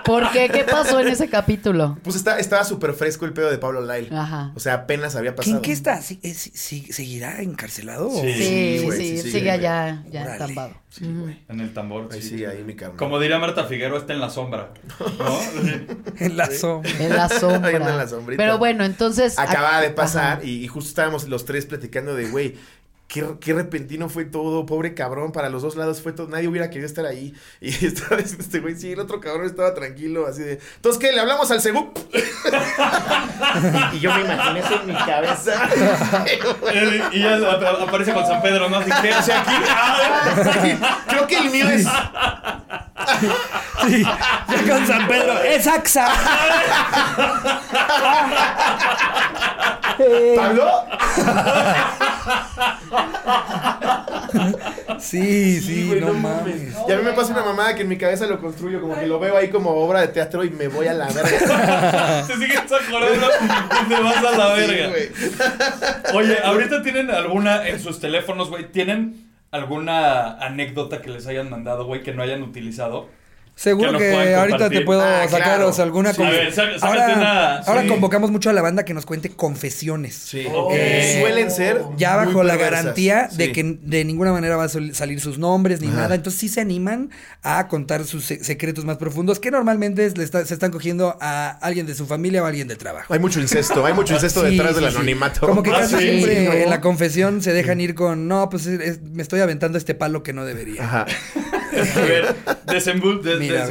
¿Por 0.05 0.31
qué? 0.33 0.49
¿Qué 0.49 0.65
pasó 0.65 1.01
en 1.01 1.09
ese 1.09 1.29
capítulo? 1.29 1.99
Pues 2.03 2.17
está- 2.17 2.39
estaba 2.39 2.65
súper 2.65 2.93
fresco 2.95 3.25
el 3.27 3.33
pedo 3.33 3.51
de 3.51 3.59
Pablo 3.59 3.81
Lyle. 3.81 4.09
Ajá. 4.15 4.53
O 4.55 4.61
sea, 4.61 4.75
apenas 4.75 5.17
había 5.17 5.35
pasado. 5.35 5.53
¿Quién 5.61 5.63
qué 5.63 5.73
está? 5.73 6.01
¿Sí- 6.03 6.19
eh, 6.23 6.35
sí- 6.35 6.53
sí- 6.55 6.93
¿Seguirá 6.93 7.43
encarcelado? 7.43 8.11
Sí. 8.11 8.33
Sí, 8.33 8.79
sí, 8.79 8.85
güey, 8.85 8.99
sí, 8.99 9.05
sigue, 9.19 9.23
sigue, 9.23 9.41
güey. 9.41 9.51
allá, 9.51 10.05
ya 10.11 10.23
Órale. 10.23 10.33
estampado. 10.33 10.75
Ujú. 11.01 11.35
En 11.49 11.61
el 11.61 11.73
tambor. 11.73 12.09
Ahí 12.13 12.21
sí. 12.23 12.39
sí, 12.39 12.45
ahí 12.45 12.65
mi 12.65 12.75
carnal. 12.75 12.97
Como 12.97 13.21
diría 13.21 13.39
Marta 13.39 13.65
Figueroa, 13.65 13.99
está 13.99 14.13
en 14.13 14.21
la 14.21 14.31
sombra. 14.31 14.71
¿No? 15.19 15.41
En 16.19 16.37
la 16.37 16.47
sombra. 16.51 16.91
En 16.99 17.11
la 17.17 17.29
sombra. 17.29 17.69
Ahí 17.71 17.77
anda 17.77 17.91
en 17.91 17.97
la 17.99 18.09
sombrita. 18.09 18.43
Pero 18.43 18.59
bueno, 18.59 18.85
entonces. 18.85 19.39
Acababa 19.39 19.81
de 19.81 19.91
pasar 19.91 20.45
y 20.45 20.67
justo 20.69 20.89
estábamos 20.89 21.29
los 21.29 21.45
tres 21.45 21.67
platicando 21.67 22.15
de, 22.15 22.29
güey, 22.29 22.57
qué, 23.13 23.27
qué 23.41 23.53
repentino 23.53 24.09
fue 24.09 24.25
todo, 24.25 24.65
pobre 24.67 24.95
cabrón, 24.95 25.33
para 25.33 25.49
los 25.49 25.63
dos 25.63 25.75
lados 25.75 26.01
fue 26.01 26.13
todo, 26.13 26.29
nadie 26.29 26.47
hubiera 26.47 26.71
querido 26.71 26.87
estar 26.87 27.05
ahí. 27.07 27.35
Y 27.61 27.69
estaba 27.85 28.17
diciendo 28.17 28.45
este 28.45 28.61
güey, 28.61 28.77
sí, 28.77 28.93
el 28.93 29.01
otro 29.01 29.21
cabrón 29.21 29.47
estaba 29.47 29.75
tranquilo, 29.75 30.27
así 30.29 30.43
de, 30.43 30.61
entonces, 30.77 31.01
¿qué? 31.01 31.13
¿Le 31.13 31.21
hablamos 31.21 31.51
al 31.51 31.61
Segup? 31.61 31.99
y 33.93 33.99
yo 34.01 34.15
me 34.15 34.21
imaginé 34.23 34.61
eso 34.61 34.81
en 34.81 34.87
mi 34.87 34.95
cabeza. 34.95 35.69
Y 37.13 37.21
ya 37.23 37.35
ap- 37.37 37.83
aparece 37.89 38.13
con 38.15 38.25
San 38.27 38.41
Pedro, 38.43 38.69
¿no? 38.69 38.77
Así 38.79 38.91
que, 39.03 39.13
o 39.13 39.23
sea, 39.23 39.41
aquí. 39.41 39.55
ah, 39.69 41.05
Creo 41.09 41.27
que 41.27 41.39
el 41.39 41.51
mío 41.51 41.69
es... 41.69 41.87
Sí, 43.87 44.03
ya 44.05 44.73
con 44.75 44.87
San 44.87 45.09
Pedro. 45.09 45.41
¡Es 45.43 45.67
AXA! 45.67 46.09
¿Pablo? 50.37 50.85
Sí, 54.99 55.61
sí, 55.61 55.87
güey, 55.89 56.01
no, 56.01 56.13
mames. 56.13 56.75
Y 56.89 56.93
a 56.93 56.97
mí 56.97 57.03
me 57.03 57.13
pasa 57.13 57.33
una 57.33 57.43
mamada 57.43 57.75
que 57.75 57.83
en 57.83 57.89
mi 57.89 57.97
cabeza 57.97 58.27
lo 58.27 58.41
construyo, 58.41 58.81
como 58.81 58.99
que 58.99 59.07
lo 59.07 59.19
veo 59.19 59.37
ahí 59.37 59.49
como 59.49 59.71
obra 59.71 60.01
de 60.01 60.09
teatro 60.09 60.45
y 60.45 60.51
me 60.51 60.69
voy 60.69 60.87
a 60.87 60.95
la 60.95 61.07
verga. 61.09 62.25
Se 62.27 62.35
sigues 62.37 62.61
acordando 62.61 63.27
y 63.83 63.89
te 63.89 64.03
vas 64.03 64.25
a 64.25 64.37
la 64.37 64.55
verga. 64.55 64.93
Oye, 66.15 66.39
ahorita 66.45 66.83
tienen 66.83 67.11
alguna 67.11 67.67
en 67.67 67.81
sus 67.81 67.99
teléfonos, 68.01 68.51
güey. 68.51 68.71
¿Tienen 68.71 69.31
alguna 69.51 70.37
anécdota 70.39 71.03
que 71.03 71.11
les 71.11 71.27
hayan 71.27 71.51
mandado, 71.51 71.85
güey, 71.87 72.03
que 72.03 72.13
no 72.13 72.23
hayan 72.23 72.43
utilizado? 72.43 73.09
Seguro 73.55 73.99
Que 73.99 74.35
ahorita 74.35 74.71
te 74.71 74.81
puedo 74.83 75.03
Ah, 75.03 75.27
sacaros 75.29 75.75
claro. 75.77 75.83
alguna 75.83 76.15
Sí. 76.15 76.23
A 76.23 76.31
ver, 76.31 76.53
ahora, 76.81 77.15
una- 77.15 77.57
ahora 77.59 77.83
sí. 77.83 77.89
convocamos 77.89 78.31
mucho 78.31 78.49
a 78.49 78.53
la 78.55 78.63
banda 78.63 78.85
que 78.87 78.95
nos 78.95 79.05
cuente 79.05 79.29
confesiones. 79.31 80.15
Sí. 80.15 80.47
Eh, 80.73 81.19
Suelen 81.21 81.51
ser 81.51 81.83
Ya 81.99 82.17
muy 82.17 82.27
bajo 82.27 82.43
la 82.43 82.57
garantía 82.57 83.29
de 83.33 83.53
que 83.53 83.79
de 83.83 84.05
ninguna 84.07 84.33
manera 84.33 84.57
va 84.57 84.65
a 84.65 84.69
salir 84.69 85.21
sus 85.21 85.39
nombres 85.39 85.81
ni 85.83 85.89
Ajá. 85.89 85.97
nada. 85.97 86.15
Entonces 86.15 86.41
sí 86.41 86.49
se 86.49 86.61
animan 86.63 87.11
a 87.43 87.69
contar 87.69 88.05
sus 88.05 88.25
se- 88.25 88.43
secretos 88.43 88.85
más 88.87 88.97
profundos 88.97 89.39
que 89.41 89.51
normalmente 89.51 90.07
es- 90.07 90.17
le 90.17 90.25
está- 90.25 90.45
se 90.47 90.55
están 90.55 90.71
cogiendo 90.71 91.19
a 91.21 91.51
alguien 91.61 91.87
de 91.87 91.95
su 91.95 92.07
familia 92.07 92.43
o 92.43 92.47
a 92.47 92.49
alguien 92.49 92.67
del 92.69 92.79
trabajo. 92.79 93.13
Hay 93.13 93.21
mucho 93.21 93.41
incesto, 93.41 93.85
hay 93.85 93.93
mucho 93.93 94.15
incesto 94.15 94.41
Sí, 94.47 94.53
detrás 94.57 94.75
sí, 94.75 94.81
del 94.81 94.91
sí. 94.91 94.97
anonimato. 94.97 95.47
Como 95.47 95.63
que 95.63 95.71
Ah, 95.71 95.81
casi 95.81 95.97
sí, 95.97 96.01
siempre 96.03 96.45
¿no? 96.47 96.53
en 96.55 96.71
la 96.71 96.81
confesión 96.81 97.43
se 97.43 97.53
dejan 97.53 97.81
ir 97.81 97.95
con, 97.95 98.27
no, 98.27 98.49
pues 98.49 98.65
es- 98.67 98.81
es- 98.81 99.03
me 99.03 99.23
estoy 99.23 99.41
aventando 99.41 99.77
este 99.77 99.95
palo 99.95 100.23
que 100.23 100.33
no 100.33 100.45
debería. 100.47 100.83
Ajá. 100.83 101.07
A 101.97 102.01
ver, 102.01 102.35
desembu 102.67 103.21
de, 103.23 103.37
Mira, 103.37 103.67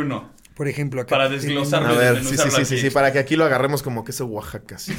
uno. 0.00 0.30
Por 0.54 0.68
ejemplo, 0.68 1.00
acá. 1.00 1.08
Para 1.08 1.28
desglosarlo. 1.30 1.88
A 1.88 1.92
ver, 1.92 2.18
sí, 2.18 2.24
sí, 2.24 2.30
desmenuzarlo 2.30 2.58
sí, 2.58 2.64
sí, 2.66 2.74
aquí. 2.74 2.82
sí, 2.82 2.90
para 2.90 3.12
que 3.12 3.18
aquí 3.18 3.34
lo 3.36 3.44
agarremos 3.46 3.82
como 3.82 4.04
queso 4.04 4.26
Oaxaca. 4.26 4.78
Sí. 4.78 4.92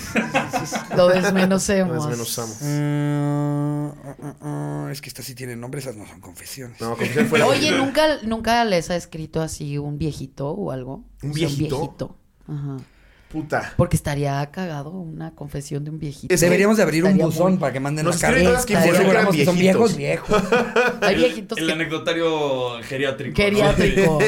Lo 0.92 0.98
Lo 0.98 1.08
desmenocemos. 1.10 2.08
desmenuzamos. 2.08 2.58
Mm, 2.62 3.90
es 4.92 5.02
que 5.02 5.10
estas 5.10 5.26
sí 5.26 5.36
tienen 5.36 5.60
nombre, 5.60 5.80
esas 5.80 5.96
no 5.96 6.06
son 6.08 6.20
confesiones. 6.20 6.80
No, 6.82 6.92
confesión 6.98 7.28
fue 7.28 7.40
la 7.40 7.48
Oye. 7.48 7.72
¿nunca, 7.78 8.18
¿nunca 8.24 8.66
les 8.66 8.90
ha 8.90 8.96
escrito 8.96 9.42
así 9.42 9.78
un 9.78 9.98
viejito 9.98 10.50
o 10.50 10.72
algo? 10.72 11.04
¿Un 11.22 11.32
O 11.32 11.34
sea, 11.34 11.48
viejito? 11.48 11.78
viejito. 11.80 12.18
Ajá. 12.48 12.78
Puta. 13.32 13.74
Porque 13.78 13.96
estaría 13.96 14.46
cagado 14.52 14.90
una 14.92 15.32
confesión 15.36 15.84
de 15.86 15.92
un 15.92 16.00
viejito. 16.00 16.34
Es 16.34 16.40
que 16.42 16.46
Deberíamos 16.46 16.78
de 16.78 16.84
abrir 16.84 17.06
un 17.06 17.18
buzón 17.18 17.52
muy- 17.54 17.60
para 17.60 17.72
que 17.74 17.80
manden 17.80 18.06
Nos 18.06 18.22
la 18.22 18.28
carta. 18.30 18.66
que 19.32 19.46
son 19.46 19.58
viejos, 19.58 19.96
viejos. 19.96 20.30
Hay 21.02 21.16
viejitos 21.16 21.58
El 21.58 21.68
que- 21.68 21.72
anecdotario 21.74 22.82
geriátrico. 22.84 23.36
Geriátrico. 23.36 24.20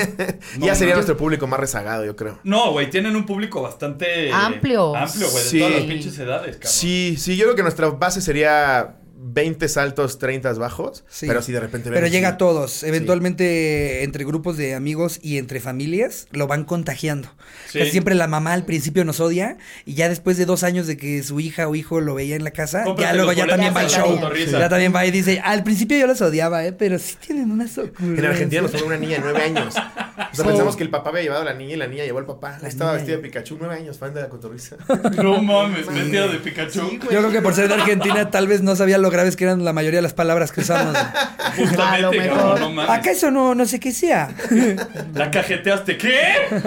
No, 0.58 0.66
ya 0.66 0.76
sería 0.76 0.94
no. 0.94 0.98
nuestro 0.98 1.18
público 1.18 1.48
más 1.48 1.60
rezagado, 1.60 2.06
yo 2.06 2.16
creo. 2.16 2.40
No, 2.44 2.72
güey, 2.72 2.90
tienen 2.90 3.16
un 3.16 3.26
público 3.26 3.62
bastante 3.62 4.32
Amplio. 4.32 4.96
Amplio, 4.96 5.30
güey, 5.30 5.44
de 5.44 5.50
Sí. 5.50 5.60
todas 5.60 5.74
las 5.74 5.84
pinches 5.84 6.18
edades, 6.20 6.56
cabrón. 6.58 6.72
Sí, 6.74 7.16
sí, 7.18 7.36
yo 7.36 7.44
creo 7.46 7.56
que 7.56 7.64
nuestra 7.64 7.90
base 7.90 8.22
sería 8.22 8.96
20 9.24 9.70
saltos, 9.70 10.20
30 10.20 10.54
bajos. 10.54 11.06
Sí. 11.08 11.28
Pero 11.28 11.42
si 11.42 11.52
de 11.52 11.60
repente 11.60 11.90
Pero 11.90 12.08
llega 12.08 12.30
a 12.30 12.38
todos. 12.38 12.84
Eventualmente, 12.84 14.04
entre 14.04 14.26
grupos 14.26 14.58
de 14.58 14.76
amigos 14.76 15.20
y 15.22 15.38
entre 15.38 15.62
familias, 15.62 16.28
lo 16.32 16.48
van 16.48 16.66
contagiando. 16.66 17.30
Sí. 17.70 17.80
Casi 17.80 17.92
siempre 17.92 18.16
la 18.16 18.28
mamá 18.28 18.54
al 18.54 18.66
principio 18.66 19.06
nos 19.06 19.20
odia 19.20 19.58
y 19.86 19.94
ya 19.94 20.10
después 20.10 20.38
de 20.38 20.46
dos 20.46 20.64
años 20.64 20.88
de 20.88 20.98
que 20.98 21.24
su 21.24 21.40
hija 21.40 21.68
o 21.68 21.76
hijo 21.76 22.02
lo 22.02 22.16
veía 22.16 22.36
en 22.36 22.44
la 22.44 22.52
casa, 22.52 22.84
Cómprate 22.84 23.12
ya 23.12 23.16
luego 23.16 23.34
ya 23.34 23.48
también 23.48 23.74
va 23.74 23.82
al 23.82 23.90
show. 23.90 24.20
Ya 24.52 24.70
también 24.70 24.94
va 24.94 25.06
y 25.06 25.12
dice, 25.12 25.40
al 25.44 25.64
principio 25.64 25.98
yo 25.98 26.08
los 26.08 26.22
odiaba, 26.22 26.66
¿eh? 26.66 26.74
pero 26.74 27.00
sí 27.00 27.16
tienen 27.26 27.50
unas 27.52 27.78
ocurrencias. 27.78 28.20
En 28.20 28.26
Argentina 28.26 28.62
nos 28.62 28.72
tomó 28.72 28.88
una 28.88 28.98
niña 28.98 29.18
de 29.18 29.22
9 29.22 29.42
años. 29.42 29.76
O 29.76 30.36
sea, 30.36 30.46
pensamos 30.46 30.76
que 30.76 30.84
el 30.84 30.90
papá 30.90 31.10
había 31.12 31.24
llevado 31.24 31.44
a 31.44 31.46
la 31.46 31.54
niña 31.54 31.74
y 31.74 31.78
la 31.78 31.88
niña 31.88 32.04
llevó 32.04 32.20
al 32.20 32.26
papá. 32.26 32.58
La 32.62 32.68
Estaba 32.68 32.92
niña 32.92 32.98
vestida 32.98 33.16
de 33.18 33.22
Pikachu, 33.24 33.58
9 33.60 33.76
años, 33.76 33.98
fan 33.98 34.14
de 34.14 34.22
la 34.22 34.30
cotorriza. 34.30 34.76
No 35.24 35.42
mames, 35.42 35.88
vestida 35.88 36.28
de 36.28 36.40
Pikachu. 36.40 37.00
Yo 37.00 37.20
creo 37.20 37.32
que 37.32 37.42
por 37.42 37.54
ser 37.54 37.68
de 37.68 37.76
Argentina 37.76 38.30
tal 38.30 38.48
vez 38.48 38.62
no 38.62 38.76
sabía 38.76 38.98
lo 38.98 39.10
graves 39.14 39.38
que 39.38 39.46
eran 39.46 39.64
la 39.64 39.72
mayoría 39.72 40.00
de 40.00 40.02
las 40.04 40.14
palabras 40.14 40.52
que 40.52 40.60
usamos. 40.62 40.98
Justamente, 41.56 41.80
A 41.80 41.98
lo 42.00 42.12
cabrón, 42.12 42.36
mejor. 42.36 42.60
no 42.60 42.72
mames. 42.72 43.08
Eso 43.08 43.32
no, 43.32 43.56
no 43.56 43.66
sé 43.66 43.80
qué 43.80 43.92
sea. 43.94 44.30
La 45.14 45.32
cajeteaste, 45.32 45.98
¿qué? 45.98 46.20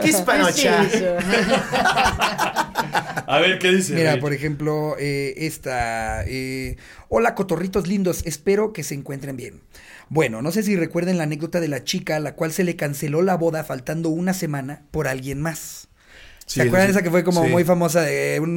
¿Qué 0.03 0.09
es 0.11 0.17
panocha? 0.23 0.85
Sí, 0.85 0.99
sí. 0.99 1.05
A 3.29 3.39
ver, 3.41 3.59
¿qué 3.59 3.73
dice? 3.73 3.95
Mira, 3.95 4.19
por 4.21 4.33
ejemplo, 4.33 4.97
eh, 4.99 5.35
esta. 5.39 6.25
eh, 6.27 6.77
Hola, 7.09 7.35
cotorritos 7.35 7.87
lindos. 7.89 8.23
Espero 8.25 8.73
que 8.73 8.83
se 8.83 8.95
encuentren 8.95 9.37
bien. 9.37 9.63
Bueno, 10.09 10.41
no 10.43 10.53
sé 10.53 10.63
si 10.63 10.77
recuerden 10.77 11.19
la 11.19 11.25
anécdota 11.25 11.61
de 11.61 11.69
la 11.69 11.83
chica 11.83 12.17
a 12.17 12.21
la 12.21 12.35
cual 12.37 12.53
se 12.53 12.63
le 12.65 12.77
canceló 12.77 13.23
la 13.23 13.37
boda 13.37 13.65
faltando 13.65 14.09
una 14.11 14.33
semana 14.35 14.83
por 14.93 15.09
alguien 15.09 15.41
más. 15.41 15.86
Sí, 16.47 16.61
¿Se 16.61 16.67
acuerdan 16.69 16.87
sí. 16.89 16.91
esa 16.93 17.03
que 17.03 17.11
fue 17.11 17.25
como 17.25 17.43
Sí. 17.45 17.51
muy 17.51 17.65
famosa 17.65 18.03
de 18.03 18.39
un, 18.41 18.51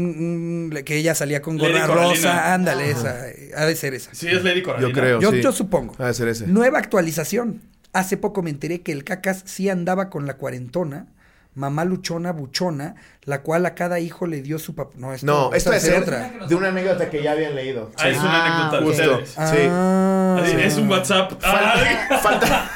un- 0.72 0.84
que 0.86 0.96
ella 0.98 1.16
salía 1.16 1.42
con 1.42 1.58
Lady 1.58 1.72
gorra 1.74 1.88
Coralina. 1.88 2.14
rosa? 2.14 2.54
Ándale, 2.54 2.92
esa. 2.92 3.16
Ha 3.58 3.66
de 3.66 3.76
ser 3.76 3.96
esa. 3.96 4.14
Sí, 4.14 4.28
es 4.28 4.44
Lady 4.44 4.62
Coralina. 4.62 4.88
Yo 4.90 4.94
creo. 4.94 5.20
Yo, 5.20 5.32
sí. 5.32 5.42
yo 5.42 5.52
supongo. 5.52 5.96
Ha 5.98 6.06
de 6.08 6.14
ser 6.14 6.28
ese. 6.28 6.46
Nueva 6.48 6.78
actualización. 6.80 7.62
Hace 7.92 8.16
poco 8.18 8.44
me 8.44 8.52
enteré 8.52 8.82
que 8.82 8.92
el 8.92 9.04
cacas 9.04 9.42
sí 9.46 9.68
andaba 9.70 10.12
con 10.12 10.28
la 10.28 10.36
cuarentona, 10.36 11.08
mamá 11.56 11.84
luchona 11.84 12.32
buchona, 12.32 12.94
la 13.24 13.42
cual 13.42 13.66
a 13.66 13.74
cada 13.74 14.00
hijo 14.00 14.28
le 14.28 14.44
dio 14.44 14.60
su 14.60 14.76
papá. 14.76 14.92
No, 14.96 15.12
esto, 15.12 15.26
No, 15.26 15.52
esto 15.56 15.74
es 15.74 15.82
ser 15.82 16.04
otra. 16.04 16.32
de 16.48 16.54
una 16.54 16.68
anécdota 16.68 17.10
que 17.10 17.24
ya 17.24 17.32
habían 17.32 17.56
leído. 17.56 17.92
Ah, 17.98 18.08
es 18.10 18.18
una 18.20 18.46
Ah, 18.46 18.70
anécdota 18.70 18.86
justo. 18.86 19.26
Sí. 19.26 19.34
Ah, 19.68 20.44
Es 20.60 20.78
un 20.78 20.88
WhatsApp. 20.92 21.34
Ah, 21.44 22.20
Falta. 22.22 22.70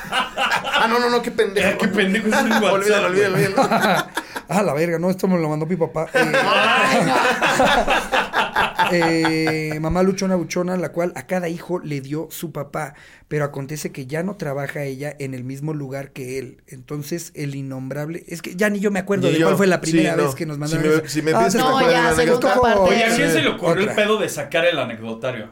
Ah, 0.83 0.87
no, 0.87 0.99
no, 0.99 1.09
no, 1.09 1.21
qué 1.21 1.31
pendejo. 1.31 1.77
qué 1.79 1.87
pendejo 1.87 2.27
es 2.27 2.33
un 2.35 2.51
WhatsApp. 2.51 2.73
Olvídalo, 2.73 3.07
olvídalo, 3.07 3.35
olvídalo. 3.35 4.07
Ah, 4.49 4.61
la 4.61 4.73
verga, 4.73 4.99
no, 4.99 5.09
esto 5.09 5.25
me 5.29 5.39
lo 5.39 5.47
mandó 5.49 5.65
mi 5.65 5.77
papá. 5.77 6.07
Eh, 8.91 9.71
eh, 9.75 9.79
mamá 9.79 10.03
luchona 10.03 10.35
buchona, 10.35 10.77
la 10.77 10.89
cual 10.91 11.13
a 11.15 11.25
cada 11.25 11.47
hijo 11.49 11.79
le 11.79 12.01
dio 12.01 12.27
su 12.29 12.51
papá, 12.51 12.93
pero 13.27 13.45
acontece 13.45 13.91
que 13.91 14.05
ya 14.05 14.21
no 14.23 14.35
trabaja 14.35 14.83
ella 14.83 15.15
en 15.19 15.33
el 15.33 15.43
mismo 15.43 15.73
lugar 15.73 16.11
que 16.11 16.37
él. 16.37 16.61
Entonces, 16.67 17.31
el 17.33 17.55
innombrable, 17.55 18.23
es 18.27 18.41
que 18.41 18.55
ya 18.55 18.69
ni 18.69 18.79
yo 18.79 18.91
me 18.91 18.99
acuerdo 18.99 19.27
Ni 19.27 19.33
de 19.33 19.39
yo. 19.39 19.45
cuál 19.47 19.57
fue 19.57 19.67
la 19.67 19.81
primera 19.81 20.11
Sí, 20.11 20.17
no. 20.17 20.25
vez 20.25 20.35
que 20.35 20.45
nos 20.45 20.55
Si 20.55 20.59
mandaron 20.59 20.85
me- 20.87 20.95
eso. 20.97 21.03
si 21.07 21.21
me 21.23 21.31
Ah, 21.31 21.47
me 21.51 21.59
No, 21.59 21.77
me 21.79 21.91
ya, 21.91 22.13
segunda 22.13 22.61
parte. 22.61 22.79
Oye, 22.81 23.05
¿a 23.05 23.15
quién 23.15 23.31
se 23.31 23.41
le 23.41 23.49
ocurrió 23.49 23.89
el 23.89 23.95
pedo 23.95 24.17
de 24.17 24.29
sacar 24.29 24.65
el 24.65 24.77
anecdotario? 24.77 25.49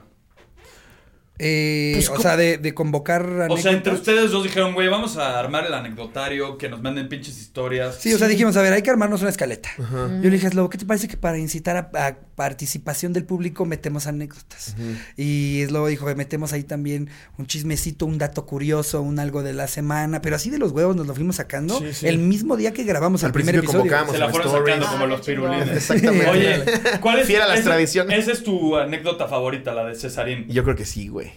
Eh, 1.44 1.94
Pues, 1.96 2.10
o 2.10 2.20
sea, 2.22 2.38
de, 2.38 2.58
de 2.60 2.74
convocar 2.76 3.24
O 3.50 3.58
sea, 3.58 3.72
entre 3.72 3.92
anécdotas. 3.92 4.00
ustedes 4.00 4.32
dos 4.32 4.44
dijeron, 4.44 4.74
güey, 4.76 4.88
vamos 4.90 5.18
a 5.18 5.40
armar 5.40 5.66
el 5.66 5.74
anecdotario, 5.74 6.58
que 6.60 6.70
nos 6.70 6.82
manden 6.82 7.10
pinches 7.10 7.40
historias. 7.40 7.96
Sí, 8.00 8.14
o 8.14 8.18
sea, 8.20 8.28
dijimos, 8.28 8.56
a 8.58 8.62
ver, 8.62 8.74
hay 8.74 8.84
que 8.84 8.92
armarnos 8.92 9.22
una 9.22 9.32
escaleta. 9.32 9.70
Yo 9.78 10.22
le 10.22 10.30
dije, 10.30 10.50
Slobo, 10.50 10.70
¿qué 10.70 10.78
te 10.78 10.86
parece 10.86 11.08
que 11.08 11.18
para 11.18 11.38
incitar 11.40 11.78
a, 11.78 12.08
a 12.08 12.16
participación 12.36 13.12
del 13.14 13.26
público 13.26 13.66
metemos 13.66 14.06
anécdotas? 14.08 14.76
Y 15.18 15.64
Slobo 15.68 15.88
dijo, 15.88 16.06
metemos 16.16 16.54
ahí 16.54 16.64
también 16.64 17.10
un 17.38 17.48
chismecito, 17.48 18.06
un 18.06 18.18
dato 18.20 18.46
curioso, 18.46 19.02
un 19.02 19.18
algo 19.20 19.42
de 19.42 19.54
la 19.54 19.68
semana, 19.68 20.22
pero 20.22 20.36
así 20.36 20.50
de 20.52 20.60
los 20.60 20.72
huevos 20.72 20.96
nos 20.96 21.08
lo 21.08 21.16
fuimos 21.16 21.38
sacando 21.38 21.80
Sí, 21.80 21.86
sí. 21.94 22.08
el 22.08 22.18
mismo 22.20 22.56
día 22.58 22.72
que 22.74 22.84
grabamos 22.84 23.24
Al 23.24 23.30
el 23.30 23.34
primer 23.34 23.56
episodio. 23.56 23.80
convocamos. 23.80 24.12
Se 24.14 24.20
la 24.20 24.30
fueron 24.30 24.48
stories. 24.50 24.76
sacando 24.76 24.92
como 24.92 25.08
los 25.08 25.22
pirulines. 25.26 25.70
Exactamente. 25.70 26.30
Oye, 26.30 26.64
¿cuál 27.02 27.20
es? 27.20 27.28
Fiel 27.28 27.42
a 27.42 27.48
las 27.48 27.64
tradiciones. 27.64 28.20
Esa 28.20 28.32
es 28.34 28.44
tu 28.44 28.76
anécdota 28.78 29.28
favorita, 29.28 29.74
la 29.74 29.86
de 29.86 29.96
Cesarín. 29.96 30.46
Yo 30.48 30.64
creo 30.64 30.76
que 30.76 30.86
sí, 30.86 31.08
güey. 31.08 31.31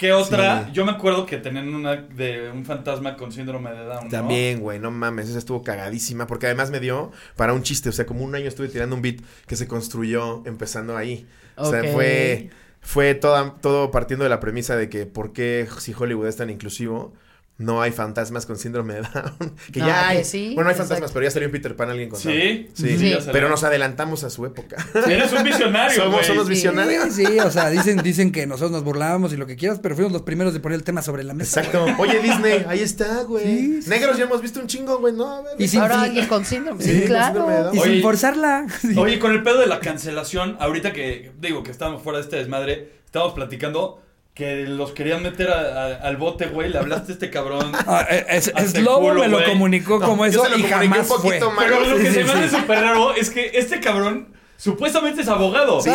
¿Qué 0.00 0.14
otra? 0.14 0.64
Sí. 0.64 0.72
Yo 0.72 0.86
me 0.86 0.92
acuerdo 0.92 1.26
que 1.26 1.36
tenían 1.36 1.74
una 1.74 1.94
de 1.94 2.50
un 2.50 2.64
fantasma 2.64 3.18
con 3.18 3.30
síndrome 3.30 3.70
de 3.70 3.84
Down, 3.84 4.04
¿no? 4.04 4.10
También, 4.10 4.60
güey, 4.60 4.78
no 4.78 4.90
mames, 4.90 5.28
esa 5.28 5.36
estuvo 5.36 5.62
cagadísima, 5.62 6.26
porque 6.26 6.46
además 6.46 6.70
me 6.70 6.80
dio 6.80 7.12
para 7.36 7.52
un 7.52 7.62
chiste, 7.62 7.90
o 7.90 7.92
sea, 7.92 8.06
como 8.06 8.24
un 8.24 8.34
año 8.34 8.48
estuve 8.48 8.68
tirando 8.68 8.96
un 8.96 9.02
beat 9.02 9.20
que 9.46 9.56
se 9.56 9.68
construyó 9.68 10.42
empezando 10.46 10.96
ahí. 10.96 11.26
O 11.54 11.68
sea, 11.70 11.84
fue, 11.92 12.48
fue 12.80 13.14
toda, 13.14 13.56
todo 13.60 13.90
partiendo 13.90 14.24
de 14.24 14.30
la 14.30 14.40
premisa 14.40 14.74
de 14.74 14.88
que 14.88 15.04
por 15.04 15.34
qué 15.34 15.68
si 15.78 15.92
Hollywood 15.92 16.28
es 16.28 16.36
tan 16.36 16.48
inclusivo, 16.48 17.12
no 17.60 17.82
hay 17.82 17.92
fantasmas 17.92 18.46
con 18.46 18.56
síndrome 18.58 18.94
de 18.94 19.00
Down. 19.02 19.54
que 19.72 19.80
No, 19.80 19.86
ya 19.86 20.08
hay. 20.08 20.18
que 20.18 20.24
sí, 20.24 20.46
bueno, 20.54 20.62
no 20.62 20.68
hay 20.68 20.72
exacto. 20.72 20.88
fantasmas, 20.88 21.12
pero 21.12 21.24
ya 21.24 21.30
salió 21.30 21.46
en 21.46 21.52
Peter 21.52 21.76
Pan 21.76 21.90
alguien 21.90 22.08
con 22.08 22.18
¿Sí? 22.18 22.28
Down. 22.28 22.68
Sí, 22.74 22.98
Sí, 22.98 23.10
salió. 23.12 23.32
pero 23.32 23.48
nos 23.50 23.62
adelantamos 23.64 24.24
a 24.24 24.30
su 24.30 24.46
época. 24.46 24.76
Eres 25.06 25.32
un 25.32 25.44
visionario, 25.44 25.94
Somos 26.02 26.20
güey. 26.20 26.30
unos 26.32 26.48
visionarios. 26.48 27.14
Sí, 27.14 27.26
sí, 27.26 27.38
o 27.38 27.50
sea, 27.50 27.68
dicen, 27.70 27.98
dicen 28.02 28.32
que 28.32 28.46
nosotros 28.46 28.70
nos 28.72 28.82
burlábamos 28.82 29.32
y 29.32 29.36
lo 29.36 29.46
que 29.46 29.56
quieras, 29.56 29.78
pero 29.82 29.94
fuimos 29.94 30.12
los 30.12 30.22
primeros 30.22 30.54
de 30.54 30.60
poner 30.60 30.76
el 30.76 30.84
tema 30.84 31.02
sobre 31.02 31.22
la 31.22 31.34
mesa. 31.34 31.60
Exacto. 31.60 31.86
Oye, 31.98 32.18
Disney, 32.20 32.64
ahí 32.66 32.80
está, 32.80 33.22
güey. 33.24 33.44
Sí, 33.44 33.82
sí, 33.82 33.90
Negros 33.90 34.16
ya 34.16 34.24
hemos 34.24 34.40
visto 34.40 34.58
un 34.58 34.66
chingo, 34.66 34.98
güey, 34.98 35.12
no, 35.12 35.30
a 35.30 35.42
ver. 35.42 35.52
Y 35.58 35.68
sin, 35.68 35.80
Ahora 35.80 36.02
alguien 36.02 36.26
con 36.26 36.44
síndrome. 36.44 36.82
Sí, 36.82 36.90
Sí, 36.90 36.96
síndrome 37.06 37.52
claro. 37.54 37.70
Y 37.74 37.78
sin 37.80 38.00
forzarla. 38.02 38.66
Sí. 38.80 38.94
Oye, 38.98 39.18
con 39.18 39.32
el 39.32 39.42
pedo 39.42 39.58
de 39.58 39.66
la 39.66 39.80
cancelación, 39.80 40.56
ahorita 40.60 40.92
que 40.92 41.32
digo 41.40 41.62
que 41.62 41.70
estábamos 41.70 42.02
fuera 42.02 42.18
de 42.18 42.24
este 42.24 42.36
desmadre, 42.36 42.90
estábamos 43.04 43.34
platicando 43.34 44.02
que 44.34 44.64
los 44.66 44.92
querían 44.92 45.22
meter 45.22 45.50
a- 45.50 45.84
a- 45.86 45.94
al 45.96 46.16
bote, 46.16 46.46
güey. 46.46 46.70
Le 46.70 46.78
hablaste 46.78 47.12
a 47.12 47.14
este 47.14 47.30
cabrón. 47.30 47.72
Ah, 47.86 48.06
eh, 48.10 48.24
es, 48.28 48.78
Lobo 48.80 49.08
culo, 49.10 49.20
me 49.22 49.28
lo 49.28 49.36
güey. 49.38 49.48
comunicó 49.50 49.98
No, 49.98 50.06
como 50.06 50.24
eso 50.24 50.42
y 50.56 50.62
jamás 50.62 51.10
un 51.10 51.20
fue. 51.20 51.40
Pero 51.58 51.80
lo 51.80 51.96
que 51.96 52.06
Sí, 52.08 52.12
se 52.14 52.20
sí, 52.20 52.24
me 52.26 52.32
hace 52.32 52.48
sí. 52.48 52.56
súper 52.56 52.80
raro 52.80 53.14
es 53.14 53.30
que 53.30 53.50
este 53.54 53.80
cabrón 53.80 54.28
supuestamente 54.56 55.22
es 55.22 55.28
abogado. 55.28 55.80
Sí. 55.82 55.90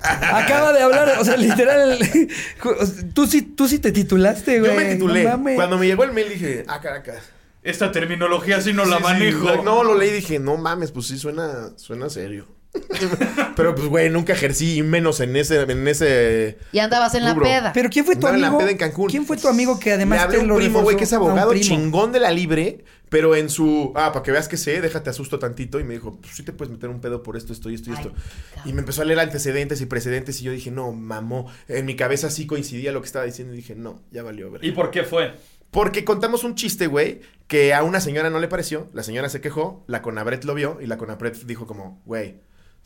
Acaba 0.00 0.72
de 0.72 0.82
hablar, 0.82 1.16
o 1.18 1.24
sea, 1.24 1.36
literal. 1.36 1.98
tú 3.14 3.26
sí, 3.26 3.42
tú 3.42 3.66
sí 3.68 3.78
te 3.78 3.92
titulaste, 3.92 4.60
güey. 4.60 4.72
Yo 4.72 4.76
me 4.76 4.92
titulé. 4.94 5.24
No 5.24 5.30
mames. 5.30 5.56
Cuando 5.56 5.78
me 5.78 5.86
llegó 5.86 6.04
el 6.04 6.12
mail 6.12 6.28
dije, 6.28 6.64
ah, 6.68 6.80
Caracas. 6.80 7.22
Esta 7.62 7.90
terminología 7.90 8.60
sí 8.60 8.72
no 8.72 8.84
la 8.84 8.98
Sí, 8.98 9.02
sí, 9.02 9.02
manejo. 9.02 9.62
No, 9.64 9.82
lo 9.82 9.96
leí 9.96 10.10
y 10.10 10.12
dije, 10.12 10.38
no 10.38 10.56
mames, 10.56 10.92
pues 10.92 11.06
sí 11.08 11.18
suena, 11.18 11.70
suena 11.76 12.08
serio. 12.10 12.46
Pero 13.56 13.74
pues, 13.74 13.88
güey, 13.88 14.10
nunca 14.10 14.32
ejercí, 14.32 14.82
menos 14.82 15.20
en 15.20 15.36
ese, 15.36 15.62
en 15.62 15.88
ese. 15.88 16.58
Y 16.72 16.78
andabas 16.78 17.14
en 17.14 17.24
la 17.24 17.34
peda. 17.34 17.72
Pero 17.72 17.88
¿quién 17.90 18.04
fue 18.04 18.14
tu 18.14 18.26
Andaba 18.26 18.34
en 18.36 18.40
la 18.42 18.46
amigo? 18.48 18.58
peda 18.60 18.70
en 18.70 18.76
Cancún. 18.76 19.08
¿Quién 19.10 19.24
fue 19.26 19.36
tu 19.36 19.48
amigo 19.48 19.78
que 19.78 19.92
además 19.92 20.18
Le 20.18 20.22
hablé 20.24 20.36
te 20.38 20.42
un 20.42 20.48
lo 20.48 20.56
primo, 20.56 20.82
güey, 20.82 20.96
que 20.96 21.04
es 21.04 21.12
abogado 21.12 21.54
chingón 21.54 22.12
de 22.12 22.20
la 22.20 22.30
libre, 22.30 22.84
pero 23.08 23.36
en 23.36 23.48
su. 23.48 23.92
Ah, 23.94 24.12
para 24.12 24.22
que 24.22 24.32
veas 24.32 24.48
que 24.48 24.56
sé, 24.56 24.80
déjate 24.80 25.10
asusto 25.10 25.38
tantito. 25.38 25.80
Y 25.80 25.84
me 25.84 25.94
dijo, 25.94 26.18
pues 26.20 26.34
sí 26.36 26.42
te 26.42 26.52
puedes 26.52 26.72
meter 26.72 26.90
un 26.90 27.00
pedo 27.00 27.22
por 27.22 27.36
esto, 27.36 27.52
esto 27.52 27.70
y 27.70 27.74
esto 27.74 27.90
y 27.90 27.94
esto. 27.94 28.12
Y 28.64 28.72
me 28.72 28.80
empezó 28.80 29.02
a 29.02 29.04
leer 29.04 29.20
antecedentes 29.20 29.80
y 29.80 29.86
precedentes. 29.86 30.40
Y 30.40 30.44
yo 30.44 30.52
dije, 30.52 30.70
no, 30.70 30.92
mamó. 30.92 31.50
En 31.68 31.86
mi 31.86 31.96
cabeza 31.96 32.30
sí 32.30 32.46
coincidía 32.46 32.92
lo 32.92 33.00
que 33.00 33.06
estaba 33.06 33.24
diciendo. 33.24 33.54
Y 33.54 33.56
dije, 33.58 33.74
no, 33.74 34.02
ya 34.10 34.22
valió, 34.22 34.50
ver. 34.50 34.64
¿Y 34.64 34.72
por 34.72 34.90
qué 34.90 35.04
fue? 35.04 35.34
Porque 35.70 36.04
contamos 36.04 36.44
un 36.44 36.54
chiste, 36.54 36.86
güey, 36.86 37.20
que 37.48 37.74
a 37.74 37.82
una 37.82 38.00
señora 38.00 38.30
no 38.30 38.38
le 38.38 38.48
pareció, 38.48 38.88
la 38.94 39.02
señora 39.02 39.28
se 39.28 39.40
quejó, 39.40 39.84
la 39.88 40.00
Conabret 40.00 40.44
lo 40.44 40.54
vio 40.54 40.78
y 40.80 40.86
la 40.86 40.96
Conabret 40.96 41.36
dijo 41.44 41.66
como, 41.66 42.00
güey, 42.06 42.36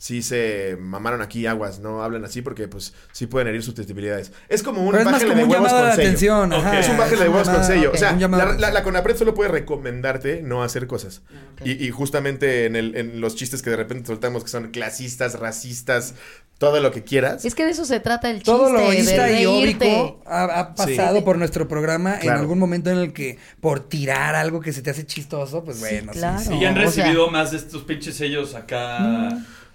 sí 0.01 0.23
se 0.23 0.77
mamaron 0.79 1.21
aquí 1.21 1.45
aguas, 1.45 1.77
no 1.77 2.01
hablan 2.01 2.25
así 2.25 2.41
porque 2.41 2.67
pues 2.67 2.91
sí 3.11 3.27
pueden 3.27 3.49
herir 3.49 3.61
susceptibilidades. 3.61 4.31
Es 4.49 4.63
como 4.63 4.81
un 4.83 4.93
bájale 4.93 5.35
de 5.35 5.43
un 5.43 5.51
huevos 5.51 5.71
con 5.71 5.93
sello. 5.95 6.71
Es 6.73 6.89
un 6.89 6.97
bájale 6.97 7.21
de 7.23 7.29
huevos 7.29 7.47
con 7.47 7.63
sello. 7.63 7.91
o 7.93 7.97
sea, 7.97 8.13
la, 8.13 8.71
la 8.71 8.81
Conapred 8.83 9.15
solo 9.15 9.35
puede 9.35 9.51
recomendarte 9.51 10.41
no 10.41 10.63
hacer 10.63 10.87
cosas. 10.87 11.21
Ok. 11.53 11.67
Y, 11.67 11.85
y 11.85 11.91
justamente 11.91 12.65
en, 12.65 12.75
el, 12.75 12.95
en 12.95 13.21
los 13.21 13.35
chistes 13.35 13.61
que 13.61 13.69
de 13.69 13.75
repente 13.75 14.07
soltamos 14.07 14.43
que 14.43 14.49
son 14.49 14.71
clasistas, 14.71 15.37
racistas, 15.39 16.15
todo 16.57 16.79
lo 16.79 16.89
que 16.91 17.03
quieras. 17.03 17.45
Es 17.45 17.53
que 17.53 17.63
de 17.65 17.69
eso 17.69 17.85
se 17.85 17.99
trata 17.99 18.31
el 18.31 18.37
chiste. 18.37 18.51
Todo 18.51 18.73
lo 18.73 18.79
de 18.89 18.97
ista 19.01 19.29
y 19.39 19.45
óbico 19.45 20.23
ha, 20.25 20.45
ha 20.45 20.73
pasado 20.73 21.17
Sí. 21.17 21.23
por 21.23 21.37
nuestro 21.37 21.67
programa 21.67 22.17
en 22.19 22.31
algún 22.31 22.57
momento 22.57 22.89
en 22.89 22.97
el 22.97 23.13
que 23.13 23.37
por 23.59 23.87
tirar 23.87 24.33
algo 24.33 24.61
que 24.61 24.73
se 24.73 24.81
te 24.81 24.89
hace 24.89 25.05
chistoso, 25.05 25.63
pues 25.63 25.77
Sí, 25.77 25.83
bueno, 25.83 26.11
sí, 26.13 26.17
claro. 26.19 26.39
sí. 26.39 26.53
¿Y 26.55 26.59
ya 26.61 26.69
han 26.69 26.77
o 26.79 26.89
sea- 26.89 27.03
recibido 27.03 27.29
más 27.29 27.51
de 27.51 27.57
estos 27.57 27.83
pinches 27.83 28.15
sellos 28.15 28.55
acá? 28.55 29.29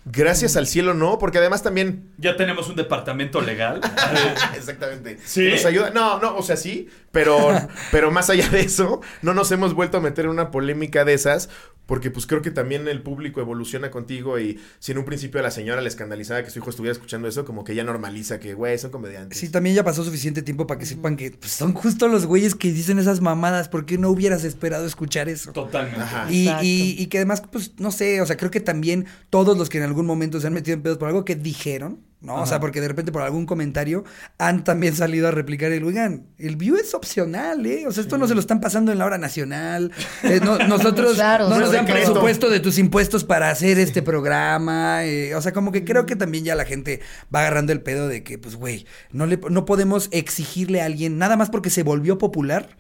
Gracias 0.09 0.57
al 0.57 0.69
cielo 0.69 0.95
no, 0.95 1.19
porque 1.19 1.38
además 1.38 1.64
también 1.64 2.12
Ya 2.16 2.37
tenemos 2.37 2.69
un 2.69 2.77
departamento 2.77 3.40
legal. 3.40 3.81
Exactamente. 4.57 5.19
¿Sí? 5.25 5.49
Nos 5.51 5.64
ayuda. 5.64 5.90
No, 5.90 6.21
no, 6.21 6.37
o 6.37 6.42
sea, 6.42 6.57
sí, 6.57 6.88
pero, 7.16 7.38
pero 7.90 8.11
más 8.11 8.29
allá 8.31 8.48
de 8.50 8.61
eso, 8.61 9.00
no 9.22 9.33
nos 9.35 9.50
hemos 9.52 9.74
vuelto 9.74 9.96
a 9.96 10.00
meter 10.00 10.26
en 10.26 10.31
una 10.33 10.50
polémica 10.50 11.05
de 11.05 11.14
esas, 11.14 11.48
porque 11.87 12.11
pues 12.11 12.26
creo 12.26 12.42
que 12.42 12.50
también 12.50 12.88
el 12.88 13.00
público 13.00 13.40
evoluciona 13.40 13.90
contigo 13.92 14.38
y 14.40 14.59
si 14.81 14.90
en 14.92 14.98
un 14.98 15.05
principio 15.05 15.38
a 15.40 15.42
la 15.44 15.50
señora 15.52 15.81
le 15.81 15.88
escandalizaba 15.88 16.42
que 16.42 16.50
su 16.50 16.59
hijo 16.59 16.70
estuviera 16.70 16.92
escuchando 16.92 17.29
eso, 17.29 17.44
como 17.44 17.62
que 17.64 17.74
ya 17.76 17.85
normaliza 17.85 18.40
que, 18.40 18.55
güey, 18.55 18.76
son 18.76 18.90
comediantes. 18.90 19.38
Sí, 19.38 19.48
también 19.48 19.76
ya 19.76 19.85
pasó 19.85 20.02
suficiente 20.05 20.42
tiempo 20.42 20.66
para 20.66 20.81
que 20.81 20.87
sepan 20.87 21.16
que 21.16 21.31
pues, 21.31 21.52
son 21.52 21.72
justo 21.74 22.09
los 22.09 22.26
güeyes 22.26 22.55
que 22.57 22.72
dicen 22.72 22.98
esas 22.98 23.20
mamadas. 23.20 23.68
¿Por 23.68 23.87
qué 23.87 23.98
no 23.98 24.11
hubieras 24.11 24.42
esperado 24.44 24.85
escuchar 24.85 25.29
eso? 25.29 25.52
Totalmente. 25.52 26.00
Ajá. 26.02 26.26
Y, 26.31 26.48
y- 26.61 26.96
y 26.98 27.07
que 27.07 27.18
además, 27.18 27.42
pues, 27.52 27.72
no 27.79 27.90
sé, 27.92 28.20
o 28.20 28.26
sea, 28.26 28.37
creo 28.37 28.50
que 28.50 28.61
también 28.61 29.07
todos 29.31 29.57
los 29.57 29.68
que 29.68 29.79
en 29.79 29.85
algún 29.85 30.07
momento 30.07 30.40
se 30.40 30.48
han 30.48 30.55
metido 30.55 30.74
en 30.74 30.83
pedos 30.83 30.98
por 30.98 31.07
algo 31.09 31.24
que 31.24 31.37
dijeron, 31.37 32.00
¿no? 32.27 32.43
O 32.43 32.47
sea, 32.47 32.61
porque 32.61 32.81
de 32.81 32.89
repente 32.89 33.12
por 33.12 33.23
algún 33.23 33.47
comentario 33.47 34.05
han 34.39 34.65
también 34.65 34.95
salido 34.95 35.29
a 35.29 35.31
replicar 35.31 35.73
el, 35.73 35.85
oigan, 35.85 36.27
el 36.39 36.57
view 36.57 36.77
es 36.77 36.93
opcional, 36.93 37.65
¿eh? 37.65 37.87
O 37.87 37.93
sea, 37.93 38.03
esto 38.03 38.19
no 38.19 38.27
se 38.29 38.35
lo 38.35 38.41
están 38.41 38.61
pasando 38.61 38.93
en 38.93 38.99
la 38.99 39.07
hora 39.07 39.17
nacional. 39.17 39.93
Eh, 40.23 40.41
no- 40.45 40.59
nosotros 40.59 41.15
Claro, 41.15 41.45
no 41.49 41.55
no 41.55 41.61
nos 41.62 41.73
dan 41.73 41.87
presupuesto 41.87 42.51
de 42.51 42.61
tus 42.61 42.79
impuestos 42.79 43.25
para 43.25 43.49
hacer 43.51 43.79
este 43.79 44.03
programa. 44.03 45.05
eh, 45.05 45.35
o 45.35 45.41
sea, 45.41 45.53
como 45.53 45.73
que 45.73 45.85
creo 45.85 46.05
que 46.05 46.17
también 46.17 46.45
ya 46.45 46.55
la 46.55 46.65
gente 46.65 47.01
va 47.35 47.41
agarrando 47.41 47.73
el 47.73 47.81
pedo 47.81 48.09
de 48.09 48.23
que, 48.23 48.39
pues, 48.39 48.57
güey, 48.57 48.87
no, 49.12 49.25
le, 49.27 49.39
no 49.49 49.65
podemos 49.65 50.09
exigirle 50.11 50.83
a 50.83 50.87
alguien 50.87 51.19
nada 51.19 51.37
más 51.37 51.49
porque 51.51 51.71
se 51.71 51.83
volvió 51.85 52.19
popular. 52.19 52.77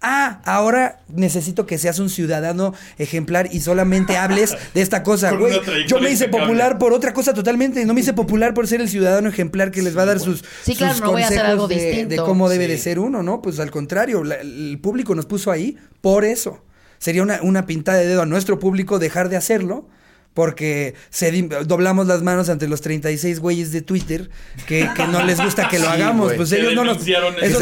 Ah, 0.00 0.40
ahora 0.44 1.00
necesito 1.08 1.66
que 1.66 1.76
seas 1.76 1.98
un 1.98 2.08
ciudadano 2.08 2.72
ejemplar 2.98 3.48
y 3.52 3.60
solamente 3.60 4.16
hables 4.16 4.56
de 4.72 4.80
esta 4.80 5.02
cosa, 5.02 5.32
güey. 5.36 5.60
Yo 5.88 5.98
me 6.00 6.10
hice 6.10 6.28
popular 6.28 6.78
por 6.78 6.92
otra 6.92 7.12
cosa 7.12 7.34
totalmente. 7.34 7.84
No 7.84 7.94
me 7.94 8.00
hice 8.02 8.12
popular 8.12 8.54
por 8.54 8.68
ser 8.68 8.80
el 8.80 8.88
ciudadano 8.88 9.28
ejemplar 9.28 9.72
que 9.72 9.82
les 9.82 9.96
va 9.98 10.02
a 10.02 10.06
dar 10.06 10.20
sus, 10.20 10.44
Sí, 10.62 10.76
claro, 10.76 10.94
sus 10.94 11.02
no 11.02 11.10
voy 11.10 11.22
a 11.22 11.26
hacer 11.26 11.38
consejos 11.38 11.52
algo 11.52 11.68
de, 11.68 11.74
distinto. 11.74 12.10
de 12.14 12.16
cómo 12.28 12.48
debe 12.48 12.66
Sí. 12.66 12.70
de 12.72 12.78
ser 12.78 12.98
uno, 13.00 13.24
¿no? 13.24 13.42
Pues 13.42 13.58
al 13.58 13.72
contrario, 13.72 14.22
la- 14.22 14.36
el 14.36 14.78
público 14.80 15.16
nos 15.16 15.26
puso 15.26 15.50
ahí 15.50 15.76
por 16.00 16.24
eso. 16.24 16.64
Sería 16.98 17.22
una, 17.24 17.40
una 17.42 17.66
pintada 17.66 17.98
de 17.98 18.06
dedo 18.06 18.22
a 18.22 18.26
nuestro 18.26 18.58
público 18.60 18.98
dejar 19.00 19.28
de 19.28 19.36
hacerlo. 19.36 19.88
Porque 20.38 20.94
se 21.10 21.32
doblamos 21.66 22.06
las 22.06 22.22
manos 22.22 22.48
ante 22.48 22.68
los 22.68 22.80
36 22.80 23.40
güeyes 23.40 23.72
de 23.72 23.82
Twitter 23.82 24.30
que, 24.68 24.88
que 24.94 25.06
no 25.08 25.24
les 25.24 25.40
gusta 25.40 25.68
que 25.68 25.80
lo 25.80 25.86
Sí, 25.88 25.90
hagamos. 25.90 26.32
Pues 26.34 26.52
ellos 26.52 26.74
no 26.74 26.84
nos. 26.84 26.98
Esos 26.98 27.08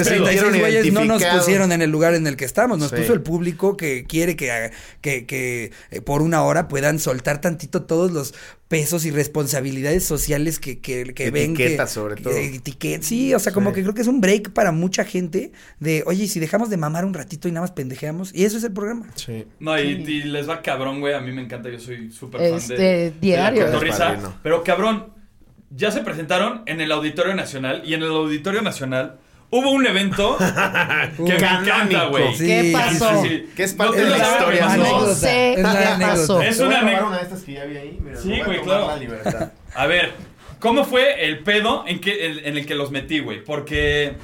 pedo. 0.02 0.24
36 0.24 0.40
Se 0.52 0.58
güeyes 0.60 0.92
no 0.92 1.06
nos 1.06 1.24
pusieron 1.24 1.72
en 1.72 1.80
el 1.80 1.88
lugar 1.90 2.12
en 2.12 2.26
el 2.26 2.36
que 2.36 2.44
estamos. 2.44 2.78
Nos 2.78 2.90
Sí. 2.90 2.96
puso 2.96 3.14
el 3.14 3.22
público 3.22 3.78
que 3.78 4.04
quiere 4.06 4.36
que, 4.36 4.52
haga- 4.52 4.72
que, 5.00 5.24
que 5.24 5.72
eh, 5.90 6.02
por 6.02 6.20
una 6.20 6.42
hora 6.42 6.68
puedan 6.68 6.98
soltar 6.98 7.40
tantito 7.40 7.84
todos 7.84 8.12
los 8.12 8.34
pesos 8.68 9.04
y 9.06 9.10
responsabilidades 9.12 10.04
sociales 10.04 10.58
que, 10.58 10.80
que, 10.80 11.14
que 11.14 11.30
ven. 11.30 11.54
que- 11.54 11.64
Etiquetas, 11.66 11.92
sobre 11.92 12.16
todo. 12.16 12.32
que- 12.34 12.54
etiquet- 12.60 13.02
sí, 13.02 13.32
o 13.32 13.38
sea, 13.38 13.52
como 13.52 13.70
Sí. 13.70 13.76
que 13.76 13.82
creo 13.82 13.94
que 13.94 14.02
es 14.02 14.08
un 14.08 14.20
break 14.20 14.50
para 14.50 14.72
mucha 14.72 15.04
gente 15.04 15.52
de, 15.78 16.02
oye, 16.06 16.24
¿y 16.24 16.28
si 16.28 16.40
dejamos 16.40 16.68
de 16.68 16.76
mamar 16.76 17.04
un 17.04 17.14
ratito 17.14 17.46
y 17.48 17.52
nada 17.52 17.62
más 17.62 17.70
pendejeamos. 17.72 18.34
Y 18.34 18.44
eso 18.44 18.58
es 18.58 18.64
el 18.64 18.72
programa. 18.72 19.06
Sí. 19.14 19.44
No, 19.60 19.78
y, 19.78 19.82
y 19.90 20.22
les 20.24 20.48
va 20.48 20.62
cabrón, 20.62 21.00
güey. 21.00 21.14
A 21.14 21.20
mí 21.20 21.30
me 21.32 21.42
encanta, 21.42 21.68
yo 21.70 21.78
soy 21.78 22.10
súper 22.10 22.40
fan 22.40 22.58
Este, 22.58 22.74
de, 22.74 23.12
diario. 23.20 23.60
de 23.60 23.66
la 23.66 23.72
cotorriza. 23.72 24.38
Pero 24.42 24.64
cabrón, 24.64 25.12
ya 25.70 25.90
se 25.92 26.00
presentaron 26.00 26.62
en 26.66 26.80
el 26.80 26.90
Auditorio 26.92 27.34
Nacional 27.34 27.82
y 27.84 27.94
en 27.94 28.02
el 28.02 28.08
Auditorio 28.10 28.62
Nacional 28.62 29.18
hubo 29.50 29.70
un 29.70 29.86
evento 29.86 30.36
que 31.16 31.22
me 31.22 31.34
encanta, 31.34 32.04
güey. 32.06 32.34
Sí, 32.34 32.46
¿Qué 32.46 32.70
pasó? 32.72 33.22
sí, 33.22 33.48
Que 33.56 33.62
es 33.64 33.72
No 33.72 33.78
parte 33.78 33.96
te 33.98 34.04
de 34.04 34.10
la 34.10 34.18
historia. 34.18 34.66
pasó. 34.66 34.76
¿no? 34.78 35.00
No 35.06 35.14
sé 35.14 35.50
Es 35.52 35.56
qué 35.56 35.64
anécdota. 35.66 36.08
pasó. 36.10 36.42
Es 36.42 36.60
una 36.60 36.78
a 36.78 36.80
robar 36.80 36.94
ane- 36.96 37.06
una 37.08 37.16
de 37.18 37.22
estas 37.22 37.42
que 37.42 37.52
ya 37.52 37.64
vi 37.64 37.76
ahí. 37.76 37.98
Mira, 38.02 38.16
Sí, 38.20 38.40
güey, 38.44 38.60
claro. 38.62 38.86
la 38.88 38.96
libertad. 38.96 39.52
A 39.74 39.86
ver, 39.86 40.12
¿cómo 40.60 40.84
fue 40.84 41.24
el 41.26 41.40
pedo 41.40 41.84
en, 41.86 42.00
que, 42.00 42.26
en, 42.26 42.38
en 42.44 42.56
el 42.58 42.66
que 42.66 42.74
los 42.74 42.90
metí, 42.90 43.18
güey? 43.20 43.42
Porque 43.44 44.14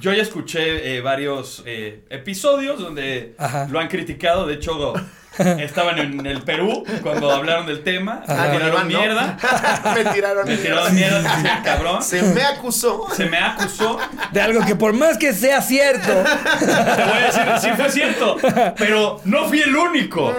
yo 0.00 0.12
ya 0.12 0.22
escuché 0.22 0.96
eh, 0.96 1.00
varios 1.00 1.62
eh, 1.66 2.04
episodios 2.10 2.78
donde 2.80 3.34
Ajá. 3.38 3.66
lo 3.70 3.78
han 3.80 3.88
criticado. 3.88 4.46
De 4.46 4.54
hecho, 4.54 4.94
estaban 5.60 5.98
en 5.98 6.26
el 6.26 6.42
Perú 6.42 6.84
cuando 7.02 7.30
hablaron 7.30 7.66
del 7.66 7.82
tema. 7.82 8.22
Ajá. 8.26 8.48
Me 8.48 8.50
tiraron 8.58 8.68
Iván, 8.72 8.88
¿no? 8.92 8.98
mierda. 8.98 9.38
me 9.94 10.04
tiraron 10.12 10.48
Me 10.48 10.56
tiraron 10.56 10.94
mierda, 10.94 11.62
cabrón. 11.64 12.02
Se 12.02 12.22
me 12.22 12.42
acusó. 12.42 13.06
Se 13.14 13.26
me 13.26 13.38
acusó. 13.38 13.98
De 14.32 14.40
algo 14.40 14.64
que 14.66 14.74
por 14.76 14.92
más 14.92 15.16
que 15.18 15.32
sea 15.32 15.62
cierto. 15.62 16.08
Te 16.08 16.64
voy 17.04 17.22
a 17.22 17.26
decir, 17.26 17.42
sí 17.60 17.68
fue 17.76 17.90
cierto. 17.90 18.36
Pero 18.76 19.20
no 19.24 19.46
fui 19.48 19.60
el 19.62 19.74
único. 19.74 20.34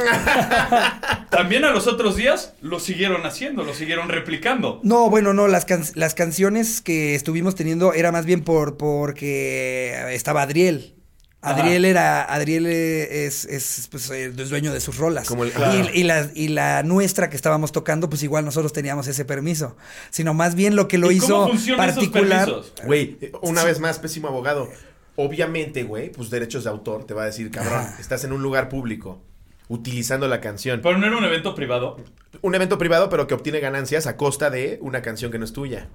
También 1.30 1.64
a 1.66 1.72
los 1.72 1.88
otros 1.88 2.16
días 2.16 2.54
lo 2.62 2.80
siguieron 2.80 3.26
haciendo, 3.26 3.64
lo 3.64 3.74
siguieron 3.74 4.10
replicando. 4.10 4.80
No, 4.84 5.10
bueno, 5.10 5.34
no, 5.34 5.48
las, 5.48 5.66
can- 5.66 5.84
las 5.96 6.14
canciones 6.14 6.82
que 6.82 7.16
estuvimos 7.16 7.56
teniendo 7.56 7.94
era 7.94 8.12
más 8.12 8.26
bien 8.26 8.44
por 8.44 8.78
porque 8.78 10.14
estaba 10.14 10.42
Adriel. 10.42 10.96
Adriel 11.42 11.86
era, 11.86 12.24
Adriel 12.24 12.68
eh, 12.68 13.26
es, 13.26 13.46
es 13.46 13.88
pues, 13.90 14.10
el 14.12 14.36
dueño 14.36 14.72
de 14.72 14.80
sus 14.80 14.98
rolas. 14.98 15.28
Como 15.28 15.44
el- 15.44 15.50
y, 15.50 15.54
Claro. 15.54 15.90
y 15.94 16.04
la, 16.04 16.30
y 16.36 16.48
la 16.50 16.84
nuestra 16.84 17.30
que 17.30 17.36
estábamos 17.36 17.72
tocando, 17.72 18.10
pues 18.10 18.22
igual 18.24 18.46
nosotros 18.46 18.74
teníamos 18.74 19.08
ese 19.08 19.26
permiso. 19.26 19.76
Sino 20.12 20.34
más 20.36 20.54
bien 20.56 20.76
lo 20.76 20.88
que 20.88 20.98
lo 21.00 21.12
¿Y 21.12 21.16
hizo 21.18 21.50
cómo 21.50 21.78
particular. 21.78 22.50
Güey, 22.86 23.18
eh, 23.22 23.32
una 23.42 23.64
vez 23.64 23.80
más, 23.80 23.98
pésimo 24.00 24.28
abogado. 24.28 24.70
Obviamente, 25.16 25.84
güey, 25.84 26.12
pues 26.12 26.30
derechos 26.30 26.64
de 26.64 26.70
autor 26.70 27.06
te 27.06 27.14
va 27.14 27.24
a 27.24 27.26
decir, 27.26 27.50
cabrón, 27.52 27.86
estás 28.00 28.24
en 28.24 28.32
un 28.32 28.42
lugar 28.42 28.70
público 28.70 29.22
utilizando 29.68 30.28
la 30.28 30.42
canción. 30.42 30.82
Pero 30.84 30.98
no 30.98 31.08
era 31.08 31.18
un 31.18 31.24
evento 31.24 31.56
privado. 31.56 31.98
Un 32.42 32.56
evento 32.56 32.78
privado, 32.78 33.10
pero 33.10 33.28
que 33.28 33.34
obtiene 33.34 33.60
ganancias 33.60 34.06
a 34.08 34.16
costa 34.18 34.50
de 34.50 34.78
una 34.82 35.02
canción 35.02 35.32
que 35.32 35.40
no 35.40 35.46
es 35.46 35.54
tuya. 35.54 35.90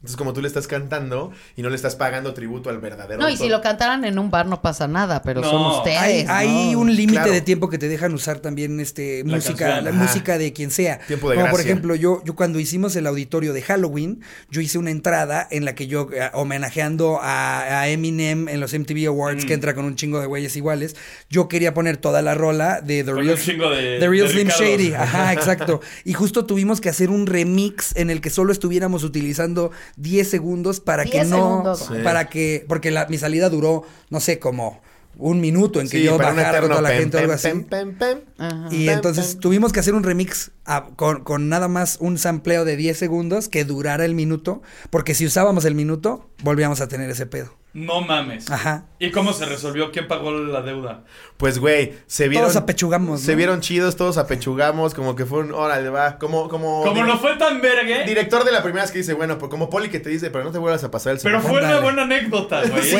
Entonces, 0.00 0.16
como 0.16 0.32
tú 0.32 0.40
le 0.40 0.48
estás 0.48 0.66
cantando 0.66 1.30
y 1.56 1.62
no 1.62 1.68
le 1.68 1.76
estás 1.76 1.94
pagando 1.94 2.32
tributo 2.32 2.70
al 2.70 2.78
verdadero 2.78 3.20
No, 3.20 3.28
y 3.28 3.36
si 3.36 3.50
lo 3.50 3.60
cantaran 3.60 4.02
en 4.06 4.18
un 4.18 4.30
bar 4.30 4.46
no 4.46 4.62
pasa 4.62 4.88
nada, 4.88 5.20
pero 5.20 5.42
No. 5.42 5.50
son 5.50 5.66
ustedes. 5.78 5.98
Hay, 6.00 6.24
¿no? 6.24 6.32
hay 6.32 6.74
un 6.74 6.96
límite 6.96 7.18
Claro. 7.18 7.32
de 7.32 7.42
tiempo 7.42 7.68
que 7.68 7.76
te 7.76 7.86
dejan 7.86 8.14
usar 8.14 8.38
también 8.38 8.80
este 8.80 9.22
La 9.26 9.34
música, 9.36 9.58
canción. 9.66 9.84
la 9.84 9.90
Ajá. 9.90 10.02
música 10.02 10.38
de 10.38 10.54
quien 10.54 10.70
sea. 10.70 11.00
Tiempo 11.06 11.28
de 11.28 11.36
Como 11.36 11.50
por 11.50 11.60
ejemplo, 11.60 11.94
yo, 11.96 12.22
yo 12.24 12.34
cuando 12.34 12.58
hicimos 12.58 12.96
el 12.96 13.06
auditorio 13.06 13.52
de 13.52 13.60
Halloween, 13.60 14.22
yo 14.50 14.62
hice 14.62 14.78
una 14.78 14.90
entrada 14.90 15.46
en 15.50 15.66
la 15.66 15.74
que 15.74 15.86
yo, 15.86 16.08
eh, 16.14 16.30
homenajeando 16.32 17.18
a, 17.20 17.80
a 17.82 17.88
Eminem 17.88 18.48
en 18.48 18.58
los 18.60 18.72
MTV 18.72 19.06
Awards, 19.06 19.44
Mm. 19.44 19.48
que 19.48 19.52
entra 19.54 19.74
con 19.74 19.84
un 19.84 19.96
chingo 19.96 20.18
de 20.20 20.26
güeyes 20.26 20.56
iguales, 20.56 20.96
yo 21.28 21.46
quería 21.48 21.74
poner 21.74 21.98
toda 21.98 22.22
la 22.22 22.34
rola 22.34 22.80
de 22.80 23.04
The 23.04 23.12
Con 23.12 23.24
Real, 23.26 23.36
de- 23.36 23.98
The 24.00 24.08
Real 24.08 24.28
de 24.28 24.32
Slim. 24.32 24.48
Shady. 24.48 24.94
Ajá, 24.94 25.32
exacto. 25.34 25.82
Y 26.06 26.14
justo 26.14 26.46
tuvimos 26.46 26.80
que 26.80 26.88
hacer 26.88 27.10
un 27.10 27.26
remix 27.26 27.94
en 27.96 28.08
el 28.08 28.22
que 28.22 28.30
solo 28.30 28.50
estuviéramos 28.52 29.04
utilizando 29.04 29.70
10 29.96 30.28
segundos 30.28 30.80
para 30.80 31.04
que 31.04 31.10
10 31.12 31.28
no, 31.28 31.36
segundos. 31.36 31.90
Para 32.04 32.28
que, 32.28 32.64
porque 32.68 32.90
la, 32.90 33.06
mi 33.06 33.18
salida 33.18 33.48
duró, 33.48 33.82
no 34.10 34.20
sé, 34.20 34.38
como 34.38 34.80
un 35.16 35.40
minuto 35.40 35.80
en 35.80 35.88
que 35.88 35.98
Sí, 35.98 36.04
yo 36.04 36.16
bajara 36.16 36.60
toda 36.62 36.80
la 36.80 36.88
pem, 36.90 36.98
gente 37.00 37.16
o 37.16 37.20
algo 37.20 37.32
así. 37.32 37.48
pem, 37.68 37.94
pem. 37.94 38.18
Y 38.70 38.88
entonces 38.88 39.38
tuvimos 39.38 39.72
que 39.72 39.80
hacer 39.80 39.94
un 39.94 40.02
remix 40.02 40.52
a- 40.64 40.86
con, 40.96 41.24
con 41.24 41.48
nada 41.48 41.68
más 41.68 41.98
un 42.00 42.16
sampleo 42.16 42.64
de 42.64 42.76
10 42.76 42.96
segundos 42.96 43.48
que 43.48 43.64
durara 43.64 44.04
el 44.04 44.14
minuto, 44.14 44.62
porque 44.88 45.14
si 45.14 45.26
usábamos 45.26 45.64
el 45.64 45.74
minuto, 45.74 46.30
volvíamos 46.42 46.80
a 46.80 46.88
tener 46.88 47.10
ese 47.10 47.26
pedo. 47.26 47.52
No 47.72 48.00
mames. 48.00 48.50
Ajá. 48.50 48.84
¿Y 48.98 49.10
cómo 49.12 49.32
se 49.32 49.46
resolvió? 49.46 49.92
¿Quién 49.92 50.08
pagó 50.08 50.32
la 50.32 50.60
deuda? 50.60 51.04
Pues, 51.36 51.58
güey, 51.58 51.94
se 52.06 52.28
vieron. 52.28 52.48
Todos 52.48 52.56
apechugamos, 52.60 53.20
Se 53.22 53.30
¿no? 53.32 53.36
vieron 53.38 53.60
chidos, 53.60 53.96
todos 53.96 54.18
apechugamos, 54.18 54.92
como 54.92 55.14
que 55.16 55.24
fue 55.24 55.38
un. 55.40 55.52
Órale, 55.52 55.88
va. 55.88 56.18
Como. 56.18 56.48
Como, 56.48 56.82
Como 56.82 57.04
no 57.04 57.18
fue 57.18 57.36
tan 57.36 57.60
vergue, 57.60 58.04
Director 58.04 58.44
de 58.44 58.52
la 58.52 58.62
primera 58.62 58.82
vez 58.82 58.90
que 58.90 58.98
dice, 58.98 59.14
bueno, 59.14 59.38
pues 59.38 59.48
como 59.50 59.70
Poli 59.70 59.88
que 59.88 60.00
te 60.00 60.10
dice, 60.10 60.30
pero 60.30 60.44
no 60.44 60.50
te 60.50 60.58
vuelvas 60.58 60.82
a 60.84 60.90
pasar 60.90 61.12
el 61.12 61.20
pero 61.22 61.40
semáforo". 61.40 61.60
fue 61.62 61.68
una 61.70 61.80
buena 61.80 62.02
anécdota, 62.02 62.62
güey. 62.66 62.80
Es 62.80 62.92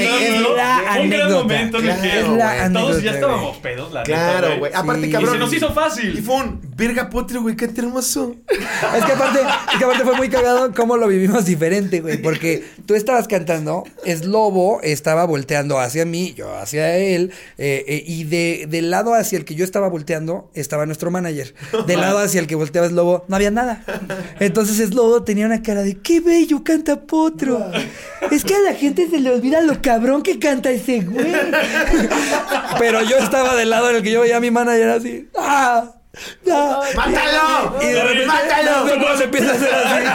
la 0.56 0.80
fue 0.92 1.00
un 1.02 1.10
gran 1.10 1.20
anécdota. 1.22 1.42
momento 1.42 1.78
en 1.78 1.84
el 1.90 1.96
Claro, 1.96 2.02
que 2.02 2.20
Es 2.20 2.28
la 2.28 2.68
güey. 2.68 2.72
todos 2.72 3.02
ya 3.02 3.10
estábamos 3.10 3.56
pedos, 3.58 3.92
la 3.92 4.02
Claro, 4.04 4.46
neta, 4.48 4.58
güey. 4.60 4.72
Aparte, 4.74 5.02
Sí. 5.06 5.10
cabrón. 5.12 5.30
Y 5.30 5.32
se 5.32 5.38
nos 5.38 5.52
hizo 5.52 5.72
fácil. 5.72 6.16
Y 6.18 6.22
fue 6.22 6.36
un 6.36 6.60
verga 6.76 7.10
potro, 7.10 7.42
güey, 7.42 7.56
qué 7.56 7.68
hermoso. 7.76 8.36
Es 8.48 9.04
que 9.04 9.12
aparte, 9.12 9.40
es 9.72 9.78
que 9.78 9.84
aparte 9.84 10.04
fue 10.04 10.16
muy 10.16 10.28
cagado 10.30 10.72
cómo 10.74 10.96
lo 10.96 11.08
vivimos 11.08 11.44
diferente, 11.44 12.00
güey. 12.00 12.22
Porque 12.22 12.64
tú 12.86 12.94
estabas 12.94 13.26
cantando, 13.28 13.84
es 14.04 14.24
Lobo 14.24 14.59
estaba 14.82 15.24
volteando 15.24 15.78
hacia 15.78 16.04
mí, 16.04 16.34
yo 16.34 16.54
hacia 16.56 16.96
él, 16.96 17.32
eh, 17.58 17.84
eh, 17.86 18.04
y 18.06 18.24
de, 18.24 18.66
del 18.68 18.90
lado 18.90 19.14
hacia 19.14 19.38
el 19.38 19.44
que 19.44 19.54
yo 19.54 19.64
estaba 19.64 19.88
volteando 19.88 20.50
estaba 20.54 20.86
nuestro 20.86 21.10
manager. 21.10 21.54
Del 21.86 22.00
lado 22.00 22.18
hacia 22.18 22.40
el 22.40 22.46
que 22.46 22.54
volteaba 22.54 22.86
es 22.86 22.92
Lobo, 22.92 23.24
no 23.28 23.36
había 23.36 23.50
nada. 23.50 23.84
Entonces 24.40 24.78
es 24.78 24.94
Lobo 24.94 25.22
tenía 25.22 25.46
una 25.46 25.62
cara 25.62 25.82
de 25.82 25.98
qué 25.98 26.20
bello 26.20 26.62
canta 26.64 27.00
Potro. 27.06 27.70
Es 28.30 28.44
que 28.44 28.54
a 28.54 28.60
la 28.60 28.74
gente 28.74 29.08
se 29.08 29.18
le 29.18 29.30
olvida 29.30 29.60
lo 29.62 29.80
cabrón 29.82 30.22
que 30.22 30.38
canta 30.38 30.70
ese 30.70 31.00
güey. 31.00 31.32
Pero 32.78 33.02
yo 33.02 33.16
estaba 33.18 33.54
del 33.54 33.70
lado 33.70 33.90
en 33.90 33.96
el 33.96 34.02
que 34.02 34.12
yo 34.12 34.20
veía 34.20 34.36
a 34.36 34.40
mi 34.40 34.50
manager 34.50 34.90
así. 34.90 35.28
¡Ah! 35.36 35.99
No. 36.44 36.80
¡Mátalo! 36.96 37.76
Y 37.80 37.86
de 37.86 38.02
repente, 38.02 38.26
¡Mátalo! 38.26 38.84
no, 38.84 38.96
no, 38.96 39.16
se 39.16 39.24
empieza 39.24 39.52
a 39.52 39.54
hacer 39.54 39.74
así. 39.74 40.06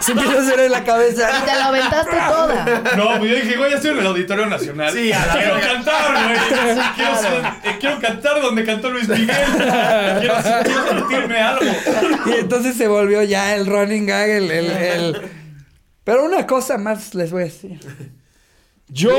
Se 0.00 0.12
empieza 0.12 0.34
a 0.38 0.40
hacer 0.42 0.60
en 0.60 0.72
la 0.72 0.78
Y 0.78 0.82
cabeza. 0.84 1.28
te 1.44 1.54
la 1.54 1.66
aventaste 1.66 2.16
toda. 2.28 2.64
No, 2.96 3.18
pues 3.18 3.30
yo 3.30 3.36
dije, 3.36 3.56
güey, 3.56 3.70
ya 3.70 3.76
estoy 3.76 3.90
en 3.92 3.98
el 3.98 4.06
Auditorio 4.06 4.46
Nacional. 4.46 4.92
Sí, 4.92 5.12
a 5.12 5.26
la 5.26 5.32
quiero 5.34 5.54
verga. 5.54 5.72
cantar, 5.72 6.12
güey. 6.24 6.38
Quiero, 6.96 7.16
ser- 7.16 7.44
eh, 7.64 7.76
quiero 7.80 8.00
cantar 8.00 8.40
donde 8.42 8.64
cantó 8.64 8.90
Luis 8.90 9.08
Miguel. 9.08 9.28
Quiero, 10.20 10.34
quiero 10.64 10.88
sentirme 10.88 11.38
algo. 11.40 11.64
Y 12.26 12.32
entonces 12.40 12.76
se 12.76 12.88
volvió 12.88 13.22
ya 13.22 13.54
el 13.54 13.66
running 13.66 14.06
gag, 14.06 14.28
el, 14.30 14.50
el, 14.50 14.70
el- 14.70 15.30
Pero 16.04 16.24
una 16.24 16.46
cosa 16.46 16.76
más 16.78 17.14
les 17.14 17.30
voy 17.30 17.42
a 17.42 17.44
decir. 17.46 17.78
Yo 18.92 19.10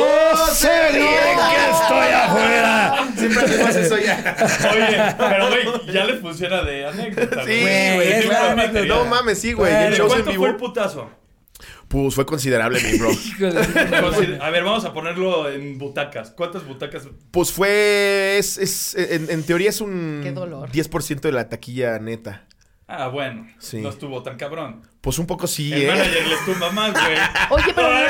sé 0.53 0.89
bien 0.93 1.10
que 1.10 1.71
estoy 1.71 2.07
afuera. 2.13 3.07
Siempre 3.17 3.41
hacemos 3.45 3.75
eso 3.75 3.97
ya. 3.97 4.36
Oye, 4.73 5.15
pero 5.17 5.47
güey, 5.47 5.63
ya 5.93 6.05
le 6.05 6.17
funciona 6.17 6.62
de 6.63 6.86
anécdota. 6.88 7.45
Sí, 7.45 7.62
Güey, 7.62 8.12
es 8.12 8.27
la 8.27 8.41
no, 8.55 8.62
anécdota. 8.62 8.86
No 8.86 9.05
mames, 9.05 9.39
sí, 9.39 9.53
güey. 9.53 9.71
¿De 9.73 9.91
shows 9.95 10.13
en 10.13 10.21
cuánto 10.23 10.39
fue 10.39 10.49
el 10.49 10.55
putazo? 10.57 11.10
Pues 11.88 12.15
fue 12.15 12.25
considerable, 12.25 12.79
mi 12.81 12.97
bro. 12.97 13.10
A 14.41 14.49
ver, 14.49 14.63
vamos 14.63 14.86
a 14.86 14.93
ponerlo 14.93 15.49
en 15.49 15.77
butacas. 15.77 16.31
¿Cuántas 16.31 16.65
butacas? 16.65 17.07
Pues 17.31 17.51
fue. 17.51 18.38
Es, 18.38 18.57
es- 18.57 18.95
en, 18.95 19.29
en 19.29 19.43
teoría 19.43 19.69
es 19.69 19.81
un. 19.81 20.21
Qué 20.23 20.31
dolor. 20.31 20.69
10% 20.71 21.19
de 21.21 21.31
la 21.31 21.49
taquilla 21.49 21.99
neta. 21.99 22.45
Ah, 22.88 23.07
bueno. 23.07 23.47
Sí. 23.60 23.77
No 23.79 23.89
estuvo 23.89 24.23
tan 24.23 24.38
cabrón. 24.38 24.84
Pues 25.01 25.17
un 25.17 25.25
poco 25.25 25.47
sí, 25.47 25.73
El 25.73 25.81
¿eh? 25.81 25.87
manager 25.87 26.27
les 26.27 26.45
tumba 26.45 26.71
más, 26.71 26.91
güey. 26.91 27.17
Oye, 27.49 27.73
pero. 27.75 27.89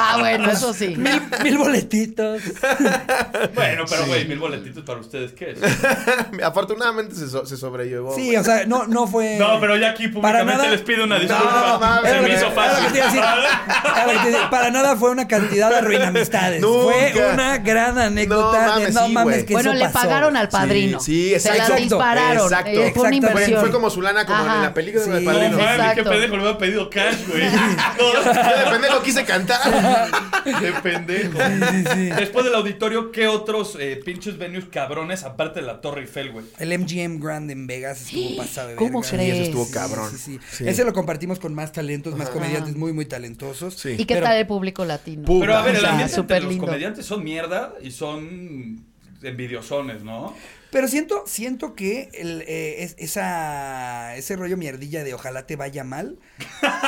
Ah, 0.00 0.16
bueno, 0.20 0.48
eso 0.50 0.72
sí. 0.74 0.94
Mil, 0.96 1.20
mil 1.42 1.58
boletitos. 1.58 2.42
Bueno, 3.54 3.84
pero 3.88 4.06
güey, 4.06 4.26
mil 4.26 4.38
boletitos 4.38 4.84
para 4.84 5.00
ustedes, 5.00 5.32
¿qué 5.32 5.50
es? 5.52 5.58
Afortunadamente 6.42 7.14
se, 7.14 7.28
so- 7.28 7.44
se 7.46 7.56
sobrellevó. 7.56 8.14
Sí, 8.14 8.36
o 8.36 8.44
sea, 8.44 8.64
no, 8.66 8.86
no 8.86 9.06
fue. 9.08 9.36
No, 9.38 9.58
pero 9.60 9.76
ya 9.76 9.90
aquí 9.90 10.08
Para 10.08 10.40
públicamente 10.40 10.56
nada- 10.58 10.70
les 10.70 10.80
pido 10.82 11.04
una 11.04 11.16
No, 11.16 11.22
disculpa. 11.22 11.78
mames. 11.80 12.12
Se 12.12 12.20
me 12.20 12.34
hizo 12.34 12.50
fácil. 12.52 13.02
Para 14.50 14.70
nada 14.70 14.96
fue 14.96 15.10
una 15.10 15.26
cantidad 15.26 15.70
de 15.70 15.76
arruina 15.76 16.08
amistades. 16.08 16.60
Nunca. 16.60 16.92
Fue 17.12 17.30
una 17.32 17.58
gran 17.58 17.98
anécdota 17.98 18.60
No 18.66 18.68
mames, 18.72 18.86
de 18.88 18.92
no 19.00 19.06
sí, 19.06 19.12
mames 19.12 19.34
güey. 19.34 19.46
que 19.46 19.52
Bueno, 19.54 19.70
eso 19.72 19.78
le 19.78 19.84
pasó. 19.90 19.98
pagaron 20.06 20.36
al 20.36 20.48
padrino. 20.48 21.00
Sí, 21.00 21.32
sí, 21.34 21.40
Se 21.40 21.48
la 21.50 21.56
exacto. 21.56 21.82
dispararon. 21.82 22.42
Exacto. 22.44 22.70
Eh, 22.70 22.92
fue 22.94 23.02
una 23.08 23.16
Exacto. 23.16 23.16
inversión. 23.16 23.60
Fue, 23.60 23.70
como 23.70 23.90
Zulana, 23.90 24.26
como 24.26 24.40
en 24.40 24.62
la 24.62 24.74
película 24.74 25.04
de 25.04 25.20
Padrino. 25.38 25.58
mames, 25.58 25.94
qué 25.94 26.02
pendejo, 26.04 26.36
le 26.36 26.42
hubiera 26.42 26.58
pedido 26.58 26.90
cash, 26.90 27.26
güey. 27.28 27.42
No, 27.98 28.12
Yo 28.14 28.24
de 28.24 28.70
pendejo 28.70 29.02
quise 29.02 29.24
cantar. 29.24 29.60
qué 30.44 30.72
pendejo. 30.82 31.38
Sí, 31.38 31.84
sí. 31.94 32.04
Después 32.10 32.44
del 32.44 32.54
auditorio, 32.54 33.10
¿qué 33.12 33.26
otros 33.28 33.76
eh, 33.80 34.00
pinches 34.04 34.38
venues 34.38 34.66
cabrones 34.70 35.24
aparte 35.24 35.60
de 35.60 35.66
la 35.66 35.80
Torre 35.80 36.02
Eiffel, 36.02 36.32
güey? 36.32 36.46
El 36.58 36.78
MGM 36.78 37.20
Grand 37.20 37.50
en 37.50 37.66
Vegas 37.66 38.02
estuvo 38.02 38.36
pasado 38.36 38.68
de 38.68 38.74
¿Cómo 38.76 39.00
verga. 39.00 39.16
crees? 39.16 39.34
eso 39.34 39.42
estuvo 39.44 39.70
cabrón. 39.70 40.10
Sí, 40.10 40.18
sí, 40.18 40.38
Sí. 40.50 40.68
Ese 40.68 40.84
lo 40.84 40.92
compartimos 40.92 41.38
con 41.38 41.54
más 41.54 41.72
talentos, 41.72 42.14
más 42.16 42.28
Ajá. 42.28 42.34
comediantes 42.34 42.76
muy, 42.76 42.92
muy 42.92 43.04
talentosos. 43.06 43.74
Sí. 43.74 43.90
¿Y 43.98 44.04
qué 44.04 44.14
Pero- 44.14 44.26
tal 44.26 44.36
el 44.36 44.46
público 44.46 44.84
latino? 44.84 45.24
Pero 45.40 45.56
a 45.56 45.62
ver, 45.62 45.72
O 45.74 45.74
el 45.76 45.80
sea, 45.82 45.90
ambiente 45.90 46.16
entre 46.20 46.40
los 46.40 46.56
comediantes 46.56 47.06
son 47.06 47.24
mierda 47.24 47.74
y 47.82 47.90
son 47.90 48.84
envidiosones, 49.22 50.02
¿no? 50.02 50.34
Pero 50.70 50.86
siento, 50.88 51.24
siento 51.26 51.74
que 51.74 52.10
el, 52.14 52.42
eh, 52.46 52.82
es- 52.84 52.94
esa, 52.98 54.16
ese 54.16 54.36
rollo 54.36 54.56
mierdilla 54.56 55.02
de 55.04 55.14
ojalá 55.14 55.46
te 55.46 55.56
vaya 55.56 55.84
mal. 55.84 56.18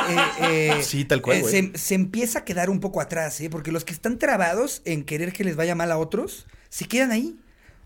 eh, 0.08 0.16
eh, 0.42 0.82
Sí, 0.82 1.04
tal 1.04 1.22
cual, 1.22 1.38
eh, 1.38 1.44
se, 1.44 1.78
se 1.78 1.94
empieza 1.94 2.40
a 2.40 2.44
quedar 2.44 2.70
un 2.70 2.80
poco 2.80 3.00
atrás, 3.00 3.40
¿eh? 3.40 3.48
Porque 3.50 3.72
los 3.72 3.84
que 3.84 3.92
están 3.92 4.18
trabados 4.18 4.82
en 4.84 5.04
querer 5.04 5.32
que 5.32 5.44
les 5.44 5.56
vaya 5.56 5.74
mal 5.74 5.90
a 5.92 5.98
otros, 5.98 6.46
se 6.68 6.86
quedan 6.86 7.10
ahí. 7.10 7.38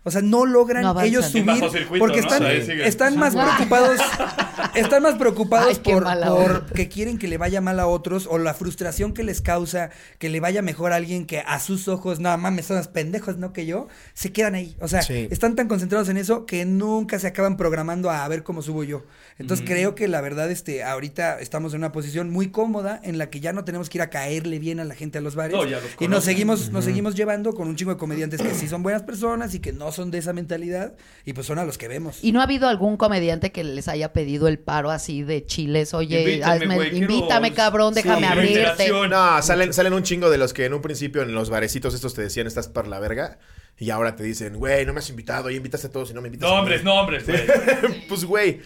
O 0.07 0.11
sea, 0.11 0.21
no 0.21 0.45
logran 0.45 0.83
No 0.83 1.01
ellos 1.01 1.25
subir 1.25 1.55
circuito, 1.71 1.97
porque 1.97 2.21
¿no? 2.21 2.27
están, 2.27 2.45
están 2.45 3.17
más 3.17 3.35
preocupados 3.35 3.99
están 4.75 5.03
más 5.03 5.15
preocupados 5.15 5.81
Ay, 5.83 5.93
por, 5.93 6.03
por 6.03 6.65
que 6.73 6.87
quieren 6.87 7.17
que 7.17 7.27
le 7.27 7.37
vaya 7.37 7.59
mal 7.59 7.79
a 7.79 7.87
otros 7.87 8.27
o 8.29 8.37
la 8.37 8.53
frustración 8.53 9.13
que 9.13 9.23
les 9.23 9.41
causa 9.41 9.89
que 10.19 10.29
le 10.29 10.39
vaya 10.39 10.61
mejor 10.61 10.93
a 10.93 10.97
alguien 10.97 11.25
que 11.25 11.39
a 11.39 11.59
sus 11.59 11.87
ojos, 11.87 12.19
no 12.19 12.35
mames, 12.37 12.67
son 12.67 12.77
los 12.77 12.87
pendejos, 12.87 13.37
no 13.37 13.51
que 13.51 13.65
yo, 13.65 13.87
se 14.13 14.31
quedan 14.31 14.55
ahí. 14.55 14.77
O 14.79 14.87
sea, 14.87 15.01
Sí. 15.01 15.27
están 15.31 15.55
tan 15.55 15.67
concentrados 15.67 16.07
en 16.09 16.17
eso 16.17 16.45
que 16.45 16.65
nunca 16.65 17.19
se 17.19 17.27
acaban 17.27 17.57
programando 17.57 18.09
a 18.11 18.27
ver 18.27 18.43
cómo 18.43 18.61
subo 18.61 18.83
yo. 18.83 19.03
Entonces 19.37 19.65
creo 19.67 19.95
que 19.95 20.07
la 20.07 20.21
verdad, 20.21 20.49
este, 20.51 20.83
ahorita 20.83 21.39
estamos 21.39 21.73
en 21.73 21.79
una 21.79 21.91
posición 21.91 22.29
muy 22.29 22.49
cómoda 22.49 22.99
en 23.03 23.17
la 23.17 23.29
que 23.29 23.39
ya 23.39 23.53
no 23.53 23.65
tenemos 23.65 23.89
que 23.89 23.97
ir 23.97 24.01
a 24.03 24.09
caerle 24.09 24.59
bien 24.59 24.79
a 24.79 24.85
la 24.85 24.95
gente 24.95 25.17
a 25.17 25.21
los 25.21 25.35
bares. 25.35 25.55
No, 25.55 25.65
ya 25.65 25.79
los 25.79 25.89
y 25.99 26.07
nos 26.07 26.23
seguimos, 26.23 26.71
nos 26.71 26.85
seguimos 26.85 27.15
llevando 27.15 27.53
con 27.53 27.67
un 27.67 27.75
chingo 27.75 27.91
de 27.91 27.97
comediantes 27.97 28.41
que 28.41 28.53
sí 28.53 28.67
son 28.67 28.83
buenas 28.83 29.03
personas 29.03 29.53
y 29.53 29.59
que 29.59 29.73
no 29.73 29.91
son 29.95 30.11
de 30.11 30.17
esa 30.19 30.33
mentalidad. 30.33 30.93
Y 31.25 31.33
pues 31.33 31.47
son 31.47 31.57
a 31.59 31.65
los 31.65 31.77
que 31.77 31.87
vemos. 31.87 32.19
¿Y 32.23 32.31
no 32.31 32.39
ha 32.41 32.43
habido 32.43 32.67
algún 32.67 32.97
comediante 32.97 33.51
que 33.51 33.63
les 33.63 33.87
haya 33.87 34.13
pedido 34.13 34.47
el 34.47 34.59
paro 34.59 34.91
así 34.91 35.23
de 35.23 35.45
chiles? 35.45 35.93
Oye, 35.93 36.21
Invítame, 36.21 36.65
hazme- 36.67 36.89
quiero- 36.91 37.55
cabrón, 37.55 37.93
Sí, 37.95 38.01
déjame 38.03 38.27
abrirte. 38.27 38.89
No, 39.09 39.41
salen, 39.41 39.73
salen 39.73 39.93
un 39.93 40.03
chingo 40.03 40.29
de 40.29 40.37
los 40.37 40.53
que 40.53 40.65
en 40.65 40.73
un 40.73 40.81
principio 40.81 41.21
en 41.23 41.33
los 41.33 41.49
barecitos 41.49 41.93
estos 41.93 42.13
te 42.13 42.21
decían 42.21 42.47
estás 42.47 42.67
para 42.67 42.87
la 42.87 42.99
verga. 42.99 43.39
Y 43.77 43.89
ahora 43.89 44.15
te 44.15 44.23
dicen, 44.23 44.55
güey, 44.55 44.85
no 44.85 44.93
me 44.93 44.99
has 44.99 45.09
invitado, 45.09 45.49
ya 45.49 45.57
invitaste 45.57 45.87
a 45.87 45.91
todos 45.91 46.09
y 46.11 46.13
no 46.13 46.21
me 46.21 46.29
invitas 46.29 46.47
a 46.49 46.51
mí". 46.53 46.57
Nombres, 46.57 46.83
nombres, 46.83 47.25
güey. 47.27 47.41
pues, 48.07 48.23
güey, 48.23 48.61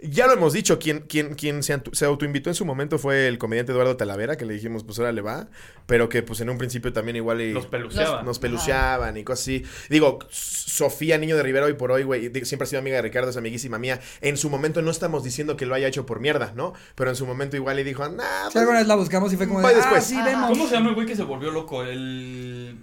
ya 0.00 0.26
lo 0.26 0.34
hemos 0.34 0.52
dicho. 0.52 0.78
Quien, 0.78 1.00
quien, 1.00 1.34
quien 1.34 1.62
se, 1.62 1.80
se 1.92 2.04
autoinvitó 2.04 2.50
en 2.50 2.54
su 2.54 2.64
momento 2.64 2.98
fue 2.98 3.28
el 3.28 3.38
comediante 3.38 3.72
Eduardo 3.72 3.96
Talavera, 3.96 4.36
que 4.36 4.44
le 4.44 4.54
dijimos, 4.54 4.84
pues 4.84 4.98
ahora 4.98 5.12
le 5.12 5.22
va. 5.22 5.48
Pero 5.86 6.08
que, 6.08 6.22
pues 6.22 6.40
en 6.40 6.50
un 6.50 6.58
principio 6.58 6.92
también 6.92 7.16
igual 7.16 7.40
y 7.40 7.52
Los 7.52 7.66
peluceaban. 7.66 8.24
nos 8.24 8.38
peluceaban 8.38 9.16
y 9.16 9.24
cosas 9.24 9.42
así. 9.44 9.64
Digo, 9.88 10.18
Sofía 10.30 11.16
Niño 11.18 11.36
de 11.36 11.42
Rivera 11.42 11.66
hoy 11.66 11.74
por 11.74 11.92
hoy, 11.92 12.02
güey, 12.02 12.30
siempre 12.44 12.64
ha 12.64 12.66
sido 12.66 12.80
amiga 12.80 12.96
de 12.96 13.02
Ricardo, 13.02 13.30
es 13.30 13.36
amiguísima 13.36 13.78
mía. 13.78 14.00
En 14.20 14.36
su 14.36 14.50
momento 14.50 14.82
no 14.82 14.90
estamos 14.90 15.22
diciendo 15.24 15.56
que 15.56 15.64
lo 15.66 15.74
haya 15.74 15.88
hecho 15.88 16.04
por 16.06 16.20
mierda, 16.20 16.52
¿no? 16.56 16.74
Pero 16.94 17.10
en 17.10 17.16
su 17.16 17.24
momento 17.26 17.56
igual 17.56 17.76
le 17.76 17.84
dijo, 17.84 18.08
nah, 18.08 18.50
Si 18.50 18.58
alguna 18.58 18.78
vez 18.78 18.88
la 18.88 18.96
buscamos 18.96 19.32
y 19.32 19.36
fue 19.36 19.46
como 19.46 19.60
de, 19.60 19.66
ah, 19.66 19.76
después. 19.76 20.04
sí, 20.04 20.16
vemos. 20.24 20.50
¿Cómo 20.50 20.66
se 20.66 20.74
llama 20.74 20.88
el 20.90 20.94
güey 20.94 21.06
que 21.06 21.16
se 21.16 21.22
volvió 21.22 21.50
loco? 21.50 21.82
El. 21.82 22.76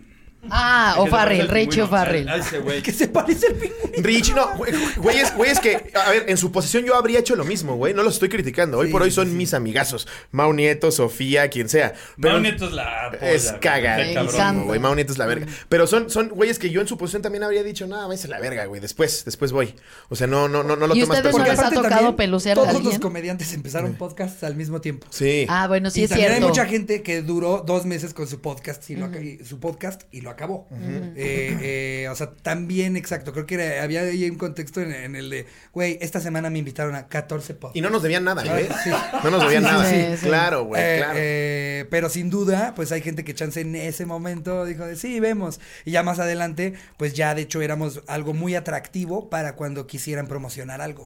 Ah, 0.50 0.96
O'Farrell, 1.00 1.42
al 1.42 1.48
Richie. 1.50 1.82
O'Farrell. 1.82 2.28
Que 2.84 2.92
se 2.92 3.08
parece 3.08 3.48
el 3.48 3.54
pingüino. 3.56 4.04
Rich, 4.04 4.34
no, 4.36 4.56
güey, 4.58 4.74
güey, 4.98 5.18
es, 5.20 5.34
güey, 5.36 5.52
es 5.52 5.60
que, 5.60 5.92
a 5.96 6.10
ver, 6.12 6.26
en 6.28 6.38
su 6.38 6.52
posición 6.52 6.84
yo 6.84 6.96
habría 6.96 7.20
hecho 7.20 7.36
lo 7.36 7.44
mismo, 7.46 7.76
güey, 7.76 7.94
no 7.94 8.04
los 8.04 8.16
estoy 8.16 8.30
criticando. 8.30 8.78
Hoy 8.80 8.88
Sí, 8.88 8.92
por 8.92 9.02
hoy 9.04 9.12
son 9.12 9.30
sí. 9.30 9.34
mis 9.36 9.54
amigazos. 9.54 10.08
Mau 10.32 10.52
Nieto, 10.54 10.92
Sofía, 10.92 11.50
quien 11.50 11.70
sea. 11.70 11.94
Pero 12.20 12.34
Mau 12.34 12.42
Nieto 12.42 12.66
es 12.66 12.72
la. 12.74 13.12
polla, 13.12 13.32
es 13.32 13.54
cagadísimo, 13.62 14.66
güey. 14.66 14.80
Mau 14.80 14.94
Nieto 14.96 15.12
es 15.14 15.18
la 15.18 15.26
verga. 15.26 15.48
Pero 15.70 15.88
son, 15.88 16.10
son 16.10 16.30
güeyes 16.30 16.60
que 16.60 16.70
yo 16.70 16.82
en 16.82 16.88
su 16.88 16.98
posición 16.98 17.22
también 17.22 17.44
habría 17.44 17.64
dicho, 17.64 17.88
no, 17.88 17.96
váyanse 18.08 18.28
a 18.28 18.32
la 18.32 18.40
verga, 18.40 18.66
güey. 18.66 18.82
Después, 18.82 19.24
después 19.26 19.52
voy. 19.52 19.76
O 20.10 20.16
sea, 20.16 20.28
no, 20.28 20.48
no, 20.48 20.64
no, 20.64 20.76
no 20.76 20.88
lo 20.88 20.96
¿Y 20.96 21.02
tomas 21.02 21.18
ustedes 21.20 21.38
no 21.38 21.46
les 21.46 21.60
ha 21.60 21.70
tocado 21.72 22.16
pelucear 22.16 22.58
a 22.58 22.62
Todos 22.62 22.76
alguien? 22.76 22.92
los 22.94 23.00
comediantes 23.00 23.54
empezaron 23.54 23.94
podcasts 23.94 24.44
al 24.44 24.56
mismo 24.56 24.82
tiempo. 24.82 25.08
Sí. 25.10 25.46
Ah, 25.50 25.68
bueno, 25.68 25.90
sí 25.90 26.02
y 26.02 26.04
es 26.04 26.10
también 26.10 26.30
cierto. 26.32 26.46
hay 26.46 26.50
mucha 26.50 26.66
gente 26.66 27.02
que 27.04 27.22
duró 27.22 27.64
dos 27.66 27.86
meses 27.86 28.14
con 28.14 28.28
su 28.28 28.42
podcast 28.42 28.90
y, 28.90 28.96
lo, 28.96 29.08
y- 29.22 29.44
su 29.46 29.60
podcast 29.60 30.02
y 30.12 30.22
lo 30.22 30.33
acabó. 30.34 30.68
Eh, 31.16 31.58
eh, 31.62 32.08
o 32.12 32.16
sea, 32.16 32.32
también, 32.42 32.96
exacto. 32.98 33.32
Creo 33.34 33.46
que 33.46 33.56
era- 33.56 33.84
había 33.84 34.02
ahí 34.02 34.30
un 34.30 34.38
contexto 34.38 34.82
en, 34.82 34.92
en 34.92 35.16
el 35.16 35.30
de, 35.30 35.46
güey, 35.74 35.98
esta 36.02 36.20
semana 36.20 36.50
me 36.50 36.60
invitaron 36.60 36.96
a 36.96 37.08
14 37.08 37.54
podcasts. 37.56 37.78
Y 37.78 37.82
no 37.82 37.90
nos 37.90 38.02
debían 38.04 38.24
nada, 38.24 38.44
güey. 38.44 38.68
Sí. 38.84 38.92
No 39.24 39.32
nos 39.32 39.42
debían 39.44 39.64
Sí, 39.64 39.70
nada. 39.70 39.90
sí, 39.90 40.06
sí. 40.18 40.26
Claro, 40.28 40.66
güey, 40.66 40.82
Eh, 40.84 40.96
claro. 40.98 41.14
eh, 41.18 41.86
pero 41.90 42.10
sin 42.10 42.30
duda, 42.30 42.74
pues 42.76 42.92
hay 42.92 43.02
gente 43.02 43.24
que 43.24 43.34
chance 43.34 43.62
en 43.62 43.76
ese 43.76 44.06
momento 44.06 44.66
dijo 44.66 44.86
de 44.86 44.96
sí, 44.96 45.20
vemos. 45.20 45.60
Y 45.86 45.92
ya 45.92 46.04
más 46.04 46.20
adelante, 46.20 46.74
pues 46.98 47.14
ya 47.14 47.34
de 47.36 47.44
hecho 47.44 47.62
éramos 47.62 48.02
algo 48.08 48.34
muy 48.34 48.56
atractivo 48.56 49.30
para 49.30 49.56
cuando 49.56 49.88
quisieran 49.88 50.28
promocionar 50.28 50.82
algo. 50.82 51.06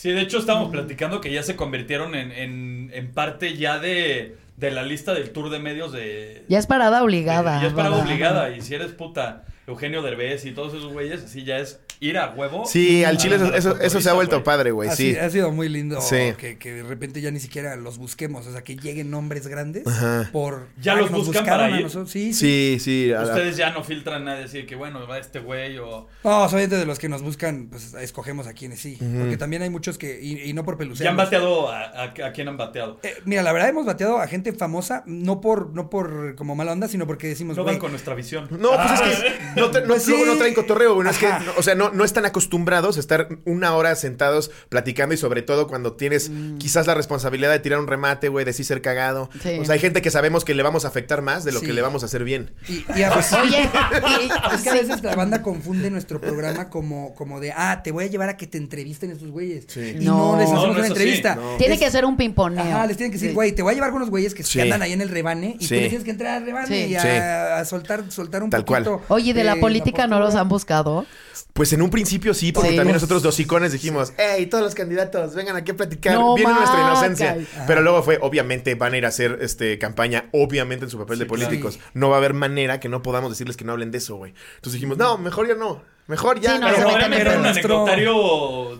Sí, 0.00 0.12
de 0.12 0.22
hecho 0.22 0.38
estábamos 0.38 0.70
platicando 0.70 1.20
que 1.20 1.30
ya 1.30 1.42
se 1.42 1.56
convirtieron 1.56 2.14
en, 2.14 2.32
en, 2.32 2.90
en 2.94 3.12
parte 3.12 3.58
ya 3.58 3.78
de, 3.78 4.34
de 4.56 4.70
la 4.70 4.82
lista 4.82 5.12
del 5.12 5.28
tour 5.28 5.50
de 5.50 5.58
medios 5.58 5.92
de... 5.92 6.42
Ya 6.48 6.58
es 6.58 6.66
parada 6.66 7.04
obligada. 7.04 7.60
Ya 7.60 7.66
es 7.66 7.74
parada 7.74 8.02
obligada 8.02 8.48
y 8.48 8.62
si 8.62 8.74
eres 8.74 8.92
puta. 8.92 9.44
Eugenio 9.70 10.02
Derbez 10.02 10.44
y 10.44 10.52
todos 10.52 10.74
esos 10.74 10.92
güeyes, 10.92 11.22
así 11.24 11.44
ya 11.44 11.58
es 11.58 11.80
ir 12.00 12.16
a 12.18 12.30
huevo. 12.30 12.64
Sí, 12.66 13.04
al 13.04 13.16
chile 13.18 13.34
a 13.34 13.38
eso, 13.38 13.50
la 13.50 13.56
eso, 13.58 13.80
eso 13.80 14.00
se 14.00 14.08
ha 14.10 14.14
vuelto 14.14 14.36
güey. 14.36 14.44
padre, 14.44 14.70
güey, 14.70 14.88
Ha, 14.88 14.96
sí. 14.96 15.16
ha 15.16 15.28
sido 15.30 15.50
muy 15.52 15.68
lindo 15.68 16.00
Sí. 16.00 16.32
que, 16.38 16.58
que 16.58 16.72
de 16.74 16.82
repente 16.82 17.20
ya 17.20 17.30
ni 17.30 17.40
siquiera 17.40 17.76
los 17.76 17.98
busquemos, 17.98 18.46
o 18.46 18.52
sea, 18.52 18.62
que 18.62 18.76
lleguen 18.76 19.10
nombres 19.10 19.46
grandes 19.46 19.86
Ajá. 19.86 20.28
por... 20.32 20.68
¿Ya 20.80 20.94
ah, 20.94 20.96
los 20.96 21.10
buscan 21.10 21.44
para 21.44 21.66
a 21.66 21.70
ir? 21.70 21.82
nosotros. 21.82 22.10
Sí, 22.10 22.32
sí. 22.32 22.78
Sí, 22.80 23.06
sí. 23.06 23.12
a 23.12 23.22
la- 23.22 23.28
Ustedes 23.34 23.56
ya 23.56 23.70
no 23.70 23.84
filtran 23.84 24.24
nada, 24.24 24.38
decir 24.40 24.66
que 24.66 24.76
bueno, 24.76 25.06
va 25.06 25.18
este 25.18 25.40
güey 25.40 25.78
o... 25.78 26.08
No, 26.24 26.48
solamente 26.48 26.76
de 26.76 26.86
los 26.86 26.98
que 26.98 27.08
nos 27.08 27.22
buscan, 27.22 27.68
pues 27.70 27.94
escogemos 27.94 28.46
a 28.46 28.54
quienes 28.54 28.80
sí. 28.80 28.96
Porque 29.18 29.36
también 29.36 29.62
hay 29.62 29.70
muchos 29.70 29.98
que, 29.98 30.20
y, 30.22 30.40
y 30.48 30.52
no 30.52 30.64
por 30.64 30.76
pelucear. 30.78 31.04
¿Ya 31.04 31.10
han 31.10 31.16
bateado 31.16 31.70
a, 31.70 31.82
a, 31.84 32.04
a 32.04 32.32
quién 32.32 32.48
han 32.48 32.56
bateado? 32.56 32.98
Eh, 33.02 33.14
mira, 33.24 33.42
la 33.42 33.52
verdad 33.52 33.68
hemos 33.68 33.86
bateado 33.86 34.18
a 34.18 34.26
gente 34.26 34.52
famosa, 34.52 35.02
no 35.06 35.40
por, 35.40 35.70
no 35.74 35.90
por 35.90 36.34
como 36.34 36.54
mala 36.54 36.72
onda, 36.72 36.88
sino 36.88 37.06
porque 37.06 37.28
decimos, 37.28 37.56
No 37.56 37.64
van 37.64 37.78
con 37.78 37.90
nuestra 37.90 38.14
visión. 38.14 38.48
No, 38.50 38.70
pues 38.72 39.00
es 39.00 39.00
que 39.22 39.59
no, 39.60 39.70
tra- 39.72 39.82
no- 39.82 39.88
Pues 39.88 40.02
sí. 40.04 40.10
luego 40.10 40.26
no 40.26 40.36
traen 40.36 40.54
cotorreo, 40.54 41.02
es 41.02 41.18
que, 41.18 41.28
o 41.56 41.62
sea, 41.62 41.74
no, 41.74 41.90
no 41.90 42.04
están 42.04 42.26
acostumbrados 42.26 42.96
a 42.96 43.00
estar 43.00 43.28
una 43.44 43.74
hora 43.74 43.94
sentados 43.94 44.50
platicando 44.68 45.14
y 45.14 45.18
sobre 45.18 45.42
todo 45.42 45.66
cuando 45.66 45.92
tienes 45.94 46.30
quizás 46.58 46.86
la 46.86 46.94
responsabilidad 46.94 47.50
de 47.50 47.58
tirar 47.60 47.78
un 47.78 47.86
remate, 47.86 48.28
güey, 48.28 48.44
de 48.44 48.52
sí 48.52 48.64
ser 48.64 48.82
cagado. 48.82 49.30
Sí. 49.42 49.58
O 49.60 49.64
sea, 49.64 49.74
hay 49.74 49.80
gente 49.80 50.02
que 50.02 50.10
sabemos 50.10 50.44
que 50.44 50.54
le 50.54 50.62
vamos 50.62 50.84
a 50.84 50.88
afectar 50.88 51.22
más 51.22 51.44
de 51.44 51.52
lo 51.52 51.60
Sí. 51.60 51.66
que 51.66 51.72
le 51.72 51.82
vamos 51.82 52.02
a 52.02 52.06
hacer 52.06 52.24
bien. 52.24 52.52
Y, 52.68 52.84
y 52.98 53.02
a 53.02 53.14
veces, 53.14 53.32
Oye, 53.42 53.62
es 54.54 54.62
que 54.62 54.70
a 54.70 54.74
veces 54.74 55.02
la 55.02 55.14
banda 55.14 55.42
confunde 55.42 55.90
nuestro 55.90 56.20
programa 56.20 56.68
como, 56.68 57.14
como 57.14 57.40
de, 57.40 57.52
ah, 57.52 57.80
te 57.82 57.92
voy 57.92 58.04
a 58.04 58.06
llevar 58.08 58.28
a 58.28 58.36
que 58.36 58.46
te 58.46 58.58
entrevisten 58.58 59.10
estos 59.10 59.30
güeyes. 59.30 59.64
Sí. 59.68 59.96
Y 60.00 60.04
No. 60.04 60.32
no, 60.32 60.38
les 60.38 60.46
hacemos 60.46 60.66
no 60.68 60.72
una 60.74 60.86
entrevista. 60.86 61.34
no. 61.34 61.56
tiene 61.56 61.74
Es- 61.74 61.80
que 61.80 61.90
ser 61.90 62.04
un 62.04 62.16
pimponeo. 62.16 62.62
Ajá, 62.62 62.86
les 62.86 62.96
tienen 62.96 63.10
que 63.10 63.16
decir, 63.16 63.30
Sí. 63.30 63.34
güey, 63.34 63.52
te 63.52 63.62
voy 63.62 63.72
a 63.72 63.74
llevar 63.74 63.90
con 63.90 63.96
unos 63.96 64.10
güeyes 64.10 64.34
que, 64.34 64.42
Sí. 64.42 64.58
que 64.58 64.62
andan 64.62 64.82
ahí 64.82 64.92
en 64.92 65.00
el 65.00 65.08
rebane 65.08 65.56
y 65.58 65.64
Sí. 65.66 65.74
tú 65.74 65.80
tienes 65.88 66.04
que 66.04 66.10
entrar 66.10 66.36
al 66.38 66.44
rebane 66.44 66.66
Sí. 66.68 66.90
y 66.92 66.94
a, 66.96 67.02
Sí. 67.02 67.08
a 67.08 67.64
soltar, 67.64 68.04
soltar 68.10 68.42
un 68.42 68.50
Tal 68.50 68.64
cual. 68.64 68.84
poquito. 68.84 69.04
Oye, 69.14 69.34
¿de 69.40 69.44
la 69.44 69.56
política 69.56 70.06
no 70.06 70.18
los 70.20 70.34
han 70.34 70.48
buscado? 70.48 71.06
Pues 71.52 71.72
en 71.72 71.82
un 71.82 71.90
principio 71.90 72.32
sí, 72.32 72.52
porque 72.52 72.70
Sí. 72.70 72.76
también 72.76 72.94
nosotros 72.94 73.22
dos 73.22 73.38
icones 73.40 73.72
dijimos, 73.72 74.12
hey, 74.16 74.46
todos 74.46 74.62
los 74.62 74.74
candidatos, 74.74 75.34
vengan 75.34 75.56
aquí 75.56 75.72
a 75.72 75.76
platicar, 75.76 76.14
No 76.14 76.34
viene 76.34 76.52
nuestra 76.52 76.80
inocencia. 76.80 77.36
Pero 77.66 77.82
luego 77.82 78.02
fue, 78.02 78.18
obviamente, 78.22 78.74
van 78.76 78.94
a 78.94 78.98
ir 78.98 79.04
a 79.04 79.08
hacer 79.08 79.38
este 79.40 79.78
campaña, 79.78 80.26
obviamente 80.32 80.84
en 80.84 80.90
su 80.90 80.98
papel 80.98 81.18
de 81.18 81.26
políticos. 81.26 81.78
No 81.94 82.08
va 82.08 82.16
a 82.16 82.18
haber 82.18 82.34
manera 82.34 82.78
que 82.80 82.88
no 82.88 83.02
podamos 83.02 83.30
decirles 83.30 83.56
que 83.56 83.64
no 83.64 83.72
hablen 83.72 83.90
de 83.90 83.98
eso, 83.98 84.16
güey. 84.16 84.32
Entonces 84.56 84.74
dijimos, 84.74 84.96
no, 84.98 85.18
mejor 85.18 85.48
ya 85.48 85.54
no. 85.54 85.82
Mejor 86.06 86.40
ya. 86.40 86.54
Sí, 86.54 86.58
no, 86.60 86.68
Pero 87.10 87.36
un 87.36 87.42
nuestro-. 87.42 87.84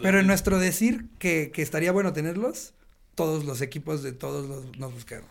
Pero 0.03 0.21
en 0.21 0.27
nuestro 0.27 0.59
decir 0.59 1.07
que, 1.19 1.51
que 1.53 1.63
estaría 1.63 1.93
bueno 1.93 2.13
tenerlos, 2.13 2.73
todos 3.15 3.45
los 3.45 3.61
equipos 3.61 4.03
de 4.03 4.13
todos 4.13 4.47
los, 4.47 4.79
nos 4.79 4.93
buscaron. 4.93 5.27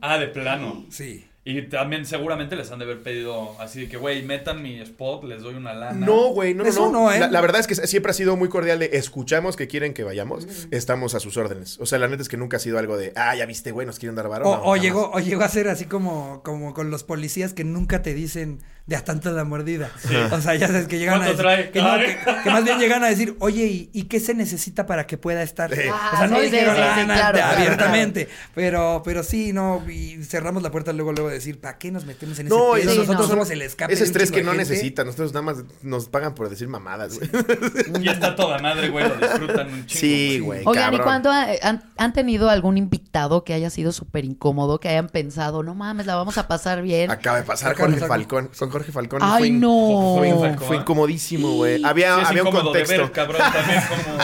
Ah, 0.00 0.18
de 0.18 0.28
plano. 0.28 0.86
Sí. 0.90 1.26
Y 1.50 1.62
también 1.62 2.04
seguramente 2.04 2.56
les 2.56 2.70
han 2.70 2.78
de 2.78 2.84
haber 2.84 3.02
pedido 3.02 3.58
así 3.58 3.80
de 3.80 3.88
que, 3.88 3.96
güey, 3.96 4.22
metan 4.22 4.60
mi 4.62 4.78
spot, 4.80 5.24
les 5.24 5.40
doy 5.40 5.54
una 5.54 5.72
lana. 5.72 6.04
No, 6.04 6.28
güey, 6.28 6.52
no, 6.52 6.62
no, 6.62 6.68
Eso 6.68 6.90
no. 6.92 7.04
no, 7.04 7.12
¿eh? 7.12 7.18
la, 7.20 7.28
la 7.28 7.40
verdad 7.40 7.60
es 7.60 7.66
que 7.66 7.74
siempre 7.74 8.10
ha 8.10 8.12
sido 8.12 8.36
muy 8.36 8.50
cordial 8.50 8.78
de 8.80 8.90
escuchamos 8.92 9.56
que 9.56 9.66
quieren 9.66 9.94
que 9.94 10.04
vayamos, 10.04 10.46
estamos 10.70 11.14
a 11.14 11.20
sus 11.20 11.38
órdenes. 11.38 11.78
O 11.80 11.86
sea, 11.86 11.98
la 11.98 12.06
neta 12.08 12.20
es 12.20 12.28
que 12.28 12.36
nunca 12.36 12.58
ha 12.58 12.60
sido 12.60 12.78
algo 12.78 12.98
de, 12.98 13.14
ah, 13.16 13.34
ya 13.34 13.46
viste, 13.46 13.70
güey, 13.72 13.86
nos 13.86 13.98
quieren 13.98 14.14
dar 14.14 14.28
varón. 14.28 14.46
O, 14.62 14.76
No, 14.76 14.76
llegó, 14.76 15.10
o 15.10 15.20
llegó 15.20 15.42
a 15.42 15.48
ser 15.48 15.68
así 15.68 15.86
como, 15.86 16.42
como 16.42 16.74
con 16.74 16.90
los 16.90 17.02
policías 17.02 17.54
que 17.54 17.64
nunca 17.64 18.02
te 18.02 18.12
dicen 18.12 18.58
de 18.84 18.96
a 18.96 19.04
tanto 19.04 19.30
la 19.30 19.44
mordida. 19.44 19.90
O 20.32 20.40
sea, 20.40 20.54
ya 20.54 20.66
sabes 20.66 20.86
que 20.88 20.98
llegan 20.98 21.16
a 21.22 21.26
¿Cuánto 21.26 21.42
decir, 21.42 21.44
trae? 21.44 21.70
que, 21.70 21.80
no, 21.82 21.90
Ay. 21.92 22.06
que- 22.06 22.42
que 22.44 22.50
más 22.50 22.64
bien 22.64 22.78
llegan 22.78 23.04
a 23.04 23.08
decir, 23.08 23.36
oye, 23.38 23.66
¿y, 23.66 23.90
y 23.92 24.04
qué 24.04 24.18
se 24.18 24.32
necesita 24.34 24.86
para 24.86 25.06
que 25.06 25.18
pueda 25.18 25.42
estar? 25.42 25.74
Sí. 25.74 25.80
o 25.80 26.16
sea, 26.16 26.26
no 26.26 26.36
Ah, 26.36 26.40
sí, 26.40 26.44
sí, 26.46 26.50
dijeron 26.52 26.74
sí, 26.76 26.82
sí, 27.00 27.06
nada 27.06 27.20
claro, 27.20 27.32
de- 27.36 27.42
claro, 27.42 27.56
abiertamente, 27.58 28.28
pero, 28.54 29.02
pero 29.04 29.22
sí, 29.22 29.52
no, 29.52 29.82
y 29.90 30.22
cerramos 30.24 30.62
la 30.62 30.70
puerta 30.70 30.92
luego, 30.94 31.12
luego 31.12 31.28
de 31.28 31.37
decir, 31.38 31.60
¿para 31.60 31.78
qué 31.78 31.90
nos 31.90 32.04
metemos 32.04 32.38
en 32.38 32.46
ese 32.46 32.54
No, 32.54 32.72
pedo? 32.72 32.78
y 32.78 32.82
Sí, 32.82 32.86
Nosotros 32.98 33.20
no. 33.20 33.26
somos 33.28 33.50
el 33.50 33.62
escape. 33.62 33.92
Ese 33.92 34.04
estrés 34.04 34.30
que 34.30 34.42
no 34.42 34.52
gente. 34.52 34.64
necesitan, 34.68 35.06
nosotros 35.06 35.32
nada 35.32 35.42
más 35.42 35.56
nos 35.82 36.08
pagan 36.08 36.34
por 36.34 36.48
decir 36.50 36.68
mamadas, 36.68 37.18
güey. 37.18 37.30
Y 38.04 38.08
está 38.08 38.34
toda 38.36 38.58
madre, 38.58 38.88
güey, 38.90 39.08
lo 39.08 39.16
disfrutan 39.16 39.68
un 39.72 39.86
chingo. 39.86 40.00
Sí, 40.00 40.38
güey. 40.40 40.62
Oigan, 40.64 40.94
¿y 40.94 40.98
cuándo 40.98 41.30
ha- 41.30 41.46
han, 41.62 41.84
han 41.96 42.12
tenido 42.12 42.48
algún 42.50 42.76
invitado 42.78 43.44
que 43.44 43.54
haya 43.54 43.70
sido 43.70 43.92
súper 43.92 44.24
incómodo, 44.24 44.80
que 44.80 44.88
hayan 44.88 45.08
pensado, 45.08 45.62
no 45.62 45.74
mames, 45.74 46.06
la 46.06 46.16
vamos 46.16 46.38
a 46.38 46.48
pasar 46.48 46.82
bien? 46.82 47.10
Acaba 47.10 47.38
de 47.38 47.42
pasar 47.44 47.72
Acaba 47.72 47.90
Jorge. 47.90 48.06
Falcón. 48.06 48.50
Con 48.58 48.70
Jorge 48.70 48.92
Falcón. 48.92 49.20
Ay, 49.22 49.38
fue 49.38 49.50
no. 49.50 50.14
Fue 50.18 50.28
in- 50.28 50.58
Fue 50.58 50.76
incomodísimo, 50.76 51.52
güey. 51.54 51.82
Había, 51.84 52.16
Sí, 52.16 52.22
había 52.26 52.42
un 52.42 52.48
incómodo 52.48 52.72
de 52.72 52.80
contexto. 52.80 53.02
ver, 53.02 53.12
cabrón, 53.12 53.40
también 53.52 53.82
como... 53.88 54.18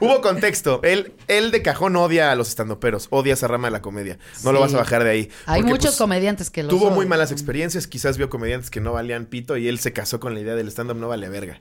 Hubo 0.00 0.20
contexto. 0.22 0.80
Él, 0.82 1.12
él 1.28 1.50
de 1.50 1.62
cajón 1.62 1.96
odia 1.96 2.30
a 2.32 2.34
los 2.34 2.48
estandoperos, 2.48 3.06
odia 3.10 3.34
esa 3.34 3.48
rama 3.48 3.68
de 3.68 3.72
la 3.72 3.82
comedia. 3.82 4.18
No 4.44 4.52
lo 4.52 4.60
vas 4.60 4.72
a 4.74 4.78
bajar 4.78 5.04
de 5.04 5.10
ahí. 5.10 5.30
Hay 5.46 5.62
Porque, 5.62 5.72
muchos 5.72 5.90
pues, 5.92 5.98
comediantes 5.98 6.50
que 6.50 6.62
lo 6.62 6.68
Tuvo 6.68 6.86
son. 6.86 6.94
muy 6.94 7.06
malas 7.06 7.32
experiencias, 7.32 7.86
quizás 7.86 8.16
vio 8.18 8.28
comediantes 8.30 8.70
que 8.70 8.80
no 8.80 8.92
valían 8.92 9.26
pito 9.26 9.56
y 9.56 9.68
él 9.68 9.78
se 9.78 9.92
casó 9.92 10.20
con 10.20 10.34
la 10.34 10.40
idea 10.40 10.54
del 10.54 10.68
stand-up 10.68 10.96
no 10.96 11.08
vale 11.08 11.28
verga. 11.28 11.60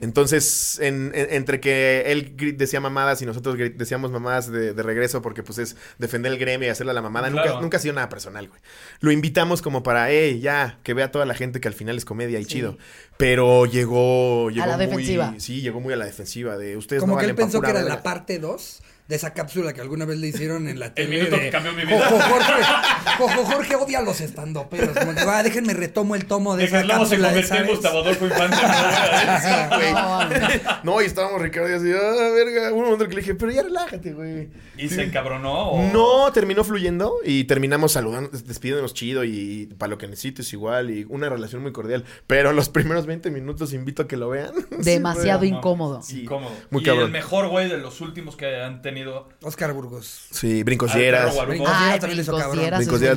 Entonces, 0.00 0.78
en- 0.80 1.12
en- 1.14 1.28
entre 1.34 1.60
que 1.60 2.04
él 2.06 2.34
decía 2.56 2.80
mamadas 2.80 3.20
y 3.22 3.26
nosotros 3.26 3.56
decíamos 3.76 4.10
mamadas 4.10 4.50
de, 4.50 4.72
de 4.74 4.82
regreso 4.82 5.22
porque 5.22 5.42
pues 5.42 5.58
es 5.58 5.76
defender 5.98 6.32
el 6.32 6.38
gremio 6.38 6.68
y 6.68 6.70
hacerle 6.70 6.90
a 6.92 6.94
la 6.94 7.02
mamada, 7.02 7.30
Claro. 7.30 7.48
nunca, 7.48 7.60
nunca 7.62 7.76
ha 7.76 7.80
sido 7.80 7.94
nada 7.94 8.08
personal, 8.08 8.48
güey. 8.48 8.60
Lo 9.00 9.10
invitamos 9.12 9.62
como 9.62 9.82
para, 9.82 10.10
hey, 10.10 10.40
ya, 10.40 10.78
que 10.82 10.94
vea 10.94 11.10
toda 11.10 11.24
la 11.26 11.34
gente 11.34 11.60
que 11.60 11.68
al 11.68 11.74
final 11.74 11.96
es 11.96 12.04
comedia 12.04 12.38
y 12.38 12.44
chido. 12.46 12.78
Pero 13.16 13.66
llegó, 13.66 14.50
llegó 14.50 14.66
la 14.66 14.76
muy- 14.76 14.86
defensiva. 14.86 15.34
Sí, 15.38 15.60
llegó 15.60 15.80
muy 15.80 15.92
a 15.92 15.96
la 15.96 16.04
defensiva 16.04 16.56
de 16.56 16.76
ustedes 16.76 17.00
Como 17.00 17.14
no 17.14 17.18
que 17.18 17.26
él 17.26 17.32
valen 17.32 17.36
pa' 17.36 17.42
pensó 17.42 17.60
que 17.60 17.70
era 17.70 17.80
la 17.80 17.86
verga". 17.86 18.02
parte 18.02 18.38
2 18.38 18.80
de 19.08 19.16
esa 19.16 19.32
cápsula 19.32 19.72
que 19.72 19.80
alguna 19.80 20.04
vez 20.04 20.18
le 20.18 20.28
hicieron 20.28 20.68
en 20.68 20.78
la 20.78 20.92
tele. 20.94 21.08
minuto 21.18 21.36
de, 21.36 21.42
que 21.42 21.50
cambió 21.50 21.72
mi 21.72 21.84
vida. 21.84 21.98
Jojo 22.08 22.20
Jorge, 22.20 22.52
Jojo 23.16 23.44
Jorge 23.46 23.76
odia 23.76 23.98
a 24.00 24.02
los 24.02 24.20
estandoperos. 24.20 24.96
Como 24.96 25.14
que, 25.14 25.20
ah, 25.22 25.42
déjenme 25.42 25.72
retomo 25.74 26.14
el 26.14 26.26
tomo 26.26 26.54
de 26.56 26.64
De 26.64 26.68
que 26.70 26.76
esa 26.76 26.86
se 26.86 26.92
cápsula 26.92 27.28
de 27.32 27.34
convirtió 27.42 27.56
en 27.56 27.66
Gustavo. 27.66 27.98
Adolfo 28.00 28.26
Infante. 28.26 28.56
¿no? 29.94 30.18
No, 30.84 31.02
y 31.02 31.06
estábamos 31.06 31.40
Ricardo 31.42 31.70
y 31.70 31.72
así, 31.74 31.90
ah, 31.92 32.30
verga. 32.34 32.72
Un 32.72 32.82
momento 32.84 33.08
que 33.08 33.14
le 33.14 33.20
dije, 33.20 33.34
pero 33.34 33.50
ya 33.50 33.62
relájate, 33.62 34.12
güey. 34.12 34.48
¿Y 34.76 34.88
se 34.88 35.02
encabronó? 35.04 35.70
o- 35.70 35.90
No, 35.92 36.30
terminó 36.32 36.62
fluyendo 36.64 37.16
y 37.24 37.44
terminamos 37.44 37.92
saludando, 37.92 38.30
despidiéndonos 38.30 38.94
chido 38.94 39.24
y 39.24 39.66
para 39.78 39.90
lo 39.90 39.98
que 39.98 40.06
necesites 40.06 40.52
igual 40.52 40.90
y 40.90 41.04
una 41.08 41.28
relación 41.28 41.62
muy 41.62 41.72
cordial. 41.72 42.04
Pero 42.26 42.52
los 42.52 42.68
primeros 42.68 43.06
20 43.06 43.30
minutos 43.30 43.72
invito 43.72 44.02
a 44.02 44.08
que 44.08 44.16
lo 44.16 44.28
vean. 44.28 44.52
Demasiado 44.78 45.40
No, 45.40 45.46
incómodo. 45.46 46.02
Sí, 46.02 46.22
Incómodo. 46.22 46.52
muy 46.70 46.82
y 46.82 46.84
cabrón. 46.84 47.06
el 47.06 47.10
mejor, 47.12 47.48
güey, 47.48 47.68
de 47.68 47.78
los 47.78 48.00
últimos 48.00 48.36
que 48.36 48.60
han 48.62 48.82
tenido. 48.82 48.97
Oscar 49.42 49.72
Burgos. 49.72 50.26
Sí, 50.30 50.62
brincos 50.62 50.90
Al 50.90 50.94
perro 50.94 51.02
dieras. 51.02 51.34
guarumo. 51.34 51.50
Brincos 51.54 51.72
Ay, 51.74 51.82
Dieras 51.84 52.00
también 52.00 52.16
le 52.16 52.22
hizo 52.22 52.36
cabrón. 52.36 52.58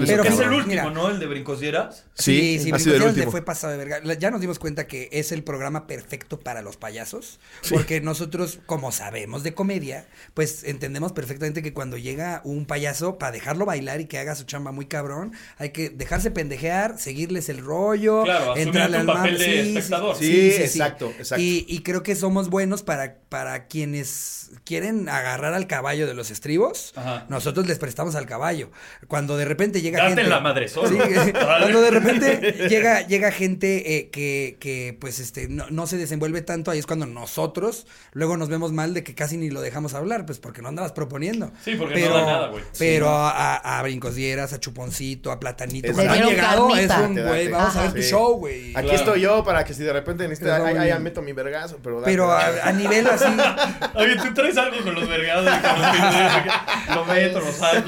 Pero 0.05 0.23
es 0.23 0.39
el 0.39 0.49
último. 0.53 0.89
¿no? 0.91 1.09
El 1.09 1.19
de 1.19 1.25
Brincos 1.27 1.59
Dieras. 1.59 2.05
Sí, 2.13 2.57
sí, 2.57 2.57
ha 2.57 2.61
Brincos 2.63 2.81
sido 2.83 2.95
el 2.95 2.99
Dieras 2.99 3.15
le 3.15 3.19
último. 3.21 3.31
fue 3.31 3.41
pasado 3.43 3.71
de 3.73 3.77
verga. 3.85 4.13
Ya 4.15 4.31
nos 4.31 4.41
dimos 4.41 4.59
cuenta 4.59 4.87
que 4.87 5.09
es 5.11 5.31
el 5.31 5.43
programa 5.43 5.87
perfecto 5.87 6.39
para 6.39 6.61
los 6.61 6.77
payasos. 6.77 7.39
Porque 7.69 8.01
nosotros, 8.01 8.59
como 8.65 8.91
sabemos 8.91 9.43
de 9.43 9.53
comedia, 9.53 10.07
pues 10.33 10.63
entendemos 10.63 11.11
perfectamente 11.13 11.61
que 11.61 11.73
cuando 11.73 11.97
llega 11.97 12.41
un 12.43 12.65
payaso, 12.65 13.17
para 13.17 13.31
dejarlo 13.31 13.65
bailar 13.65 14.01
y 14.01 14.05
que 14.05 14.17
haga 14.19 14.35
su 14.35 14.43
chamba 14.43 14.71
muy 14.71 14.85
cabrón, 14.85 15.33
hay 15.57 15.69
que 15.71 15.89
dejarse 15.89 16.31
pendejear, 16.31 16.97
seguirles 16.99 17.49
el 17.49 17.59
rollo, 17.59 18.23
Claro, 18.23 18.55
entrarle 18.57 18.97
al 18.97 19.05
papel 19.05 19.37
de 19.37 19.61
espectador. 19.69 20.15
Sí, 20.15 20.51
exacto, 20.51 21.13
exacto. 21.17 21.41
Y, 21.41 21.65
y 21.67 21.79
creo 21.83 22.03
que 22.03 22.15
somos 22.15 22.49
buenos 22.49 22.83
para, 22.83 23.15
para 23.29 23.67
quienes 23.67 24.51
quieren 24.65 25.09
agarrar 25.09 25.53
al 25.53 25.67
caballo 25.71 26.05
de 26.05 26.13
los 26.13 26.29
estribos. 26.31 26.91
Ajá. 26.97 27.25
Nosotros 27.29 27.65
les 27.65 27.79
prestamos 27.79 28.15
al 28.15 28.25
caballo. 28.25 28.69
Cuando 29.07 29.37
de 29.37 29.45
repente 29.45 29.81
llega 29.81 29.99
Date 29.99 30.15
gente. 30.15 30.29
la 30.29 30.39
madre 30.41 30.67
solo. 30.67 30.89
Sí, 30.89 30.97
cuando 31.31 31.81
de 31.81 31.91
repente 31.91 32.67
llega, 32.69 33.07
llega 33.07 33.31
gente 33.31 33.95
eh, 33.97 34.09
que, 34.09 34.57
que, 34.59 34.97
pues, 34.99 35.19
este, 35.19 35.47
no, 35.47 35.65
no 35.69 35.87
se 35.87 35.97
desenvuelve 35.97 36.41
tanto, 36.41 36.71
ahí 36.71 36.79
es 36.79 36.85
cuando 36.85 37.05
nosotros 37.05 37.87
luego 38.11 38.35
nos 38.35 38.49
vemos 38.49 38.71
mal 38.73 38.93
de 38.93 39.03
que 39.03 39.15
casi 39.15 39.37
ni 39.37 39.49
lo 39.49 39.61
dejamos 39.61 39.93
hablar, 39.93 40.25
pues 40.25 40.39
porque 40.39 40.61
no 40.61 40.67
andabas 40.67 40.91
proponiendo. 40.91 41.51
Sí, 41.63 41.75
porque 41.75 42.05
no 42.07 42.15
da 42.15 42.25
nada, 42.25 42.47
güey. 42.49 42.63
Pero 42.77 43.09
a, 43.09 43.55
a 43.55 43.81
Brincos 43.81 44.15
Dieras, 44.15 44.51
a 44.53 44.59
Chuponcito, 44.59 45.31
a 45.31 45.39
Platanito, 45.39 45.87
Es- 45.87 45.93
cuando 45.93 46.13
han 46.13 46.25
llegado 46.25 46.67
carnita. 46.67 46.95
es 47.03 47.09
un 47.09 47.15
güey, 47.27 47.47
vamos 47.47 47.75
a 47.77 47.81
ver 47.83 47.93
tu 47.93 48.01
Sí. 48.01 48.09
show, 48.09 48.35
güey. 48.37 48.71
Aquí 48.75 48.87
Claro. 48.89 48.97
estoy 48.97 49.21
yo 49.21 49.43
para 49.45 49.63
que 49.63 49.73
si 49.73 49.83
de 49.83 49.93
repente 49.93 50.27
necesitas, 50.27 50.61
ahí, 50.61 50.91
meto 50.99 51.21
mi 51.21 51.31
vergazo, 51.31 51.77
pero 51.81 52.01
Pero 52.03 52.31
a, 52.31 52.71
nivel 52.73 53.07
así, 53.07 53.25
Oye, 53.95 54.15
tú 54.17 54.33
traes 54.33 54.57
algo 54.57 54.83
con 54.83 54.95
los 54.95 55.07
vergados 55.07 55.47
Lo 56.95 57.05
meto, 57.05 57.39
lo 57.39 57.51
saco. 57.51 57.87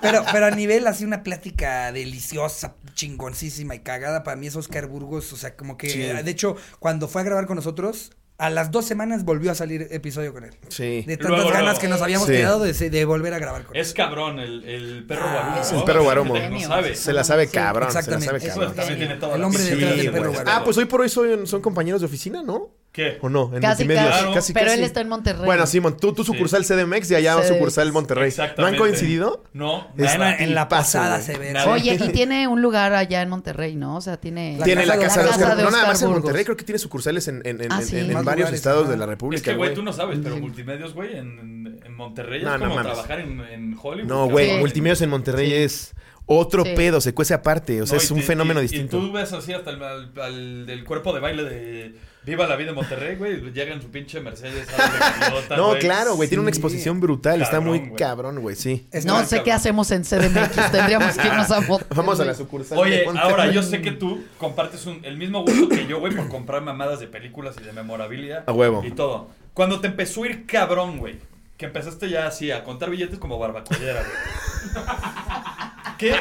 pero, 0.00 0.24
pero 0.32 0.46
a 0.46 0.50
nivel 0.50 0.86
así 0.86 1.04
una 1.04 1.22
plática 1.22 1.92
deliciosa, 1.92 2.74
chingoncísima 2.94 3.74
y 3.74 3.80
cagada, 3.80 4.22
para 4.22 4.36
mí 4.36 4.46
es 4.46 4.56
Oscar 4.56 4.86
Burgos, 4.86 5.32
o 5.32 5.36
sea, 5.36 5.56
como 5.56 5.76
que, 5.76 5.90
Sí. 5.90 5.98
de 6.00 6.30
hecho, 6.30 6.56
cuando 6.78 7.08
fue 7.08 7.20
a 7.22 7.24
grabar 7.24 7.46
con 7.46 7.56
nosotros, 7.56 8.12
a 8.36 8.50
las 8.50 8.70
dos 8.72 8.84
semanas 8.84 9.24
volvió 9.24 9.52
a 9.52 9.54
salir 9.54 9.86
episodio 9.92 10.32
con 10.32 10.44
él. 10.44 10.56
Sí. 10.68 11.04
De 11.06 11.16
tantas 11.16 11.30
Luego, 11.36 11.50
ganas 11.50 11.62
luego. 11.64 11.80
que 11.80 11.88
nos 11.88 12.02
habíamos 12.02 12.26
Sí. 12.26 12.32
quedado 12.32 12.60
de, 12.64 12.72
de 12.72 13.04
volver 13.04 13.32
a 13.32 13.38
grabar 13.38 13.62
con 13.64 13.76
él. 13.76 13.80
Es 13.82 13.92
cabrón 13.94 14.40
el, 14.40 14.64
el 14.64 15.06
perro 15.06 15.22
Ah, 15.24 15.52
guarumo. 15.62 15.78
el 15.78 15.84
perro 15.84 16.02
guarumo. 16.02 16.34
No 16.38 16.60
sabe. 16.60 16.96
Se 16.96 17.12
la 17.12 17.22
sabe 17.22 17.46
Sí, 17.46 17.52
cabrón, 17.52 17.90
se 17.90 17.94
la 17.94 18.00
exactamente. 18.00 18.26
sabe 18.26 18.38
Eso 18.38 18.46
Eso 18.48 18.54
cabrón. 18.60 18.76
también 18.76 18.98
tiene 18.98 19.14
toda 19.20 19.36
El 19.36 19.44
hombre 19.44 19.62
detrás 19.62 19.96
del 19.96 20.10
perro 20.12 20.32
guarumo. 20.32 20.50
Ah, 20.52 20.62
pues 20.64 20.76
hoy 20.78 20.86
por 20.86 21.00
hoy 21.02 21.08
son, 21.08 21.46
son 21.46 21.60
compañeros 21.62 22.00
de 22.00 22.06
oficina, 22.08 22.42
¿no? 22.42 22.70
¿Qué? 22.94 23.18
¿O 23.22 23.28
no? 23.28 23.50
En 23.52 23.60
Casi, 23.60 23.82
multimedios. 23.82 24.14
casi. 24.16 24.34
Casi, 24.34 24.52
Pero 24.52 24.66
casi. 24.66 24.78
él 24.78 24.84
está 24.84 25.00
en 25.00 25.08
Monterrey. 25.08 25.44
Bueno, 25.44 25.66
Simón, 25.66 25.96
tú, 25.96 26.12
tú 26.12 26.22
sucursal 26.22 26.64
CDMX 26.64 27.10
y 27.10 27.16
allá 27.16 27.34
CDMX. 27.34 27.48
sucursal 27.48 27.92
Monterrey. 27.92 28.20
¿No 28.20 28.24
han 28.24 28.28
Exactamente. 28.28 28.78
coincidido? 28.78 29.42
No, 29.52 29.88
Es- 29.98 30.16
nada. 30.16 30.36
En 30.36 30.54
la 30.54 30.68
pasada 30.68 31.20
se 31.20 31.36
ve. 31.36 31.52
Nada. 31.52 31.72
Oye, 31.72 31.94
y 31.94 32.08
tiene 32.10 32.46
un 32.46 32.62
lugar 32.62 32.94
allá 32.94 33.20
en 33.22 33.28
Monterrey, 33.30 33.74
¿no? 33.74 33.96
O 33.96 34.00
sea, 34.00 34.16
tiene... 34.18 34.58
La 34.58 34.64
Tiene 34.64 34.86
la 34.86 34.96
casa 34.96 35.18
de 35.22 35.24
de 35.26 35.30
Oscar- 35.32 35.56
no 35.58 35.70
nada 35.72 35.88
más 35.88 36.00
en 36.02 36.10
Monterrey, 36.10 36.44
creo 36.44 36.56
que 36.56 36.62
tiene 36.62 36.78
sucursales 36.78 37.26
en, 37.26 37.42
en, 37.44 37.60
en, 37.62 37.72
Ah, 37.72 37.80
en- 37.80 37.84
sí. 37.86 37.98
en 37.98 38.12
Más 38.12 38.24
varios 38.24 38.36
lugares, 38.46 38.60
estados 38.60 38.82
ajá. 38.84 38.92
de 38.92 38.96
la 38.96 39.04
Es 39.04 39.10
República, 39.10 39.50
que, 39.50 39.56
güey, 39.56 39.74
tú 39.74 39.82
no 39.82 39.92
sabes, 39.92 40.20
pero 40.22 40.36
multimedios, 40.36 40.94
güey, 40.94 41.16
en, 41.16 41.80
en 41.84 41.94
Monterrey 41.96 42.44
No, 42.44 42.54
es 42.54 42.60
no 42.60 42.66
como 42.66 42.76
mames. 42.76 42.92
trabajar 42.92 43.18
en, 43.18 43.40
en 43.40 43.76
Hollywood. 43.82 44.08
No, 44.08 44.28
güey, 44.28 44.50
Sí. 44.52 44.56
multimedios 44.58 45.02
en 45.02 45.10
Monterrey 45.10 45.48
Sí. 45.48 45.54
es 45.56 45.94
otro 46.26 46.62
Sí. 46.64 46.74
pedo, 46.76 47.00
se 47.00 47.12
cuece 47.12 47.34
aparte, 47.34 47.82
o 47.82 47.86
sea, 47.86 47.96
No, 47.96 48.02
es 48.04 48.08
y 48.08 48.14
un 48.14 48.20
te- 48.20 48.26
fenómeno 48.26 48.60
y- 48.60 48.62
distinto. 48.62 48.98
Y 48.98 49.00
tú 49.00 49.12
ves 49.12 49.32
así 49.32 49.52
hasta 49.52 49.70
el, 49.70 49.82
al- 49.82 50.12
al- 50.22 50.64
del 50.66 50.84
cuerpo 50.84 51.12
de 51.12 51.18
baile 51.20 51.42
de 51.42 51.94
Viva 52.26 52.46
la 52.46 52.56
vida 52.56 52.70
en 52.70 52.74
Monterrey, 52.74 53.16
güey. 53.16 53.52
Llega 53.52 53.74
en 53.74 53.82
su 53.82 53.88
pinche 53.90 54.18
Mercedes. 54.20 54.66
de 54.66 54.72
gaviota, 55.20 55.56
No, 55.56 55.68
güey. 55.68 55.80
claro, 55.80 56.14
güey, 56.16 56.28
tiene 56.28 56.40
una 56.40 56.50
exposición 56.50 56.98
brutal, 57.00 57.42
está 57.42 57.60
muy 57.60 57.80
güey. 57.80 57.94
cabrón, 57.96 58.40
güey, 58.40 58.56
sí. 58.56 58.86
Es 58.92 59.04
No 59.04 59.24
sé 59.26 59.42
qué 59.42 59.52
hacemos 59.52 59.90
en 59.90 60.04
CDMX. 60.04 60.70
Tendríamos 60.72 61.16
que 61.18 61.26
irnos 61.26 61.50
a 61.50 61.60
Monterrey. 61.60 61.96
Vamos 61.96 62.20
a 62.20 62.24
la 62.24 62.34
sucursal. 62.34 62.78
Oye, 62.78 62.98
de 63.00 63.04
Monterrey. 63.04 63.30
ahora 63.30 63.50
yo 63.50 63.62
sé 63.62 63.82
que 63.82 63.92
tú 63.92 64.24
compartes 64.38 64.86
un- 64.86 65.04
el 65.04 65.16
mismo 65.18 65.42
gusto 65.42 65.68
que 65.68 65.86
yo, 65.86 66.00
güey, 66.00 66.14
por 66.14 66.28
comprar 66.28 66.62
mamadas 66.62 67.00
de 67.00 67.06
películas 67.08 67.56
y 67.60 67.64
de 67.64 67.72
memorabilia. 67.72 68.44
A 68.46 68.52
huevo. 68.52 68.82
Y 68.84 68.90
todo. 68.92 69.28
Cuando 69.52 69.80
te 69.80 69.88
empezó 69.88 70.22
a 70.24 70.26
ir 70.28 70.46
cabrón, 70.46 70.98
güey, 70.98 71.18
que 71.58 71.66
empezaste 71.66 72.08
ya 72.08 72.26
así 72.26 72.50
a 72.50 72.64
contar 72.64 72.90
billetes 72.90 73.18
como 73.18 73.38
barbacollera, 73.38 74.00
güey. 74.02 74.84
¿Qué, 75.98 76.14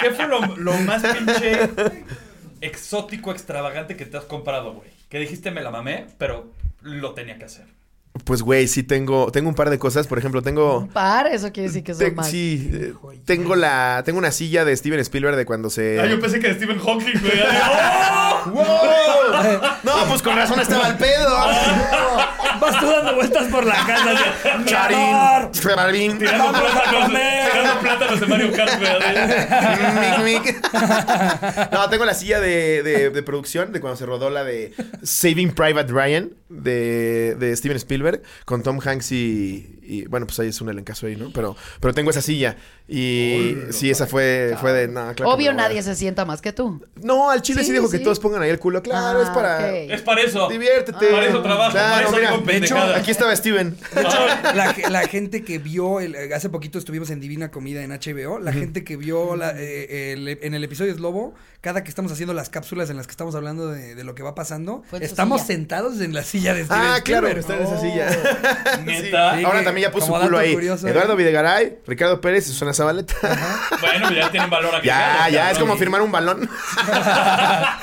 qué 0.00 0.10
fue 0.12 0.28
lo, 0.28 0.40
lo 0.56 0.72
más 0.74 1.02
pinche 1.02 1.58
exótico, 2.60 3.32
extravagante 3.32 3.96
que 3.96 4.04
te 4.06 4.16
has 4.16 4.24
comprado, 4.24 4.74
güey? 4.74 4.90
Que 5.08 5.18
dijiste 5.18 5.50
me 5.50 5.62
la 5.62 5.70
mamé, 5.70 6.06
pero 6.18 6.52
lo 6.82 7.14
tenía 7.14 7.38
que 7.38 7.44
hacer. 7.46 7.66
Pues, 8.24 8.42
güey, 8.42 8.66
sí 8.66 8.82
tengo, 8.82 9.30
tengo 9.30 9.48
un 9.48 9.54
par 9.54 9.70
de 9.70 9.78
cosas, 9.78 10.06
por 10.08 10.18
ejemplo, 10.18 10.42
tengo... 10.42 10.78
Un 10.80 10.88
par, 10.88 11.28
eso 11.28 11.52
quiere 11.52 11.68
decir 11.68 11.84
que 11.84 11.94
son 11.94 12.00
te- 12.04 12.10
más. 12.10 12.28
sí, 12.28 12.68
eh, 12.74 12.92
tengo 13.24 13.54
la, 13.54 14.02
tengo 14.04 14.18
una 14.18 14.32
silla 14.32 14.64
de 14.64 14.76
Steven 14.76 14.98
Spielberg 15.00 15.36
de 15.36 15.44
cuando 15.46 15.70
se... 15.70 16.00
Ah, 16.00 16.06
yo 16.06 16.18
pensé 16.20 16.40
que 16.40 16.48
de 16.48 16.54
Stephen 16.54 16.78
Hawking, 16.80 17.20
güey. 17.20 17.40
¡Oh! 17.42 18.50
¡Wow! 18.50 18.64
No, 19.84 19.92
pues 20.08 20.20
con 20.22 20.34
razón 20.36 20.58
estaba 20.58 20.88
el 20.88 20.96
pedo. 20.96 21.28
Vas 22.60 22.78
tú 22.80 22.86
dando 22.86 23.14
vueltas 23.14 23.46
por 23.48 23.64
la 23.66 23.74
casa. 23.86 24.10
de, 24.10 24.64
Charín, 24.64 25.52
Charín, 25.52 26.18
Tirando 26.18 26.50
plátanos, 26.60 27.04
comer. 27.04 27.50
tirando 27.50 27.80
plátanos 27.80 28.20
de 28.20 28.26
Mario 28.26 28.52
Kart. 28.52 28.80
Mic, 30.24 30.44
mic. 30.44 31.72
No, 31.72 31.88
tengo 31.90 32.04
la 32.04 32.14
silla 32.14 32.40
de, 32.40 32.82
de- 32.82 33.10
de 33.10 33.22
producción 33.22 33.72
de 33.72 33.80
cuando 33.80 33.96
se 33.96 34.06
rodó 34.06 34.30
la 34.30 34.44
de 34.44 34.72
Saving 35.02 35.52
Private 35.52 35.92
Ryan 35.92 36.30
de, 36.48 37.34
de 37.38 37.56
Steven 37.56 37.76
Spielberg 37.76 38.22
con 38.44 38.62
Tom 38.62 38.80
Hanks 38.84 39.12
y, 39.12 39.77
y, 39.88 40.04
bueno, 40.06 40.26
pues 40.26 40.38
ahí 40.40 40.48
es 40.48 40.60
un 40.60 40.68
elencazo 40.68 41.06
ahí, 41.06 41.16
¿no? 41.16 41.30
Pero, 41.32 41.56
pero 41.80 41.94
tengo 41.94 42.10
esa 42.10 42.20
silla 42.22 42.56
y 42.86 43.54
sí, 43.70 43.90
esa 43.90 44.06
fue, 44.06 44.54
fue 44.60 44.72
de... 44.72 44.88
No, 44.88 45.14
claro 45.14 45.32
Obvio, 45.32 45.52
nadie 45.52 45.82
se 45.82 45.94
sienta 45.94 46.24
más 46.24 46.40
que 46.40 46.52
tú. 46.52 46.82
No, 47.02 47.30
al 47.30 47.42
chile 47.42 47.60
sí, 47.62 47.66
Sí, 47.68 47.72
dijo 47.72 47.90
que 47.90 47.98
todos 47.98 48.18
pongan 48.18 48.42
ahí 48.42 48.50
el 48.50 48.58
culo. 48.58 48.82
Claro, 48.82 49.18
Ah, 49.20 49.22
es 49.22 49.28
para... 49.30 49.56
ok. 49.58 49.90
Es 49.90 50.02
para 50.02 50.20
eso. 50.22 50.48
Diviértete. 50.48 51.06
Para 51.06 51.26
eso 51.26 51.42
trabajo, 51.42 51.72
para 51.74 52.02
eso 52.02 52.12
mira, 52.16 52.36
de 52.38 52.56
hecho, 52.56 52.78
aquí 52.78 53.10
estaba 53.10 53.34
Steven. 53.36 53.76
La, 54.54 54.74
la 54.90 55.06
gente 55.08 55.42
que 55.44 55.58
vio, 55.58 56.00
el- 56.00 56.32
hace 56.32 56.48
poquito 56.48 56.78
estuvimos 56.78 57.10
en 57.10 57.20
Divina 57.20 57.50
Comida 57.50 57.82
en 57.82 57.90
HBO, 57.90 58.38
la 58.38 58.52
gente 58.52 58.84
que 58.84 58.96
vio 58.96 59.36
la- 59.36 59.52
eh, 59.56 60.12
el- 60.12 60.28
en 60.42 60.54
el 60.54 60.64
episodio 60.64 60.92
es 60.92 60.98
Lobo, 61.00 61.34
cada 61.60 61.82
que 61.82 61.88
estamos 61.88 62.12
haciendo 62.12 62.34
las 62.34 62.50
cápsulas 62.50 62.88
en 62.90 62.96
las 62.96 63.06
que 63.06 63.10
estamos 63.10 63.34
hablando 63.34 63.68
de, 63.68 63.94
de 63.96 64.04
lo 64.04 64.14
que 64.14 64.22
va 64.22 64.34
pasando, 64.34 64.84
estamos 65.00 65.40
silla. 65.42 65.54
sentados 65.54 66.00
en 66.00 66.14
la 66.14 66.22
silla 66.22 66.54
de 66.54 66.64
Steven 66.64 66.80
Ah, 66.82 67.00
claro, 67.04 67.26
está 67.28 67.56
en 67.56 67.62
esa 67.64 67.80
silla. 67.80 68.06
Neta. 68.84 69.38
Sí. 69.38 69.44
Ahora 69.44 69.64
también 69.64 69.88
ya 69.88 69.92
puso 69.92 70.06
su 70.06 70.12
Como 70.12 70.24
culo 70.24 70.38
ahí. 70.38 70.54
curioso, 70.54 70.86
Eduardo 70.86 71.14
¿eh? 71.14 71.16
Videgaray, 71.16 71.78
Ricardo 71.86 72.20
Pérez 72.20 72.46
y 72.46 72.50
Susana 72.52 72.72
Zabaleta. 72.72 73.14
Bueno, 73.80 74.10
ya 74.12 74.30
tienen 74.30 74.50
valor 74.50 74.74
agregado. 74.74 75.18
Ya, 75.26 75.28
ya, 75.30 75.50
es 75.52 75.58
como 75.58 75.76
firmar 75.76 76.02
un 76.02 76.10
balón. 76.12 76.48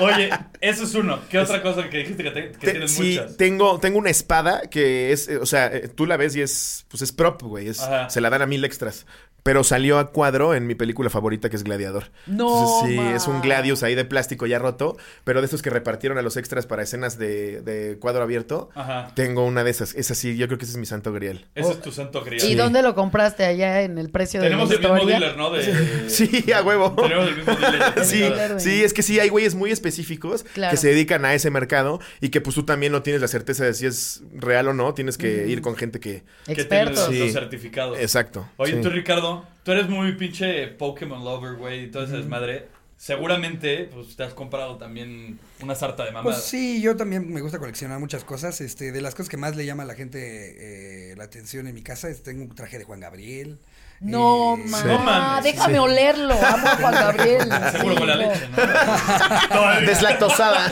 Oye, 0.00 0.30
eso 0.60 0.84
es 0.84 0.94
uno. 0.94 1.20
¿Qué 1.30 1.38
otra 1.38 1.62
cosa 1.62 1.88
que 1.88 1.98
dijiste 1.98 2.22
que, 2.22 2.30
te- 2.30 2.52
que 2.52 2.58
Te- 2.58 2.70
tienes 2.72 2.90
sí, 2.92 3.18
muchas? 3.18 3.36
tengo, 3.36 3.78
tengo 3.78 3.98
una 3.98 4.10
espada 4.10 4.62
que 4.70 5.12
es, 5.12 5.28
eh, 5.28 5.38
o 5.38 5.46
sea, 5.46 5.66
eh, 5.66 5.88
tú 5.88 6.06
la 6.06 6.16
ves 6.16 6.36
y 6.36 6.42
es, 6.42 6.84
pues 6.88 7.02
es 7.02 7.12
prop, 7.12 7.42
güey. 7.42 7.68
es-. 7.68 7.86
Se 8.08 8.20
la 8.20 8.30
dan 8.30 8.42
a 8.42 8.46
mil 8.46 8.64
extras. 8.64 9.06
Pero 9.46 9.64
salió 9.64 9.98
a 9.98 10.10
cuadro 10.12 10.54
en 10.54 10.66
mi 10.66 10.74
película 10.74 11.08
favorita 11.08 11.48
que 11.48 11.56
es 11.56 11.64
Gladiador. 11.64 12.10
No, 12.26 12.48
Entonces, 12.82 12.90
sí, 12.90 12.96
ma. 12.96 13.16
es 13.16 13.26
un 13.26 13.40
Gladius 13.40 13.82
ahí 13.82 13.94
de 13.94 14.04
plástico 14.04 14.46
ya 14.46 14.58
roto, 14.58 14.96
pero 15.24 15.40
de 15.40 15.46
esos 15.46 15.62
que 15.62 15.70
repartieron 15.70 16.18
a 16.18 16.22
los 16.22 16.36
extras 16.36 16.66
para 16.66 16.82
escenas 16.82 17.16
de, 17.16 17.62
de 17.62 17.96
cuadro 17.98 18.22
abierto. 18.22 18.68
Ajá. 18.74 19.12
Tengo 19.14 19.44
una 19.46 19.64
de 19.64 19.70
esas. 19.70 19.94
Esa 19.94 20.14
sí, 20.14 20.36
yo 20.36 20.46
creo 20.48 20.58
que 20.58 20.64
ese 20.64 20.72
es 20.72 20.78
mi 20.78 20.86
santo 20.86 21.12
grial. 21.12 21.46
Ese 21.54 21.70
es 21.72 21.80
tu 21.80 21.92
santo 21.92 22.22
grial. 22.22 22.44
¿Y 22.44 22.54
dónde 22.54 22.82
lo 22.82 22.94
compraste? 22.94 23.44
Allá 23.46 23.82
en 23.82 23.96
el 23.98 24.10
precio 24.10 24.40
de 24.40 24.46
Tenemos 24.48 24.68
la 24.68 24.74
el 24.74 24.80
mismo 24.82 24.96
historia. 24.96 25.18
dealer, 25.20 25.36
¿no? 25.38 25.50
De... 25.50 26.08
Sí, 26.10 26.52
a 26.52 26.62
huevo. 26.62 26.94
Tenemos 27.00 27.28
el 27.28 27.36
mismo 27.36 27.54
dealer. 27.54 27.94
de 27.94 28.04
Sí, 28.04 28.24
sí, 28.58 28.84
es 28.84 28.92
que 28.92 29.02
sí, 29.02 29.20
hay 29.20 29.28
güeyes 29.28 29.54
muy 29.54 29.70
específicos 29.70 30.44
Claro. 30.54 30.70
que 30.72 30.76
se 30.76 30.88
dedican 30.88 31.24
a 31.24 31.34
ese 31.34 31.50
mercado 31.50 32.00
y 32.20 32.30
que 32.30 32.40
pues 32.40 32.54
tú 32.56 32.64
también 32.64 32.90
no 32.92 33.02
tienes 33.02 33.22
la 33.22 33.28
certeza 33.28 33.64
de 33.64 33.74
si 33.74 33.86
es 33.86 34.22
real 34.34 34.68
o 34.68 34.74
no, 34.74 34.92
tienes 34.94 35.16
que 35.18 35.46
ir 35.46 35.60
con 35.62 35.76
gente 35.76 36.00
que... 36.00 36.24
Que 36.46 36.54
tiene 36.54 36.62
Expertos. 36.62 36.98
los, 36.98 37.08
Sí. 37.14 37.18
los 37.20 37.32
certificados. 37.32 37.98
Exacto. 37.98 38.48
Oye, 38.56 38.72
sí. 38.74 38.80
tú, 38.82 38.90
Ricardo, 38.90 39.35
tú 39.62 39.72
eres 39.72 39.88
muy 39.88 40.12
pinche 40.16 40.66
Pokémon 40.68 41.24
lover, 41.24 41.54
güey, 41.56 41.84
y 41.84 41.90
todo 41.90 42.04
ese 42.04 42.16
desmadre. 42.16 42.68
Seguramente, 42.98 43.90
pues, 43.92 44.16
te 44.16 44.22
has 44.24 44.32
comprado 44.32 44.76
también 44.78 45.38
una 45.60 45.74
sarta 45.74 46.04
de 46.04 46.12
mamadas. 46.12 46.38
Pues 46.38 46.48
sí, 46.48 46.80
yo 46.80 46.96
también 46.96 47.30
me 47.30 47.42
gusta 47.42 47.58
coleccionar 47.58 47.98
muchas 48.00 48.24
cosas. 48.24 48.60
Este, 48.62 48.90
de 48.90 49.00
las 49.02 49.14
cosas 49.14 49.28
que 49.28 49.36
más 49.36 49.54
le 49.54 49.66
llama 49.66 49.82
a 49.82 49.86
la 49.86 49.94
gente 49.94 51.10
eh, 51.10 51.14
la 51.16 51.24
atención 51.24 51.66
en 51.66 51.74
mi 51.74 51.82
casa 51.82 52.08
es 52.08 52.22
tengo 52.22 52.42
un 52.42 52.54
traje 52.54 52.78
de 52.78 52.84
Juan 52.84 53.00
Gabriel. 53.00 53.58
No, 54.00 54.56
Eh, 54.56 54.64
No 54.66 54.98
mames. 55.00 55.44
déjame 55.44 55.74
Sí. 55.74 55.78
olerlo. 55.78 56.34
Amo 56.34 56.68
a 56.68 56.76
Juan 56.76 56.94
Gabriel. 57.16 57.48
Seguro 57.72 57.94
Sí, 57.94 57.98
con 57.98 58.06
la 58.08 58.14
no. 58.16 58.20
leche, 58.22 58.48
¿no? 58.48 59.80
Deslactosada. 59.86 60.70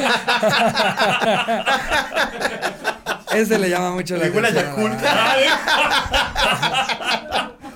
Ese 3.34 3.58
le 3.58 3.68
llama 3.68 3.90
mucho 3.92 4.16
la 4.16 4.26
Y 4.28 4.30
huele 4.30 4.48
a 4.48 4.50
atención. 4.50 4.92
Yakult. 4.92 5.04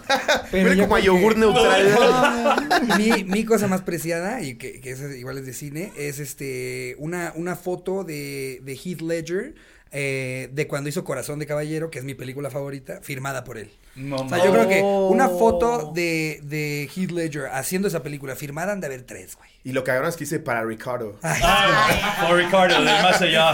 Pero 0.51 0.71
como 0.83 0.97
a 0.97 1.01
creo 1.01 1.15
que- 1.15 1.21
yogur 1.21 1.37
neutral. 1.37 2.99
mi, 2.99 3.25
mi 3.25 3.45
cosa 3.45 3.67
más 3.67 3.83
preciada, 3.83 4.43
y 4.43 4.57
que, 4.57 4.81
que 4.81 4.91
es 4.91 5.01
igual 5.17 5.39
es 5.39 5.47
de 5.47 5.53
cine, 5.53 5.93
es 5.97 6.19
este 6.19 6.95
una, 6.99 7.33
una 7.37 7.57
foto 7.57 8.05
de, 8.05 8.61
de 8.63 8.73
Heath 8.75 9.01
Ledger 9.03 9.55
eh, 9.91 10.51
de 10.53 10.67
cuando 10.67 10.91
hizo 10.91 11.03
Corazón 11.05 11.39
de 11.39 11.47
Caballero, 11.47 11.91
que 11.91 11.99
es 11.99 12.05
mi 12.05 12.15
película 12.15 12.51
favorita, 12.51 13.01
firmada 13.03 13.45
por 13.45 13.57
él. 13.57 13.71
No, 13.97 14.17
O 14.17 14.29
sea, 14.29 14.45
yo 14.45 14.53
creo 14.53 14.69
que 14.69 14.83
una 14.83 15.29
foto 15.31 15.93
de, 15.95 16.41
de 16.43 16.91
Heath 16.95 17.11
Ledger 17.11 17.47
haciendo 17.47 17.89
esa 17.89 18.03
película 18.03 18.37
firmada 18.37 18.73
han 18.73 18.81
de 18.81 18.87
haber 18.87 19.03
tres, 19.03 19.35
güey. 19.37 19.49
Y 19.65 19.73
lo 19.73 19.85
cabrón 19.85 20.09
es 20.09 20.17
que 20.17 20.25
hice 20.25 20.39
para 20.39 20.65
Ricardo. 20.65 21.19
Por 21.21 22.37
Ricardo, 22.37 22.77
del 22.77 22.85
más 23.03 23.21
allá. 23.21 23.53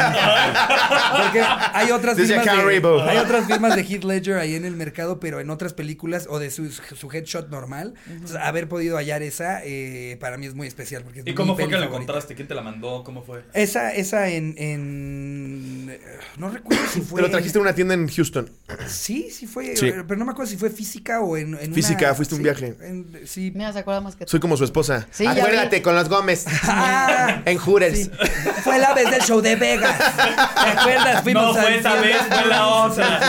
Porque 1.23 1.41
hay 1.73 1.91
otras 1.91 2.17
firmas 2.17 2.45
de, 2.45 3.03
hay 3.11 3.17
otras 3.19 3.47
firmas 3.47 3.75
de 3.77 3.83
Heath 3.83 4.05
Ledger 4.05 4.39
ahí 4.39 4.55
en 4.55 4.65
el 4.65 4.77
mercado, 4.77 5.19
pero 5.19 5.41
en 5.41 5.51
otras 5.51 5.73
películas 5.73 6.27
o 6.31 6.39
de 6.39 6.51
su, 6.51 6.71
su 6.71 7.11
headshot 7.11 7.49
normal. 7.51 7.95
Entonces, 8.09 8.37
haber 8.37 8.69
podido 8.69 8.97
hallar 8.97 9.23
esa 9.23 9.61
eh, 9.65 10.17
para 10.21 10.37
mí 10.37 10.47
es 10.47 10.55
muy 10.55 10.67
especial 10.69 11.03
porque 11.03 11.21
es 11.21 11.27
¿Y 11.27 11.35
cómo 11.35 11.57
fue 11.57 11.69
que 11.69 11.77
la 11.79 11.87
encontraste? 11.87 12.35
¿Quién 12.35 12.49
te 12.49 12.55
la 12.55 12.63
mandó? 12.63 13.03
¿Cómo 13.05 13.23
fue? 13.23 13.43
Esa, 13.55 13.93
esa 13.93 14.29
en, 14.29 14.55
en 14.59 15.99
no 16.37 16.51
recuerdo 16.51 16.83
si 16.93 17.01
fue. 17.01 17.21
Te 17.21 17.27
lo 17.27 17.31
trajiste 17.31 17.59
en 17.59 17.63
una 17.63 17.75
tienda 17.75 17.95
en 17.95 18.09
Houston. 18.09 18.51
Sí, 18.87 19.31
sí 19.31 19.47
fue, 19.47 19.77
Sí. 19.77 19.91
pero 20.07 20.17
no 20.17 20.25
me 20.25 20.33
acuerdo 20.33 20.51
si 20.51 20.57
fue 20.57 20.71
física 20.71 21.21
o 21.21 21.37
en, 21.37 21.57
en 21.61 21.73
Física, 21.75 22.07
una- 22.07 22.15
fuiste 22.15 22.35
un 22.35 22.43
viaje. 22.43 22.77
en- 22.83 23.21
sí. 23.27 23.51
Mira, 23.55 23.73
se 23.73 23.81
acuerda 23.81 24.01
más 24.01 24.17
que 24.17 24.25
tú. 24.27 24.31
Soy 24.31 24.41
como 24.41 24.57
su 24.57 24.65
esposa. 24.65 25.07
Sí, 25.11 25.27
Acuérdate 25.27 25.83
con 25.83 25.95
los 25.95 26.04
Gómez. 26.09 26.47
Ah, 26.67 27.43
en 27.45 27.59
sí. 27.95 28.11
Fue 28.63 28.79
la 28.79 28.95
vez 28.95 29.11
del 29.11 29.21
show 29.23 29.41
de 29.41 29.57
Vegas. 29.57 29.97
¿Te 30.17 30.71
acuerdas? 30.71 31.23
Fuimos 31.23 31.55
No 31.57 31.63
fue 31.63 31.79
esa 31.79 31.95
vez, 31.95 32.17
fue 32.29 32.47
la 32.47 32.67
otra. 32.67 33.21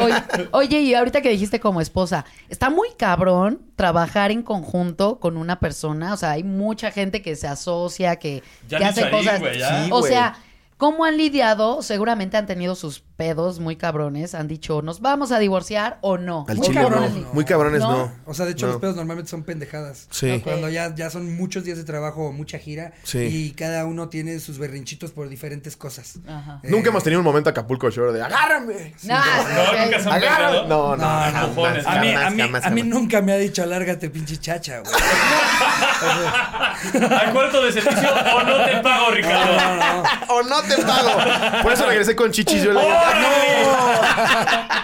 Oye, 0.00 0.48
oye, 0.52 0.80
y 0.80 0.94
ahorita 0.94 1.20
que 1.20 1.28
dijiste 1.30 1.60
como 1.60 1.80
esposa, 1.80 2.24
está 2.48 2.70
muy 2.70 2.88
cabrón 2.96 3.60
trabajar 3.76 4.30
en 4.30 4.42
conjunto 4.42 5.18
con 5.18 5.36
una 5.36 5.58
persona. 5.60 6.14
O 6.14 6.16
sea, 6.16 6.32
hay 6.32 6.42
mucha 6.44 6.90
gente 6.90 7.22
que 7.22 7.36
se 7.36 7.48
asocia, 7.48 8.16
que, 8.16 8.42
Ya 8.68 8.78
que 8.78 8.84
hace 8.84 9.10
cosas. 9.10 9.40
güey, 9.40 9.58
ya. 9.58 9.84
Sí, 9.84 9.90
o 9.92 10.02
sea, 10.02 10.36
¿cómo 10.76 11.04
han 11.04 11.16
lidiado? 11.16 11.82
Seguramente 11.82 12.36
han 12.36 12.46
tenido 12.46 12.74
sus 12.74 13.00
pedos 13.16 13.60
muy 13.60 13.76
cabrones. 13.76 14.34
Han 14.34 14.46
dicho, 14.46 14.82
¿nos 14.82 15.00
vamos 15.00 15.32
a 15.32 15.38
divorciar 15.38 15.98
o 16.02 16.18
no? 16.18 16.44
Al 16.48 16.56
muy 16.58 16.66
chile 16.66 16.82
cabrones. 16.82 17.14
no. 17.14 17.28
Muy 17.32 17.44
cabrones 17.46 17.80
¿No? 17.80 17.90
no. 17.96 18.12
O 18.26 18.34
sea, 18.34 18.44
de 18.44 18.52
hecho, 18.52 18.66
No. 18.66 18.72
los 18.72 18.80
pedos 18.80 18.96
normalmente 18.96 19.30
son 19.30 19.42
pendejadas. 19.44 20.06
Sí. 20.10 20.26
¿no? 20.36 20.42
Cuando 20.42 20.68
ya, 20.68 20.94
ya 20.94 21.08
son 21.10 21.34
muchos 21.36 21.64
días 21.64 21.78
de 21.78 21.84
trabajo, 21.84 22.30
mucha 22.32 22.58
gira. 22.58 22.92
Sí. 23.04 23.18
Y 23.20 23.50
cada 23.52 23.86
uno 23.86 24.08
tiene 24.10 24.38
sus 24.40 24.58
berrinchitos 24.58 25.12
por 25.12 25.28
diferentes 25.30 25.76
cosas. 25.76 26.18
Ajá. 26.28 26.60
Eh, 26.62 26.68
Nunca 26.70 26.90
hemos 26.90 27.02
tenido 27.02 27.20
un 27.20 27.24
momento 27.24 27.48
Acapulco 27.50 27.88
Shore 27.90 28.12
de 28.12 28.22
agárrame. 28.22 28.94
Nah, 29.04 29.24
No, 29.24 29.62
ok. 29.62 29.78
nunca 29.84 30.00
se 30.00 30.08
han 30.08 30.14
Agárrame. 30.14 30.52
pegado. 30.58 30.68
No, 30.68 30.96
no, 30.96 30.98
No, 30.98 31.08
jamás, 31.08 31.46
cojones. 31.54 31.86
A 31.86 32.00
mí, 32.00 32.08
jamás, 32.12 32.26
a 32.26 32.30
mí, 32.30 32.42
jamás, 32.42 32.64
a 32.66 32.70
mí 32.70 32.80
jamás. 32.82 32.94
nunca 33.00 33.22
me 33.22 33.32
ha 33.32 33.36
dicho 33.38 33.62
alárgate, 33.62 34.10
pinche 34.10 34.36
chacha, 34.36 34.80
güey. 34.80 34.92
Al 37.10 37.32
cuarto 37.32 37.62
de 37.62 37.72
servicio 37.72 38.08
o 38.12 38.42
no 38.42 38.64
te 38.64 38.76
pago, 38.82 39.10
Ricardo. 39.10 39.56
No, 39.56 39.76
no. 39.76 40.02
O 40.36 40.42
no 40.42 40.62
te 40.66 40.82
pago. 40.82 41.62
Por 41.62 41.72
eso 41.72 41.86
regresé 41.86 42.16
con 42.16 42.30
chichis. 42.30 42.62
Yo 42.62 42.72
le 42.72 42.80
dije, 42.80 42.92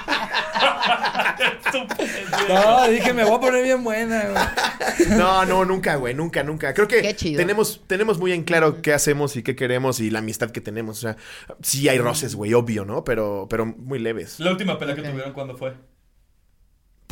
No, 2.48 2.88
dije, 2.88 3.12
me 3.12 3.24
voy 3.24 3.36
a 3.36 3.40
poner 3.40 3.62
bien 3.62 3.82
buena, 3.82 4.24
güey. 4.24 5.18
No, 5.18 5.44
no, 5.44 5.64
nunca, 5.64 5.96
güey, 5.96 6.14
nunca, 6.14 6.42
nunca. 6.42 6.74
Creo 6.74 6.88
que 6.88 7.14
tenemos, 7.14 7.82
tenemos 7.86 8.18
muy 8.18 8.32
en 8.32 8.42
claro 8.42 8.82
qué 8.82 8.92
hacemos 8.92 9.36
y 9.36 9.42
qué 9.42 9.56
queremos 9.56 10.00
y 10.00 10.10
la 10.10 10.20
amistad 10.20 10.50
que 10.50 10.60
tenemos. 10.60 10.98
O 10.98 11.00
sea, 11.00 11.16
sí 11.62 11.88
hay 11.88 11.98
roces, 11.98 12.34
güey, 12.34 12.54
obvio, 12.54 12.84
¿no? 12.84 13.04
Pero, 13.04 13.46
pero 13.48 13.66
muy 13.66 13.98
leves. 13.98 14.40
La 14.40 14.50
última 14.50 14.78
pelea 14.78 14.94
que 14.94 15.02
tuvieron, 15.02 15.32
¿cuándo 15.32 15.56
fue? 15.56 15.74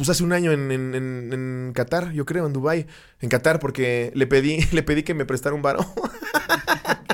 Pues 0.01 0.09
hace 0.09 0.25
un 0.25 0.33
año 0.33 0.51
en, 0.51 0.73
en, 0.73 0.95
en, 0.95 1.31
en 1.35 1.73
Qatar, 1.75 2.13
yo 2.13 2.25
creo, 2.25 2.47
en 2.47 2.55
Dubai, 2.55 2.87
en 3.21 3.29
Qatar, 3.29 3.61
porque 3.61 4.11
le 4.15 4.27
pedí, 4.27 4.57
le 4.73 4.83
pedí 4.83 5.03
que 5.03 5.13
me 5.13 5.27
prestara 5.27 5.55
un 5.55 5.61
varo. 5.61 5.85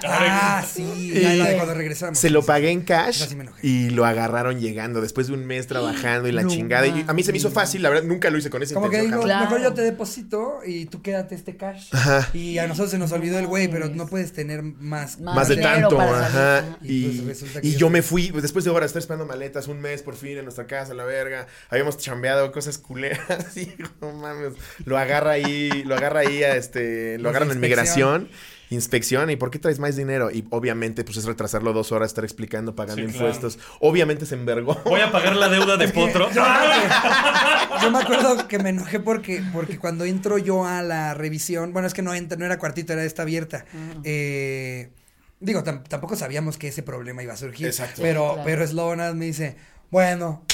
Ah, 0.09 0.65
sí, 0.67 1.13
ya 1.21 1.35
la 1.35 1.49
de 1.49 1.57
cuando 1.57 1.75
regresamos. 1.75 2.19
Se 2.19 2.31
lo 2.31 2.45
pagué 2.45 2.71
en 2.71 2.83
cash 2.83 3.27
sí 3.29 3.37
y 3.63 3.91
lo 3.91 4.05
agarraron 4.05 4.61
llegando 4.61 5.01
después 5.01 5.27
de 5.27 5.33
un 5.33 5.45
mes 5.47 5.67
trabajando 5.67 6.29
y 6.29 6.33
la 6.33 6.43
No 6.43 6.49
chingada. 6.49 6.87
Y 6.87 7.05
a 7.09 7.13
mí 7.13 7.23
se 7.25 7.33
me 7.33 7.39
hizo 7.39 7.51
fácil, 7.51 7.83
la 7.83 7.89
verdad, 7.91 8.05
nunca 8.05 8.31
lo 8.31 8.39
hice 8.39 8.49
con 8.51 8.63
esa 8.63 8.75
Como 8.75 8.89
que 8.91 9.03
digo. 9.03 9.23
Claro. 9.23 9.45
mejor 9.47 9.63
yo 9.63 9.73
te 9.75 9.83
deposito 9.83 10.61
y 10.65 10.87
tú 10.87 11.03
quédate 11.03 11.35
este 11.35 11.57
cash. 11.57 11.89
Ajá. 11.93 12.29
Y 12.35 12.59
a 12.59 12.67
nosotros 12.69 12.91
se 12.91 12.99
nos 12.99 13.11
olvidó 13.13 13.39
el 13.39 13.47
güey, 13.47 13.69
pero 13.69 13.89
no 13.89 14.07
puedes 14.07 14.33
tener 14.33 14.63
más. 14.63 15.19
Más 15.19 15.35
Más 15.35 15.49
de 15.49 15.57
tanto, 15.57 16.01
ajá. 16.01 16.27
ajá. 16.59 16.65
Y 16.83 17.07
Y, 17.07 17.09
pues 17.23 17.27
resulta 17.41 17.61
que 17.63 17.67
y 17.67 17.73
yo- 17.73 17.79
yo 17.79 17.91
me 17.91 18.03
fui, 18.03 18.31
pues, 18.31 18.43
después 18.43 18.65
de 18.65 18.71
horas, 18.71 18.89
estar 18.91 19.01
esperando 19.01 19.27
maletas, 19.27 19.67
un 19.67 19.81
mes 19.81 20.03
por 20.03 20.15
fin 20.15 20.39
en 20.39 20.45
nuestra 20.45 20.67
casa, 20.67 20.95
la 20.95 21.05
verga. 21.05 21.47
Habíamos 21.69 21.97
chambeado 21.99 22.53
cosas 22.53 22.76
culeras 22.79 23.57
y 23.57 23.75
no 24.01 24.13
mames. 24.13 24.55
Lo 24.85 24.99
agarra 24.99 25.33
ahí, 25.33 25.83
lo 25.85 25.95
agarra 25.97 26.21
ahí 26.21 26.43
a 26.43 26.57
este, 26.57 27.19
lo 27.19 27.29
agarran 27.31 27.51
en 27.51 27.61
migración. 27.61 28.29
Inspección, 28.69 29.31
¿y 29.31 29.37
por 29.37 29.53
qué 29.53 29.61
traes 29.61 29.79
más 29.79 29.95
dinero? 29.95 30.29
Y 30.33 30.45
obviamente, 30.51 31.05
pues 31.05 31.17
es 31.19 31.25
retrasarlo 31.25 31.73
dos 31.73 31.93
horas, 31.93 32.09
estar 32.11 32.25
explicando, 32.25 32.75
pagando 32.75 33.01
Sí, 33.07 33.13
claro. 33.13 33.27
impuestos. 33.29 33.61
Obviamente 33.79 34.27
se 34.27 34.35
envergó. 34.35 34.75
Voy 34.85 35.01
a 35.01 35.13
pagar 35.13 35.37
la 35.37 35.49
deuda 35.49 35.77
de 35.77 35.87
Potro. 35.87 36.29
Yo, 36.33 36.43
yo 37.83 37.91
me 37.93 37.99
acuerdo 38.01 38.49
que 38.49 38.59
me 38.59 38.71
enojé 38.71 38.99
porque, 38.99 39.41
porque 39.53 39.79
cuando 39.79 40.05
entro 40.05 40.37
yo 40.39 40.67
a 40.67 40.83
la 40.83 41.15
revisión, 41.15 41.73
bueno, 41.73 41.87
es 41.87 41.95
que 41.95 42.03
no 42.03 42.13
entra, 42.13 42.37
no 42.37 42.45
era 42.45 42.59
cuartito, 42.59 42.93
era 42.93 43.05
esta 43.05 43.23
abierta. 43.23 43.65
Eh, 44.03 44.91
digo, 45.39 45.63
tam- 45.63 45.85
tampoco 45.87 46.17
sabíamos 46.17 46.59
que 46.59 46.67
ese 46.67 46.83
problema 46.83 47.23
iba 47.23 47.35
a 47.35 47.37
surgir. 47.37 47.67
Exacto. 47.69 48.03
Pero, 48.03 48.33
Claro. 48.35 48.43
pero 48.45 48.67
Sloan 48.67 49.17
me 49.17 49.27
dice, 49.27 49.57
bueno, 49.93 50.45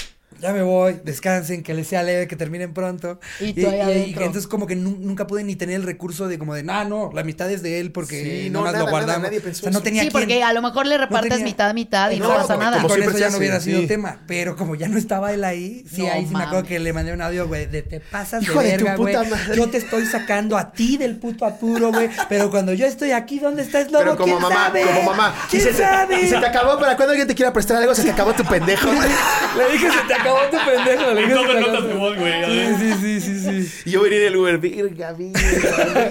ya 0.41 0.53
me 0.53 0.63
voy, 0.63 1.01
descansen, 1.05 1.63
que 1.63 1.75
les 1.75 1.87
sea 1.87 2.03
leve, 2.03 2.27
que 2.29 2.37
terminen 2.37 2.73
pronto. 2.75 3.21
Y 3.41 3.65
ahí 3.65 3.81
adentro. 3.81 4.19
que 4.21 4.25
entonces 4.27 4.47
como 4.49 4.67
que 4.67 4.77
nu- 4.77 4.97
nunca 5.01 5.27
pude 5.27 5.45
ni 5.45 5.57
tener 5.57 5.77
el 5.77 5.83
recurso 5.85 6.29
de 6.29 6.39
como 6.39 6.55
de, 6.55 6.63
no, 6.63 6.85
no, 6.85 7.11
la 7.15 7.23
mitad 7.25 7.51
es 7.51 7.63
de 7.63 7.81
él 7.81 7.93
porque 7.93 8.43
Sí, 8.45 8.51
no 8.51 8.61
no, 8.61 8.65
más 8.65 8.73
nada, 8.73 8.85
lo 8.85 8.91
nada, 8.91 8.99
guardamos. 8.99 9.23
nadie 9.29 9.41
pensó 9.41 9.61
o 9.61 9.63
sea, 9.65 9.71
no 9.73 9.83
tenía 9.83 10.03
Sí, 10.03 10.09
quién. 10.09 10.21
porque 10.23 10.43
a 10.43 10.53
lo 10.53 10.63
mejor 10.63 10.87
le 10.87 10.99
repartes 10.99 11.31
tenía- 11.31 11.45
mitad 11.45 11.69
a 11.71 11.73
mitad 11.75 12.11
y 12.11 12.19
no, 12.19 12.29
No, 12.29 12.35
pasa 12.37 12.57
nada. 12.57 12.83
con 12.83 13.03
eso 13.03 13.19
ya 13.19 13.31
no 13.31 13.39
hubiera 13.39 13.61
sido 13.61 13.81
sí. 13.81 13.87
tema. 13.87 14.19
Pero 14.27 14.57
como 14.57 14.75
ya 14.75 14.89
no 14.89 14.99
estaba 14.99 15.33
él 15.33 15.45
ahí, 15.45 15.85
sí, 15.91 16.03
No 16.03 16.13
ahí 16.13 16.27
sí 16.27 16.35
me 16.35 16.45
acuerdo 16.45 16.67
que 16.67 16.79
le 16.79 16.93
mandé 16.93 17.13
un 17.13 17.23
audio, 17.23 17.47
güey, 17.49 17.67
de 17.67 17.83
te 17.83 18.01
pasas 18.01 18.43
Hijo 18.43 18.61
de 18.61 18.69
verga, 18.71 18.97
güey. 18.97 19.15
puta 19.15 19.29
madre. 19.29 19.57
Yo 19.57 19.69
te 19.69 19.79
estoy 19.79 20.07
sacando 20.07 20.57
a 20.57 20.73
ti 20.73 20.97
del 20.97 21.17
puto 21.17 21.45
apuro, 21.47 21.93
güey. 21.93 22.09
Pero 22.29 22.51
cuando 22.51 22.73
yo 22.75 22.87
estoy 22.87 23.13
aquí, 23.13 23.39
¿dónde 23.39 23.63
está 23.63 23.83
Slobo? 23.85 23.99
Pero 24.05 24.17
como 24.17 24.39
¿Quién 24.39 24.43
mamá, 24.43 24.67
sabe? 24.67 24.83
como 24.83 25.03
mamá. 25.11 25.35
Y 25.47 25.51
¿Quién 25.51 25.63
se, 25.63 25.69
te- 25.71 25.77
sabe? 25.79 26.21
y 26.23 26.29
se 26.29 26.39
te 26.39 26.47
acabó, 26.47 26.79
para 26.79 26.97
cuando 26.97 27.11
alguien 27.13 27.29
te 27.29 27.35
quiera 27.35 27.53
prestar 27.53 27.77
algo, 27.79 27.95
se 27.95 28.03
te 28.05 28.11
acabó 28.11 28.33
tu 28.33 28.45
pendejo. 28.45 28.89
Le 29.57 29.73
dije, 29.73 29.89
se 29.91 30.07
te 30.09 30.15
acabó 30.23 30.39
tu 30.51 30.57
pendejo. 30.65 31.13
Le 31.13 31.21
Y 31.21 31.25
dije, 31.25 31.35
notas 31.35 31.83
de 31.85 31.89
tu- 31.93 31.99
voz, 31.99 32.19
güey. 32.19 32.45
Sí, 32.45 32.75
sí, 32.79 33.21
sí, 33.21 33.21
sí, 33.41 33.65
sí. 33.67 33.83
y 33.87 33.91
yo 33.91 34.03
venía 34.03 34.19
en 34.21 34.27
el 34.29 34.37
Uber, 34.37 34.59
virga, 34.59 35.13
virga, 35.13 35.13
virga. 35.13 36.11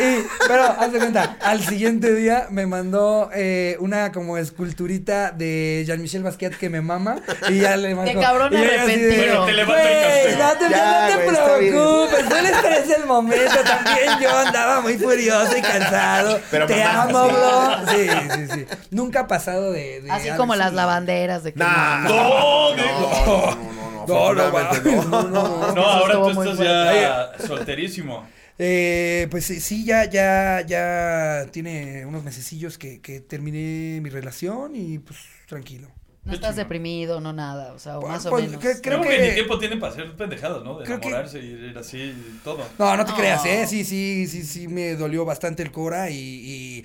Y, 0.00 0.24
pero, 0.46 0.62
haz 0.64 0.92
de 0.92 0.98
cuenta, 0.98 1.36
al 1.42 1.60
siguiente 1.64 2.14
día 2.14 2.46
me 2.50 2.66
mandó 2.66 3.30
eh, 3.34 3.76
una 3.80 4.12
como 4.12 4.38
esculturita 4.38 5.30
de 5.32 5.84
Jean-Michel 5.86 6.22
Basquiat 6.22 6.54
que 6.54 6.68
me 6.70 6.80
mama. 6.80 7.16
Y 7.48 7.60
ya 7.60 7.76
le 7.76 7.94
mandó. 7.94 8.20
cabrón 8.20 8.52
y 8.52 8.56
yo 8.56 8.62
así 8.62 8.70
de, 8.70 8.78
arrepentido. 8.80 9.44
Bueno, 9.44 9.46
te 9.46 9.52
levanto 9.52 9.74
el 9.74 9.88
Güey, 9.88 10.02
castigo. 10.02 10.38
no 10.38 10.58
te, 10.58 10.70
Ya, 10.70 11.08
no 11.10 11.16
te 11.16 11.24
preocupes, 11.26 12.24
fue 12.26 12.38
el 12.40 12.46
estrés 12.46 12.88
del 12.88 13.06
momento. 13.06 13.54
También 13.64 14.20
yo 14.22 14.36
andaba 14.36 14.80
muy 14.80 14.98
furioso 14.98 15.56
y 15.56 15.62
cansado. 15.62 16.40
Pero 16.50 16.66
te 16.66 16.76
mamá, 16.84 17.02
amo, 17.02 17.28
sí. 17.28 17.34
bro. 17.34 17.88
Sí, 17.88 18.08
sí, 18.34 18.54
sí. 18.54 18.66
Nunca 18.90 19.20
ha 19.20 19.26
pasado 19.26 19.72
de. 19.72 20.00
de 20.02 20.10
Así 20.10 20.28
como 20.36 20.54
las 20.54 20.72
lavanderas 20.72 21.42
de 21.44 21.52
que 21.52 21.58
Nah, 21.58 22.00
no. 22.04 22.08
No, 22.08 22.76
no, 22.76 23.27
no, 23.28 23.72
no, 23.72 23.90
no, 23.90 24.06
No, 24.06 24.34
no, 24.34 24.42
afortunadamente 24.42 24.80
mames, 24.82 25.06
no. 25.06 25.22
no, 25.22 25.28
no. 25.28 25.72
No, 25.74 25.82
ahora 25.82 26.14
tú 26.14 26.30
estás 26.30 26.58
ya 26.58 27.32
solterísimo. 27.46 28.26
Eh, 28.58 29.28
pues 29.30 29.44
sí, 29.44 29.60
sí, 29.60 29.84
ya, 29.84 30.04
ya, 30.06 30.62
ya 30.66 31.46
tiene 31.52 32.04
unos 32.06 32.24
mesecillos 32.24 32.76
que, 32.78 33.00
que 33.00 33.20
terminé 33.20 34.00
mi 34.00 34.10
relación 34.10 34.74
y 34.74 34.98
pues 34.98 35.18
tranquilo. 35.46 35.88
No 36.24 36.34
estás 36.34 36.56
deprimido, 36.56 37.20
no 37.22 37.32
nada. 37.32 37.72
O 37.72 37.78
sea, 37.78 37.98
o 37.98 38.06
más 38.06 38.26
o 38.26 38.30
Pues, 38.30 38.44
menos. 38.46 38.60
que- 38.60 38.80
Creo, 38.82 39.00
creo 39.00 39.02
que, 39.02 39.08
que- 39.16 39.28
ni 39.28 39.34
tiempo 39.34 39.58
tienen 39.58 39.80
para 39.80 39.92
hacer 39.94 40.14
pendejadas, 40.14 40.62
¿no? 40.62 40.78
De 40.78 40.84
Creo 40.84 41.00
que- 41.00 41.08
enamorarse 41.08 41.38
y 41.40 41.46
ir 41.70 41.78
así 41.78 41.96
y 41.98 42.40
todo. 42.44 42.66
No, 42.78 42.96
no 42.98 43.04
te 43.06 43.12
No. 43.12 43.16
creas, 43.16 43.46
¿eh? 43.46 43.66
Sí, 43.66 43.82
sí, 43.84 44.26
sí, 44.26 44.42
sí, 44.42 44.68
me 44.68 44.94
dolió 44.94 45.24
bastante 45.24 45.62
el 45.62 45.72
Cora 45.72 46.10
y, 46.10 46.16
y, 46.18 46.84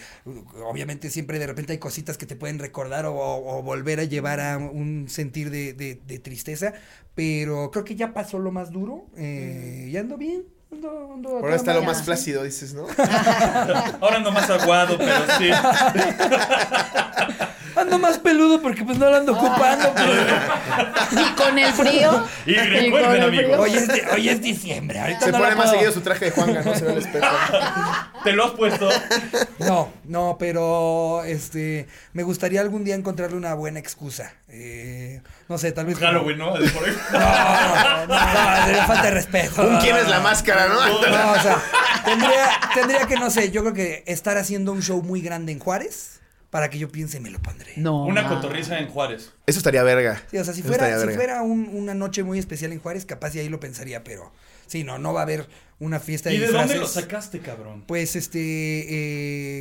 obviamente 0.66 1.10
siempre 1.10 1.40
de 1.40 1.48
repente 1.48 1.74
hay 1.74 1.80
cositas 1.80 2.18
que 2.18 2.26
te 2.26 2.38
pueden 2.38 2.58
recordar 2.60 3.06
o, 3.06 3.16
o 3.16 3.62
volver 3.64 4.00
a 4.00 4.04
llevar 4.06 4.40
a 4.40 4.58
un 4.58 5.08
sentir 5.10 5.50
de, 5.50 5.74
de- 5.74 6.00
de 6.08 6.20
tristeza, 6.20 6.72
pero 7.14 7.70
creo 7.72 7.84
que 7.84 7.96
ya 7.96 8.14
pasó 8.14 8.40
lo 8.40 8.52
más 8.52 8.72
duro, 8.72 9.08
eh, 9.18 9.90
y 9.92 9.98
ando 9.98 10.18
bien, 10.18 10.44
Ahora 11.24 11.56
está 11.56 11.72
lo 11.76 11.84
más 11.84 12.02
flácido, 12.04 12.42
dices, 12.44 12.74
¿no? 12.74 12.88
Ahora 14.02 14.16
ando 14.18 14.32
más 14.32 14.50
aguado, 14.50 14.98
pero 14.98 15.14
sí. 15.38 15.50
Ando 17.76 18.00
más 18.00 18.18
peludo 18.20 18.62
porque 18.62 18.84
pues 18.84 18.98
no 18.98 19.10
lo 19.10 19.18
ando 19.18 19.34
ocupando, 19.34 19.92
pero... 19.96 20.14
Y 21.24 21.36
con 21.36 21.58
el 21.60 21.74
frío. 21.74 22.26
Y 22.46 22.54
recuerden, 22.56 23.14
el 23.22 23.24
amigos. 23.24 23.60
Hoy 23.60 23.76
es, 23.76 23.88
di- 23.88 24.02
hoy 24.14 24.30
es 24.30 24.42
diciembre, 24.42 25.00
ahorita 25.00 25.26
Se 25.26 25.32
no 25.32 25.38
pone 25.40 25.50
más 25.56 25.66
puedo- 25.66 25.72
seguido 25.72 25.92
su 25.92 26.02
traje 26.02 26.26
de 26.26 26.32
Juanga, 26.32 26.62
no 26.64 26.74
se 26.76 26.86
ve 26.86 26.92
al 26.92 26.98
espejo. 27.00 27.28
¿Te 28.24 28.32
lo 28.34 28.46
has 28.46 28.52
puesto? 28.52 28.90
No, 29.60 29.92
no, 30.06 30.38
pero 30.40 31.24
este 31.26 31.88
me 32.14 32.24
gustaría 32.24 32.62
algún 32.62 32.84
día 32.84 32.96
encontrarle 32.96 33.38
una 33.38 33.54
buena 33.54 33.80
excusa. 33.80 34.34
Eh, 34.50 35.22
no 35.50 35.58
sé, 35.58 35.72
tal 35.72 35.86
vez. 35.86 35.96
como- 35.98 36.08
Halloween, 36.08 36.38
¿no? 36.38 36.58
De 36.58 36.70
por 36.70 36.84
ahí. 36.86 36.96
No, 37.14 38.08
no, 38.08 38.60
no, 38.60 38.66
sería 38.66 38.86
falta 38.86 39.04
de 39.04 39.12
respeto. 39.12 39.62
Un 39.68 39.78
quién 39.78 39.96
es 39.98 40.08
la 40.10 40.20
máscara, 40.20 40.68
¿no? 40.68 40.76
No, 40.86 41.32
o 41.32 41.40
sea, 41.42 41.62
tendría, 42.06 42.50
tendría 42.74 43.08
que, 43.08 43.16
no 43.16 43.30
sé, 43.30 43.52
yo 43.52 43.62
creo 43.62 43.74
que 43.74 44.04
estar 44.08 44.38
haciendo 44.38 44.72
un 44.72 44.82
show 44.82 45.02
muy 45.02 45.22
grande 45.22 45.52
en 45.52 45.60
Juárez 45.60 46.20
para 46.54 46.70
que 46.70 46.78
yo 46.78 46.88
piense 46.88 47.20
me 47.20 47.32
lo 47.32 47.42
pondré. 47.42 47.74
No. 47.78 48.06
Una 48.06 48.30
cotorriza 48.30 48.78
en 48.78 48.88
Juárez. 48.88 49.32
Eso 49.48 49.58
estaría 49.58 49.82
verga. 49.82 50.22
Sí, 50.30 50.38
o 50.38 50.44
sea, 50.44 50.54
si 50.54 50.60
Eso 50.60 50.70
fuera, 50.70 51.00
si 51.02 51.08
fuera 51.16 51.42
un- 51.42 51.68
una 51.74 51.96
noche 51.96 52.22
muy 52.22 52.38
especial 52.38 52.72
en 52.74 52.80
Juárez, 52.80 53.06
capaz 53.08 53.34
y 53.34 53.40
ahí 53.40 53.50
lo 53.50 53.60
pensaría, 53.60 54.04
pero 54.04 54.32
sí, 54.68 54.84
no, 54.84 55.00
no 55.00 55.14
va 55.14 55.22
a 55.22 55.24
haber 55.24 55.50
una 55.80 56.00
fiesta 56.00 56.30
de 56.30 56.36
¿Y 56.36 56.38
de 56.38 56.46
dónde 56.50 56.76
lo 56.76 56.82
disfraces. 56.82 56.94
sacaste, 57.06 57.40
cabrón? 57.40 57.84
Pues 57.88 58.16
este, 58.16 58.38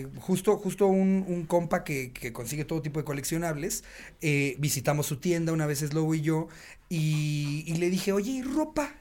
eh, 0.00 0.06
justo, 0.18 0.58
justo 0.58 0.86
un, 0.86 1.24
un 1.26 1.46
compa 1.46 1.82
que, 1.82 2.12
que 2.12 2.34
consigue 2.34 2.66
todo 2.66 2.82
tipo 2.82 3.00
de 3.00 3.06
coleccionables, 3.06 3.84
eh, 4.20 4.56
visitamos 4.58 5.06
su 5.06 5.16
tienda 5.16 5.54
una 5.54 5.64
vez 5.64 5.78
Slobo 5.78 6.14
y 6.14 6.20
yo, 6.20 6.48
y, 6.90 7.64
y 7.66 7.74
le 7.78 7.88
dije, 7.88 8.12
oye, 8.12 8.32
¿y 8.32 8.42
ropa? 8.42 8.92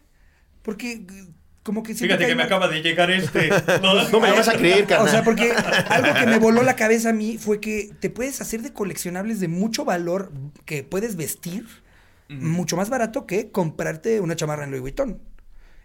Porque 0.62 1.02
como 1.64 1.84
que 1.84 1.94
Fíjate 1.94 2.26
que 2.26 2.36
me 2.36 2.44
acaba 2.44 2.68
de 2.68 2.82
llegar 2.82 3.12
este. 3.12 3.50
No 3.82 4.20
me 4.20 4.30
lo 4.30 4.36
vas 4.36 4.48
a 4.48 4.54
creer, 4.54 4.86
carnal. 4.88 5.08
O 5.08 5.12
sea, 5.12 5.24
porque 5.24 5.52
algo 5.90 6.14
que 6.14 6.26
me 6.26 6.40
voló 6.40 6.64
la 6.64 6.76
cabeza 6.76 7.10
a 7.10 7.14
mí 7.14 7.38
fue 7.38 7.60
que 7.60 7.92
te 8.00 8.10
puedes 8.10 8.42
hacer 8.42 8.62
de 8.62 8.74
coleccionables 8.74 9.40
de 9.40 9.48
mucho 9.48 9.86
valor 9.86 10.32
que 10.66 10.84
puedes 10.84 11.16
vestir 11.16 11.66
mucho 12.30 12.78
más 12.78 12.90
barato 12.90 13.28
que 13.28 13.52
comprarte 13.52 14.22
una 14.22 14.36
chamarra 14.36 14.64
en 14.64 14.72
Louis 14.72 14.82
Vuitton. 14.82 15.20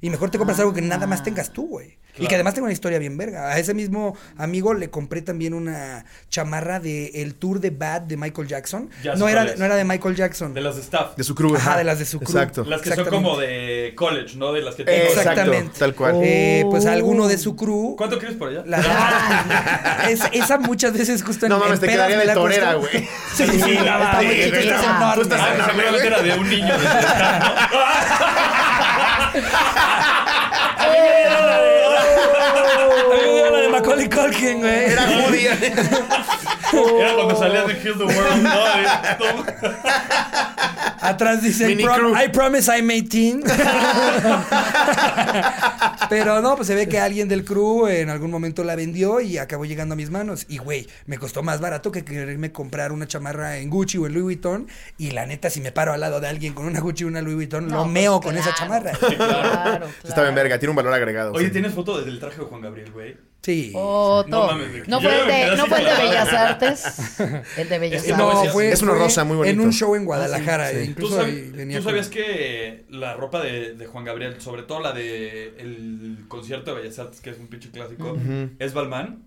Y 0.07 0.11
mejor 0.11 0.31
te 0.31 0.39
compras 0.39 0.61
algo 0.61 0.73
que 0.73 0.83
nada 0.83 1.05
más 1.09 1.25
tengas 1.25 1.51
tú, 1.51 1.67
güey. 1.67 1.99
Y 2.17 2.29
que 2.29 2.37
además 2.37 2.55
tenga 2.55 2.67
una 2.67 2.73
historia 2.73 3.01
bien 3.01 3.19
verga. 3.19 3.49
A 3.49 3.59
ese 3.59 3.75
mismo 3.75 4.17
amigo 4.39 4.73
le 4.73 4.89
compré 4.89 5.21
también 5.21 5.53
una 5.53 6.05
chamarra 6.31 6.79
de 6.79 7.09
el 7.23 7.35
tour 7.35 7.59
de 7.59 7.71
Bad 7.71 8.03
de 8.03 8.17
Michael 8.17 8.47
Jackson. 8.47 8.89
Ya 9.03 9.17
no, 9.17 9.29
era, 9.29 9.45
no 9.57 9.65
era 9.65 9.75
de 9.75 9.85
Michael 9.85 10.15
Jackson. 10.15 10.55
De 10.55 10.61
las 10.61 10.77
de 10.77 10.83
staff. 10.83 11.17
De 11.17 11.25
su 11.25 11.35
crew. 11.35 11.57
Ajá, 11.57 11.77
de 11.77 11.83
las 11.83 11.99
de 11.99 12.05
su 12.05 12.21
crew. 12.21 12.31
Exacto. 12.39 12.65
Las 12.65 12.83
que 12.83 12.95
son 12.95 13.05
como 13.07 13.37
de 13.37 13.95
college, 13.97 14.37
¿no? 14.37 14.53
De 14.53 14.63
las 14.63 14.77
que 14.77 14.85
Eh, 14.85 15.09
Exactamente. 15.09 15.77
tal 15.77 15.93
cual. 15.97 16.21
Eh, 16.23 16.65
pues 16.71 16.87
alguno 16.87 17.27
de 17.27 17.37
su 17.37 17.57
crew. 17.57 17.97
¿Cuánto 17.97 18.21
quieres 18.21 18.37
por 18.37 18.51
allá? 18.51 18.63
La- 18.65 20.07
esa, 20.09 20.29
esa 20.29 20.59
muchas 20.59 20.93
veces 20.93 21.25
justo 21.25 21.47
en 21.47 21.51
No 21.51 21.59
mames, 21.59 21.81
te 21.81 21.89
quedaría 21.89 22.17
de 22.19 22.33
torera, 22.33 22.75
güey. 22.75 23.09
Sí, 23.35 23.45
sí, 23.45 23.75
la 23.75 23.97
Está 24.07 24.23
muy 24.23 24.35
chiquita, 24.37 24.59
es 24.61 24.67
no, 24.67 24.73
enorme. 25.15 25.35
Ah, 25.37 26.23
de 26.23 26.39
un 26.39 26.49
niño 26.49 26.79
de 26.79 26.85
su 29.33 29.39
staff, 29.39 29.69
¿no? 32.77 33.13
A 33.13 33.17
mí 33.17 33.23
me 33.23 33.33
dio 33.35 33.51
la 33.51 33.59
de 33.59 33.69
Macaulay 33.69 34.09
Culkin, 34.09 34.61
güey. 34.61 34.85
Era. 34.93 35.07
Era 36.99 37.15
cuando 37.15 37.37
salía 37.37 37.63
de 37.65 37.79
Kill 37.79 37.97
the 37.99 38.05
World, 38.05 38.43
¿no? 38.43 38.51
Atrás 41.09 41.43
dice, 41.43 41.67
Mini 41.69 41.85
"Prom- 41.85 42.13
crew. 42.13 42.17
I 42.25 42.29
promise 42.29 42.71
I'm 42.71 42.89
18. 42.89 43.47
Pero 46.09 46.41
no, 46.41 46.57
pues 46.57 46.69
se 46.69 46.75
ve 46.75 46.89
que 46.89 47.01
alguien 47.01 47.29
del 47.29 47.45
crew 47.45 47.87
en 47.89 48.11
algún 48.11 48.31
momento 48.31 48.65
la 48.65 48.77
vendió 48.77 49.21
y 49.21 49.39
acabó 49.39 49.65
llegando 49.65 49.95
a 49.95 49.97
mis 49.97 50.11
manos. 50.11 50.47
Y 50.49 50.59
güey, 50.59 50.87
me 51.07 51.19
costó 51.19 51.43
más 51.43 51.61
barato 51.61 51.91
que 51.91 52.05
quererme 52.05 52.53
comprar 52.53 52.93
una 52.93 53.07
chamarra 53.07 53.59
en 53.59 53.71
Gucci 53.71 53.99
o 53.99 54.07
en 54.07 54.13
Louis 54.13 54.25
Vuitton. 54.25 54.69
Y 54.99 55.11
la 55.13 55.27
neta, 55.27 55.51
si 55.51 55.61
me 55.61 55.73
paro 55.73 55.93
al 55.93 56.01
lado 56.01 56.21
de 56.21 56.29
alguien 56.29 56.55
con 56.55 56.67
una 56.67 56.81
Gucci 56.81 57.05
o 57.05 57.09
una 57.09 57.23
Louis 57.23 57.37
Vuitton, 57.37 57.67
No, 57.69 57.77
lo 57.77 57.83
pues, 57.83 57.93
meo 57.93 58.21
con 58.21 58.33
claro. 58.35 58.49
esa 58.51 58.59
chamarra. 58.59 58.93
Claro, 58.93 59.87
Estaba 59.87 59.89
en 60.07 60.15
claro. 60.15 60.35
verga, 60.35 60.59
tiene 60.59 60.71
un 60.71 60.77
valor 60.77 60.93
agregado. 60.95 61.33
Oye, 61.33 61.47
sí. 61.47 61.53
¿tienes 61.53 61.73
foto 61.75 61.99
desde 61.99 62.11
el 62.11 62.21
traje 62.21 62.39
de 62.39 62.45
Juan 62.45 62.61
Gabriel, 62.61 62.91
güey? 62.93 63.17
Sí. 63.47 63.71
No 63.73 64.25
mames, 64.29 64.67
fue 64.67 65.21
el 65.21 65.27
de, 65.29 65.57
no 65.57 65.67
fue 65.67 65.79
el 65.79 65.85
de. 65.85 65.93
Bellas 66.03 66.33
Artes. 66.33 67.21
El 67.57 67.69
de 67.69 67.79
Bellas 67.79 68.03
Artes. 68.03 68.19
no, 68.19 68.45
fue, 68.47 68.71
es 68.73 68.81
fue 68.81 68.89
rosa 68.99 69.23
muy 69.23 69.37
bonito. 69.37 69.53
En 69.55 69.61
un 69.61 69.73
show 69.73 69.95
en 69.95 70.05
Guadalajara. 70.05 70.73
¿Tú, 70.73 70.79
Incluso 70.81 71.21
sab- 71.21 71.27
ahí 71.27 71.51
venía 71.55 71.79
tú 71.79 71.85
con- 71.85 71.93
sabías 71.93 72.09
que 72.09 72.87
la 72.91 73.15
ropa 73.15 73.41
de, 73.41 73.75
de 73.75 73.87
Juan 73.87 74.05
Gabriel, 74.05 74.41
sobre 74.41 74.65
todo 74.65 74.81
la 74.81 74.93
de 74.93 75.55
el 75.61 76.25
concierto 76.27 76.75
de 76.75 76.81
Bellas 76.83 76.99
Artes, 76.99 77.21
que 77.21 77.31
es 77.31 77.39
un 77.39 77.47
pinche 77.47 77.71
clásico, 77.71 78.17
es 78.59 78.75
Balmain? 78.75 79.25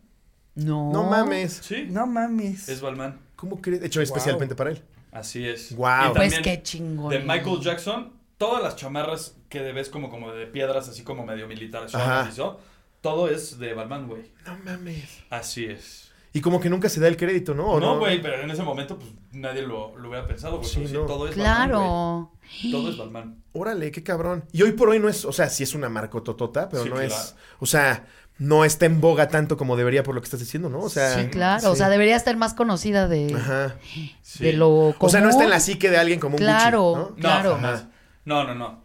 No. 0.55 0.91
No 0.91 1.03
mames. 1.05 1.61
Sí, 1.63 1.87
No 1.89 2.05
mames. 2.05 2.67
es 2.67 2.81
Balmain. 2.81 3.13
¿Cómo 3.37 3.61
crees? 3.61 3.81
Hecho 3.83 4.01
especialmente 4.01 4.53
para 4.53 4.71
él. 4.71 4.81
Así 5.13 5.47
es. 5.47 5.73
Guau. 5.73 6.11
Y 6.11 6.15
Pues 6.15 6.39
qué 6.39 6.61
chingón. 6.61 7.09
De 7.11 7.19
Michael 7.19 7.61
Jackson, 7.61 8.11
todas 8.37 8.61
las 8.61 8.75
chamarras 8.75 9.37
que 9.47 9.61
ves 9.71 9.87
como, 9.87 10.09
como 10.09 10.33
de 10.33 10.45
piedras, 10.45 10.89
así 10.89 11.03
como 11.03 11.25
medio 11.25 11.47
militares, 11.47 11.95
Ajá. 11.95 12.27
hizo, 12.29 12.59
todo 13.01 13.29
es 13.29 13.59
de 13.59 13.73
Balmain, 13.73 14.07
güey. 14.07 14.31
No 14.45 14.57
mames. 14.63 15.23
Así 15.29 15.65
es. 15.65 16.09
Y 16.31 16.41
como 16.41 16.59
que 16.59 16.69
nunca 16.69 16.89
se 16.89 16.99
da 16.99 17.07
el 17.07 17.17
crédito, 17.17 17.55
¿no? 17.55 17.67
¿O 17.71 17.79
No, 17.79 17.97
güey, 17.97 18.21
pero 18.21 18.41
en 18.43 18.51
ese 18.51 18.61
momento 18.61 18.97
pues 18.99 19.09
nadie 19.31 19.63
lo, 19.63 19.97
lo 19.97 20.09
hubiera 20.09 20.27
pensado, 20.27 20.57
güey. 20.57 20.69
Sí, 20.69 20.83
pero 20.87 21.01
no. 21.01 21.05
todo 21.07 21.27
es 21.27 21.33
Claro. 21.33 22.31
güey. 22.61 22.71
Todo 22.71 22.89
es 22.89 22.97
Balmain. 22.97 23.43
Órale, 23.53 23.91
qué 23.91 24.03
cabrón. 24.03 24.45
Y 24.51 24.61
hoy 24.61 24.73
por 24.73 24.89
hoy 24.89 24.99
no 24.99 25.09
es, 25.09 25.25
o 25.25 25.31
sea, 25.31 25.49
sí 25.49 25.63
es 25.63 25.73
una 25.73 25.89
marcototota, 25.89 26.69
pero 26.69 26.83
Sí, 26.83 26.89
no 26.89 26.95
claro. 26.97 27.07
es, 27.13 27.35
o 27.59 27.65
sea, 27.65 28.05
no 28.37 28.63
está 28.63 28.85
en 28.85 29.01
boga 29.01 29.27
tanto 29.27 29.57
como 29.57 29.75
debería 29.75 30.03
por 30.03 30.13
lo 30.13 30.21
que 30.21 30.25
estás 30.25 30.39
diciendo, 30.39 30.69
¿no? 30.69 30.79
O 30.81 30.89
sea, 30.89 31.15
Sí, 31.19 31.27
claro. 31.29 31.71
O 31.71 31.75
sea, 31.75 31.89
debería 31.89 32.15
estar 32.15 32.37
más 32.37 32.53
conocida 32.53 33.07
de, 33.07 33.33
Ajá. 33.35 33.75
Sí. 34.21 34.43
de 34.43 34.53
lo 34.53 34.69
O 34.99 35.09
sea, 35.09 35.19
no 35.21 35.25
común. 35.25 35.29
está 35.29 35.43
en 35.45 35.49
la 35.49 35.59
psique 35.59 35.89
de 35.89 35.97
alguien 35.97 36.19
como 36.19 36.35
un 36.35 36.39
Claro. 36.39 36.81
Gucci, 36.83 36.99
¿no? 37.01 37.09
No, 37.09 37.15
Claro. 37.15 37.55
jamás. 37.55 37.85
No, 38.25 38.43
no, 38.43 38.53
no. 38.55 38.83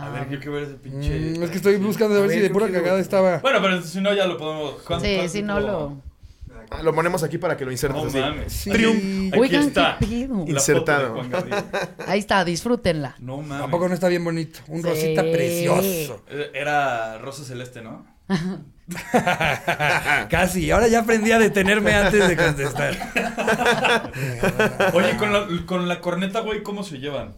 A 0.00 0.06
Ah. 0.06 0.10
ver, 0.10 0.30
yo 0.30 0.38
quiero 0.38 0.52
ver 0.52 0.62
ese 0.64 0.74
pinche. 0.74 1.10
Mm, 1.38 1.42
es 1.42 1.50
que 1.50 1.56
estoy 1.56 1.76
buscando 1.76 2.16
a 2.16 2.20
ver 2.20 2.30
A 2.30 2.32
si 2.32 2.40
de 2.40 2.50
pura 2.50 2.70
cagada 2.70 3.00
estaba. 3.00 3.38
Bueno, 3.38 3.58
pero 3.60 3.82
si 3.82 4.00
no, 4.00 4.14
ya 4.14 4.26
lo 4.26 4.36
podemos. 4.38 4.74
¿cuánto- 4.86 5.04
Sí, 5.04 5.28
si 5.28 5.42
no 5.42 5.60
lo. 5.60 5.96
Ah, 6.72 6.84
Lo 6.84 6.94
ponemos 6.94 7.24
aquí 7.24 7.36
para 7.36 7.56
que 7.56 7.64
lo 7.64 7.72
insertes 7.72 8.00
No 8.00 8.08
así. 8.08 8.18
mames. 8.20 8.52
Sí. 8.52 8.70
Aquí 8.70 9.30
Oigan, 9.36 9.62
está. 9.64 9.96
qué 9.98 10.28
Insertado. 10.46 11.20
Ahí 12.06 12.20
está, 12.20 12.44
disfrútenla. 12.44 13.16
No 13.18 13.38
mames. 13.38 13.62
Tampoco 13.62 13.88
no 13.88 13.94
está 13.94 14.06
bien 14.06 14.22
bonito. 14.24 14.60
Un 14.68 14.80
Sí. 14.82 14.88
rosita 14.88 15.22
precioso. 15.22 16.22
Era 16.54 17.18
rosa 17.18 17.42
celeste, 17.44 17.82
¿no? 17.82 18.06
Casi. 20.30 20.70
Ahora 20.70 20.88
ya 20.88 21.00
aprendí 21.00 21.32
a 21.32 21.38
detenerme 21.38 21.94
antes 21.94 22.28
de 22.28 22.36
contestar. 22.36 22.94
Oye, 24.94 25.16
con 25.16 25.32
la, 25.32 25.46
con 25.66 25.88
la 25.88 26.00
corneta, 26.00 26.40
güey, 26.40 26.62
¿cómo 26.62 26.82
se 26.84 26.98
llevan? 26.98 27.34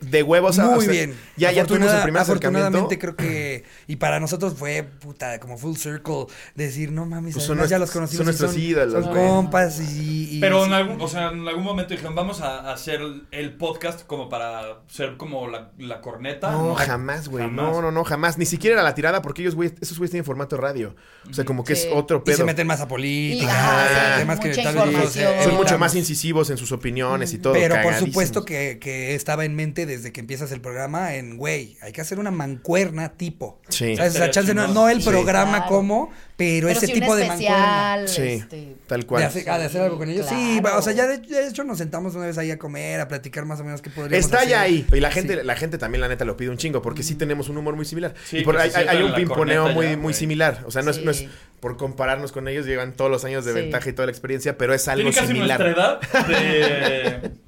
De 0.00 0.22
huevos. 0.22 0.58
Muy 0.58 0.78
o 0.78 0.80
sea, 0.80 0.90
bien. 0.90 1.14
Ya, 1.36 1.52
ya 1.52 1.64
tuvimos 1.64 1.92
el 1.92 2.02
primer 2.02 2.22
acercamiento. 2.22 2.66
Afortunadamente 2.66 2.98
creo 2.98 3.14
que... 3.14 3.64
Y 3.86 3.96
para 3.96 4.18
nosotros 4.18 4.54
fue, 4.56 4.82
puta, 4.82 5.38
como 5.38 5.58
full 5.58 5.76
circle. 5.76 6.26
Decir, 6.56 6.90
no 6.90 7.06
mames, 7.06 7.34
Pues 7.34 7.44
son 7.46 7.64
ya 7.68 7.78
los 7.78 7.90
conocimos. 7.92 8.16
son 8.16 8.24
y 8.24 8.26
nuestros 8.26 8.56
ídolos, 8.56 9.04
Son 9.04 9.14
compas 9.14 9.80
y... 9.80 10.36
y- 10.36 10.40
Pero 10.40 10.64
en 10.64 10.72
algún, 10.72 11.00
o 11.00 11.06
sea, 11.08 11.28
en 11.28 11.46
algún 11.46 11.62
momento 11.62 11.92
dijeron, 11.94 12.14
vamos 12.16 12.40
a 12.40 12.72
hacer 12.72 13.00
el 13.30 13.54
podcast 13.54 14.04
como 14.06 14.28
para 14.28 14.80
ser 14.88 15.16
como 15.16 15.46
la, 15.48 15.70
la 15.78 16.00
corneta. 16.00 16.50
No, 16.50 16.74
jamás, 16.74 17.28
güey. 17.28 17.48
No, 17.48 17.80
no, 17.80 17.92
no, 17.92 18.02
jamás. 18.04 18.38
Ni 18.38 18.46
siquiera 18.46 18.74
era 18.74 18.82
la 18.82 18.94
tirada 18.96 19.22
porque 19.22 19.42
ellos, 19.42 19.54
güey, 19.54 19.72
esos 19.80 19.98
güeyes 19.98 20.10
tienen 20.10 20.24
formato 20.24 20.56
radio. 20.56 20.96
O 21.30 21.34
sea, 21.34 21.44
como 21.44 21.62
que 21.62 21.76
Sí. 21.76 21.86
es 21.86 21.94
otro 21.94 22.18
Y 22.18 22.20
pedo. 22.22 22.38
se 22.38 22.44
meten 22.44 22.66
más 22.66 22.80
a 22.80 22.88
política, 22.88 24.16
Y- 24.16 24.20
temas 24.20 24.40
que 24.40 24.50
tal 24.50 24.90
vez. 24.90 25.12
Son 25.44 25.54
mucho 25.54 25.78
más 25.78 25.94
incisivos 25.94 26.50
en 26.50 26.56
sus 26.56 26.72
opiniones 26.72 27.32
y 27.32 27.38
todo. 27.38 27.52
Pero 27.52 27.76
por 27.82 27.94
supuesto 27.94 28.44
que, 28.44 28.78
que 28.80 29.14
estaba 29.14 29.44
en 29.44 29.54
mente 29.54 29.75
desde 29.84 30.12
que 30.12 30.20
empiezas 30.20 30.50
el 30.52 30.60
programa 30.62 31.16
en, 31.16 31.36
güey, 31.36 31.76
hay 31.82 31.92
que 31.92 32.00
hacer 32.00 32.18
una 32.18 32.30
mancuerna 32.30 33.10
tipo. 33.10 33.60
Sí. 33.68 33.96
¿Sabes? 33.96 34.14
O 34.14 34.18
sea, 34.18 34.30
chance 34.30 34.54
no, 34.54 34.88
el 34.88 35.02
Sí. 35.02 35.08
programa 35.08 35.56
Claro. 35.58 35.66
como, 35.68 36.10
pero, 36.36 36.68
ese 36.68 36.86
tipo 36.86 37.12
un 37.12 37.18
de 37.18 37.26
mancuerna. 37.26 38.04
especial, 38.04 38.08
Sí, 38.08 38.32
este, 38.42 38.76
tal 38.86 39.00
De 39.00 39.06
cual. 39.06 39.22
hacer, 39.24 39.50
ah, 39.50 39.58
de 39.58 39.64
hacer 39.64 39.82
algo 39.82 39.98
con 39.98 40.08
ellos. 40.08 40.26
Sí, 40.28 40.60
o 40.74 40.82
sea, 40.82 40.92
ya 40.92 41.06
de, 41.06 41.18
de 41.18 41.48
hecho 41.48 41.64
nos 41.64 41.78
sentamos 41.78 42.14
una 42.14 42.26
vez 42.26 42.38
ahí 42.38 42.50
a 42.50 42.58
comer, 42.58 43.00
a 43.00 43.08
platicar 43.08 43.44
más 43.44 43.60
o 43.60 43.64
menos 43.64 43.82
qué 43.82 43.90
podríamos 43.90 44.24
Está 44.24 44.38
hacer. 44.38 44.48
ya 44.50 44.60
ahí. 44.62 44.86
Y 44.92 45.00
la 45.00 45.10
gente, 45.10 45.34
Sí. 45.40 45.40
la 45.44 45.56
gente 45.56 45.76
también, 45.78 46.00
la 46.00 46.08
neta, 46.08 46.24
lo 46.24 46.36
pide 46.36 46.48
un 46.50 46.56
chingo, 46.56 46.80
porque 46.80 47.02
sí 47.02 47.14
tenemos 47.16 47.48
un 47.48 47.56
humor 47.58 47.74
muy 47.76 47.84
similar. 47.84 48.14
Sí, 48.24 48.38
y 48.38 48.44
por 48.44 48.56
hay, 48.56 48.70
un 49.02 49.14
pimponeo 49.14 49.62
corneta 49.64 49.74
muy, 49.74 49.86
ya, 49.86 49.92
muy 49.96 50.02
güey. 50.02 50.14
similar. 50.14 50.62
O 50.66 50.70
sea, 50.70 50.82
no, 50.82 50.90
es, 50.92 51.02
no 51.04 51.10
es 51.10 51.16
Sí. 51.18 51.28
por 51.60 51.76
compararnos 51.76 52.32
con 52.32 52.46
ellos, 52.48 52.66
llevan 52.66 52.92
todos 52.92 53.10
los 53.10 53.24
años 53.24 53.44
de 53.44 53.52
Sí. 53.52 53.60
ventaja 53.60 53.88
y 53.88 53.92
toda 53.92 54.06
la 54.06 54.12
experiencia, 54.12 54.56
pero 54.58 54.72
es 54.74 54.86
algo 54.88 55.10
Tiene 55.10 55.16
casi 55.16 55.32
similar. 55.32 55.60
nuestra 55.60 56.00
edad 56.22 57.32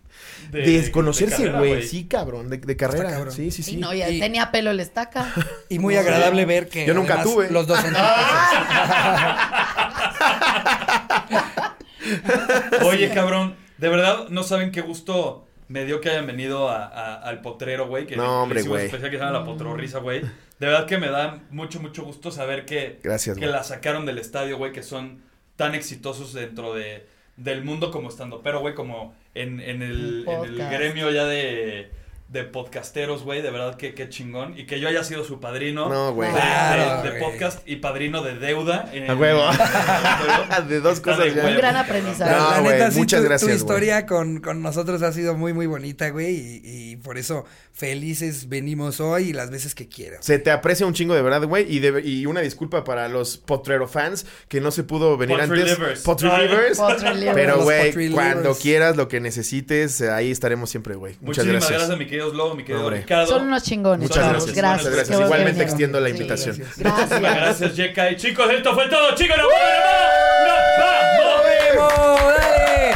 de... 0.51 0.63
De, 0.63 0.91
conocerse, 0.91 1.37
carrera, 1.37 1.59
güey. 1.59 1.83
Sí, 1.87 2.07
cabrón. 2.07 2.49
De, 2.51 2.57
de 2.59 2.77
carrera. 2.77 3.11
cabrón. 3.11 3.33
Sí, 3.33 3.51
sí, 3.51 3.63
sí. 3.63 3.73
Sí, 3.73 3.77
no, 3.77 3.93
ya 3.95 4.09
Y- 4.11 4.21
tenía 4.21 4.51
pelo 4.51 4.71
el 4.71 4.81
estaca. 4.81 5.33
Y 5.69 5.79
muy 5.79 5.97
agradable 5.97 6.45
ver 6.47 6.69
que 6.69 6.87
Yo 6.87 6.95
nunca 6.95 7.15
además, 7.15 7.35
tuve. 7.35 7.51
los 7.51 7.67
dos 7.67 7.79
son 7.81 7.95
Oye, 12.85 13.11
cabrón, 13.13 13.57
de 13.79 13.89
verdad 13.89 14.29
no 14.29 14.43
saben 14.43 14.73
qué 14.73 14.81
gusto 14.81 15.47
me 15.69 15.85
dio 15.85 16.01
que 16.01 16.09
hayan 16.11 16.27
venido 16.27 16.69
a- 16.71 16.87
a- 16.87 17.15
al 17.17 17.41
potrero, 17.43 17.89
güey. 17.89 18.07
Que 18.07 18.17
No, 18.17 18.43
hombre, 18.43 18.63
güey. 18.63 18.87
especial 18.87 19.11
que 19.11 19.19
se 19.19 19.25
llama 19.25 19.39
la 19.41 19.45
potrorrisa, 19.45 19.99
güey. 19.99 20.21
De 20.23 20.67
verdad 20.67 20.87
que 20.87 20.99
me 20.99 21.09
da 21.11 21.41
mucho, 21.51 21.81
mucho 21.81 22.03
gusto 22.05 22.31
saber 22.31 22.65
que, 22.65 23.01
Gracias, 23.03 23.37
que 23.37 23.47
la 23.47 23.63
sacaron 23.63 24.07
del 24.07 24.19
estadio, 24.19 24.57
güey, 24.57 24.73
que 24.73 24.83
son 24.83 25.23
tan 25.57 25.75
exitosos 25.75 26.33
dentro 26.33 26.75
de, 26.75 27.07
del 27.37 27.65
mundo 27.65 27.91
como 27.91 28.09
estando, 28.09 28.43
pero, 28.43 28.61
güey, 28.61 28.75
como 28.75 29.15
en, 29.41 29.61
en, 29.61 29.83
el, 29.83 30.25
en 30.27 30.45
el 30.45 30.57
gremio 30.71 31.11
ya 31.11 31.25
de, 31.27 31.91
de 32.29 32.45
podcasteros, 32.45 33.23
güey, 33.25 33.41
de 33.41 33.51
verdad 33.51 33.77
que 33.77 33.95
qué 33.95 34.11
chingón. 34.11 34.59
Y 34.59 34.67
que 34.67 34.81
yo 34.81 34.89
haya 34.89 35.03
sido 35.03 35.25
su 35.25 35.41
padrino 35.41 35.89
No, 35.89 36.13
güey. 36.13 36.29
de, 36.31 36.37
Claro, 36.39 37.03
de- 37.11 37.19
podcast 37.21 37.67
y 37.67 37.77
padrino 37.77 38.23
de 38.23 38.35
deuda. 38.39 38.91
en- 38.93 39.11
A 39.11 39.15
huevo. 39.15 39.41
en- 39.51 40.69
de 40.69 40.81
dos 40.81 41.01
cosas 41.01 41.25
de 41.25 41.35
ya. 41.35 41.47
Un 41.47 41.57
gran 41.57 41.77
aprendizaje. 41.77 42.31
No, 42.31 42.51
la 42.51 42.61
neta, 42.61 42.91
sí, 42.91 42.99
muchas 42.99 43.21
tu, 43.23 43.27
gracias, 43.29 43.51
tu 43.51 43.57
historia 43.57 44.05
con, 44.05 44.41
con 44.41 44.61
nosotros 44.63 45.01
ha 45.03 45.13
sido 45.13 45.37
muy, 45.37 45.55
muy 45.55 45.67
bonita, 45.67 46.11
güey. 46.11 46.35
Y, 46.37 46.61
y 46.93 46.97
por 46.97 47.17
eso 47.17 47.47
felices 47.73 48.49
venimos 48.51 49.01
hoy 49.01 49.31
y 49.31 49.33
las 49.33 49.51
veces 49.51 49.75
que 49.75 49.89
quieras. 49.89 50.25
Se 50.25 50.39
te 50.39 50.51
aprecia 50.51 50.85
un 50.87 50.93
chingo 50.95 51.15
de 51.15 51.23
verdad, 51.23 51.43
güey. 51.45 51.65
Y, 51.75 51.79
de- 51.79 52.03
y 52.05 52.27
una 52.27 52.41
disculpa 52.43 52.85
para 52.85 53.09
los 53.09 53.39
Potrero 53.39 53.89
fans 53.89 54.27
que 54.49 54.61
no 54.61 54.71
se 54.71 54.83
pudo 54.83 55.17
venir 55.17 55.39
Potri 55.39 55.61
antes. 55.63 55.79
Livers. 55.79 56.01
Potri 56.03 56.29
Ay. 56.31 56.49
Livers. 56.49 56.77
Potri. 56.79 57.29
Pero, 57.35 57.63
güey, 57.63 58.11
cuando 58.11 58.55
quieras, 58.55 58.97
lo 58.97 59.09
que 59.09 59.21
necesites, 59.21 60.03
ahí 60.03 60.31
estaremos 60.31 60.69
siempre, 60.69 60.95
güey. 60.97 61.15
Muchas 61.21 61.47
Muchísimas 61.47 61.55
gracias. 61.71 61.79
gracias, 61.89 61.99
mi 61.99 62.07
querido 62.21 62.55
mi 62.55 62.65
querido 62.65 62.85
Hombre. 62.87 63.01
Ricardo. 63.01 63.27
Son 63.27 63.43
unos 63.43 63.63
chingones. 63.63 64.09
Muchas 64.09 64.25
chavos. 64.25 64.47
gracias. 64.47 64.57
Gracias. 64.57 64.93
Gracias. 64.95 65.19
Qué 65.19 65.25
Igualmente 65.25 65.63
extiendo 65.63 66.01
la 66.01 66.07
Sí. 66.09 66.13
invitación. 66.13 66.57
Gracias. 66.59 66.95
Muchísimas 67.01 67.37
gracias, 67.37 67.75
Jeka. 67.77 68.11
Y 68.11 68.17
chicos, 68.17 68.51
esto 68.51 68.75
fue 68.75 68.89
todo. 68.89 69.15
Chicos, 69.15 69.37
nos 69.37 69.47
vemos. 69.47 70.19
¡Nos 70.47 71.79
vamos! 71.79 72.35
¡Dale! 72.39 72.95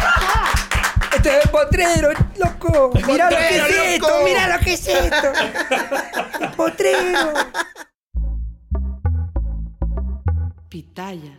Este 1.16 1.38
es 1.38 1.44
el 1.44 1.50
potrero, 1.50 2.08
loco. 2.38 2.90
Mira 3.06 3.30
lo 3.30 3.36
que 3.36 3.56
es 3.56 3.68
esto, 3.94 4.20
mira 4.24 4.56
lo 4.56 4.64
que 4.64 4.72
es 4.72 4.88
esto. 4.88 5.32
El 6.40 6.48
potrero. 6.52 7.32
Pitaya. 10.68 11.38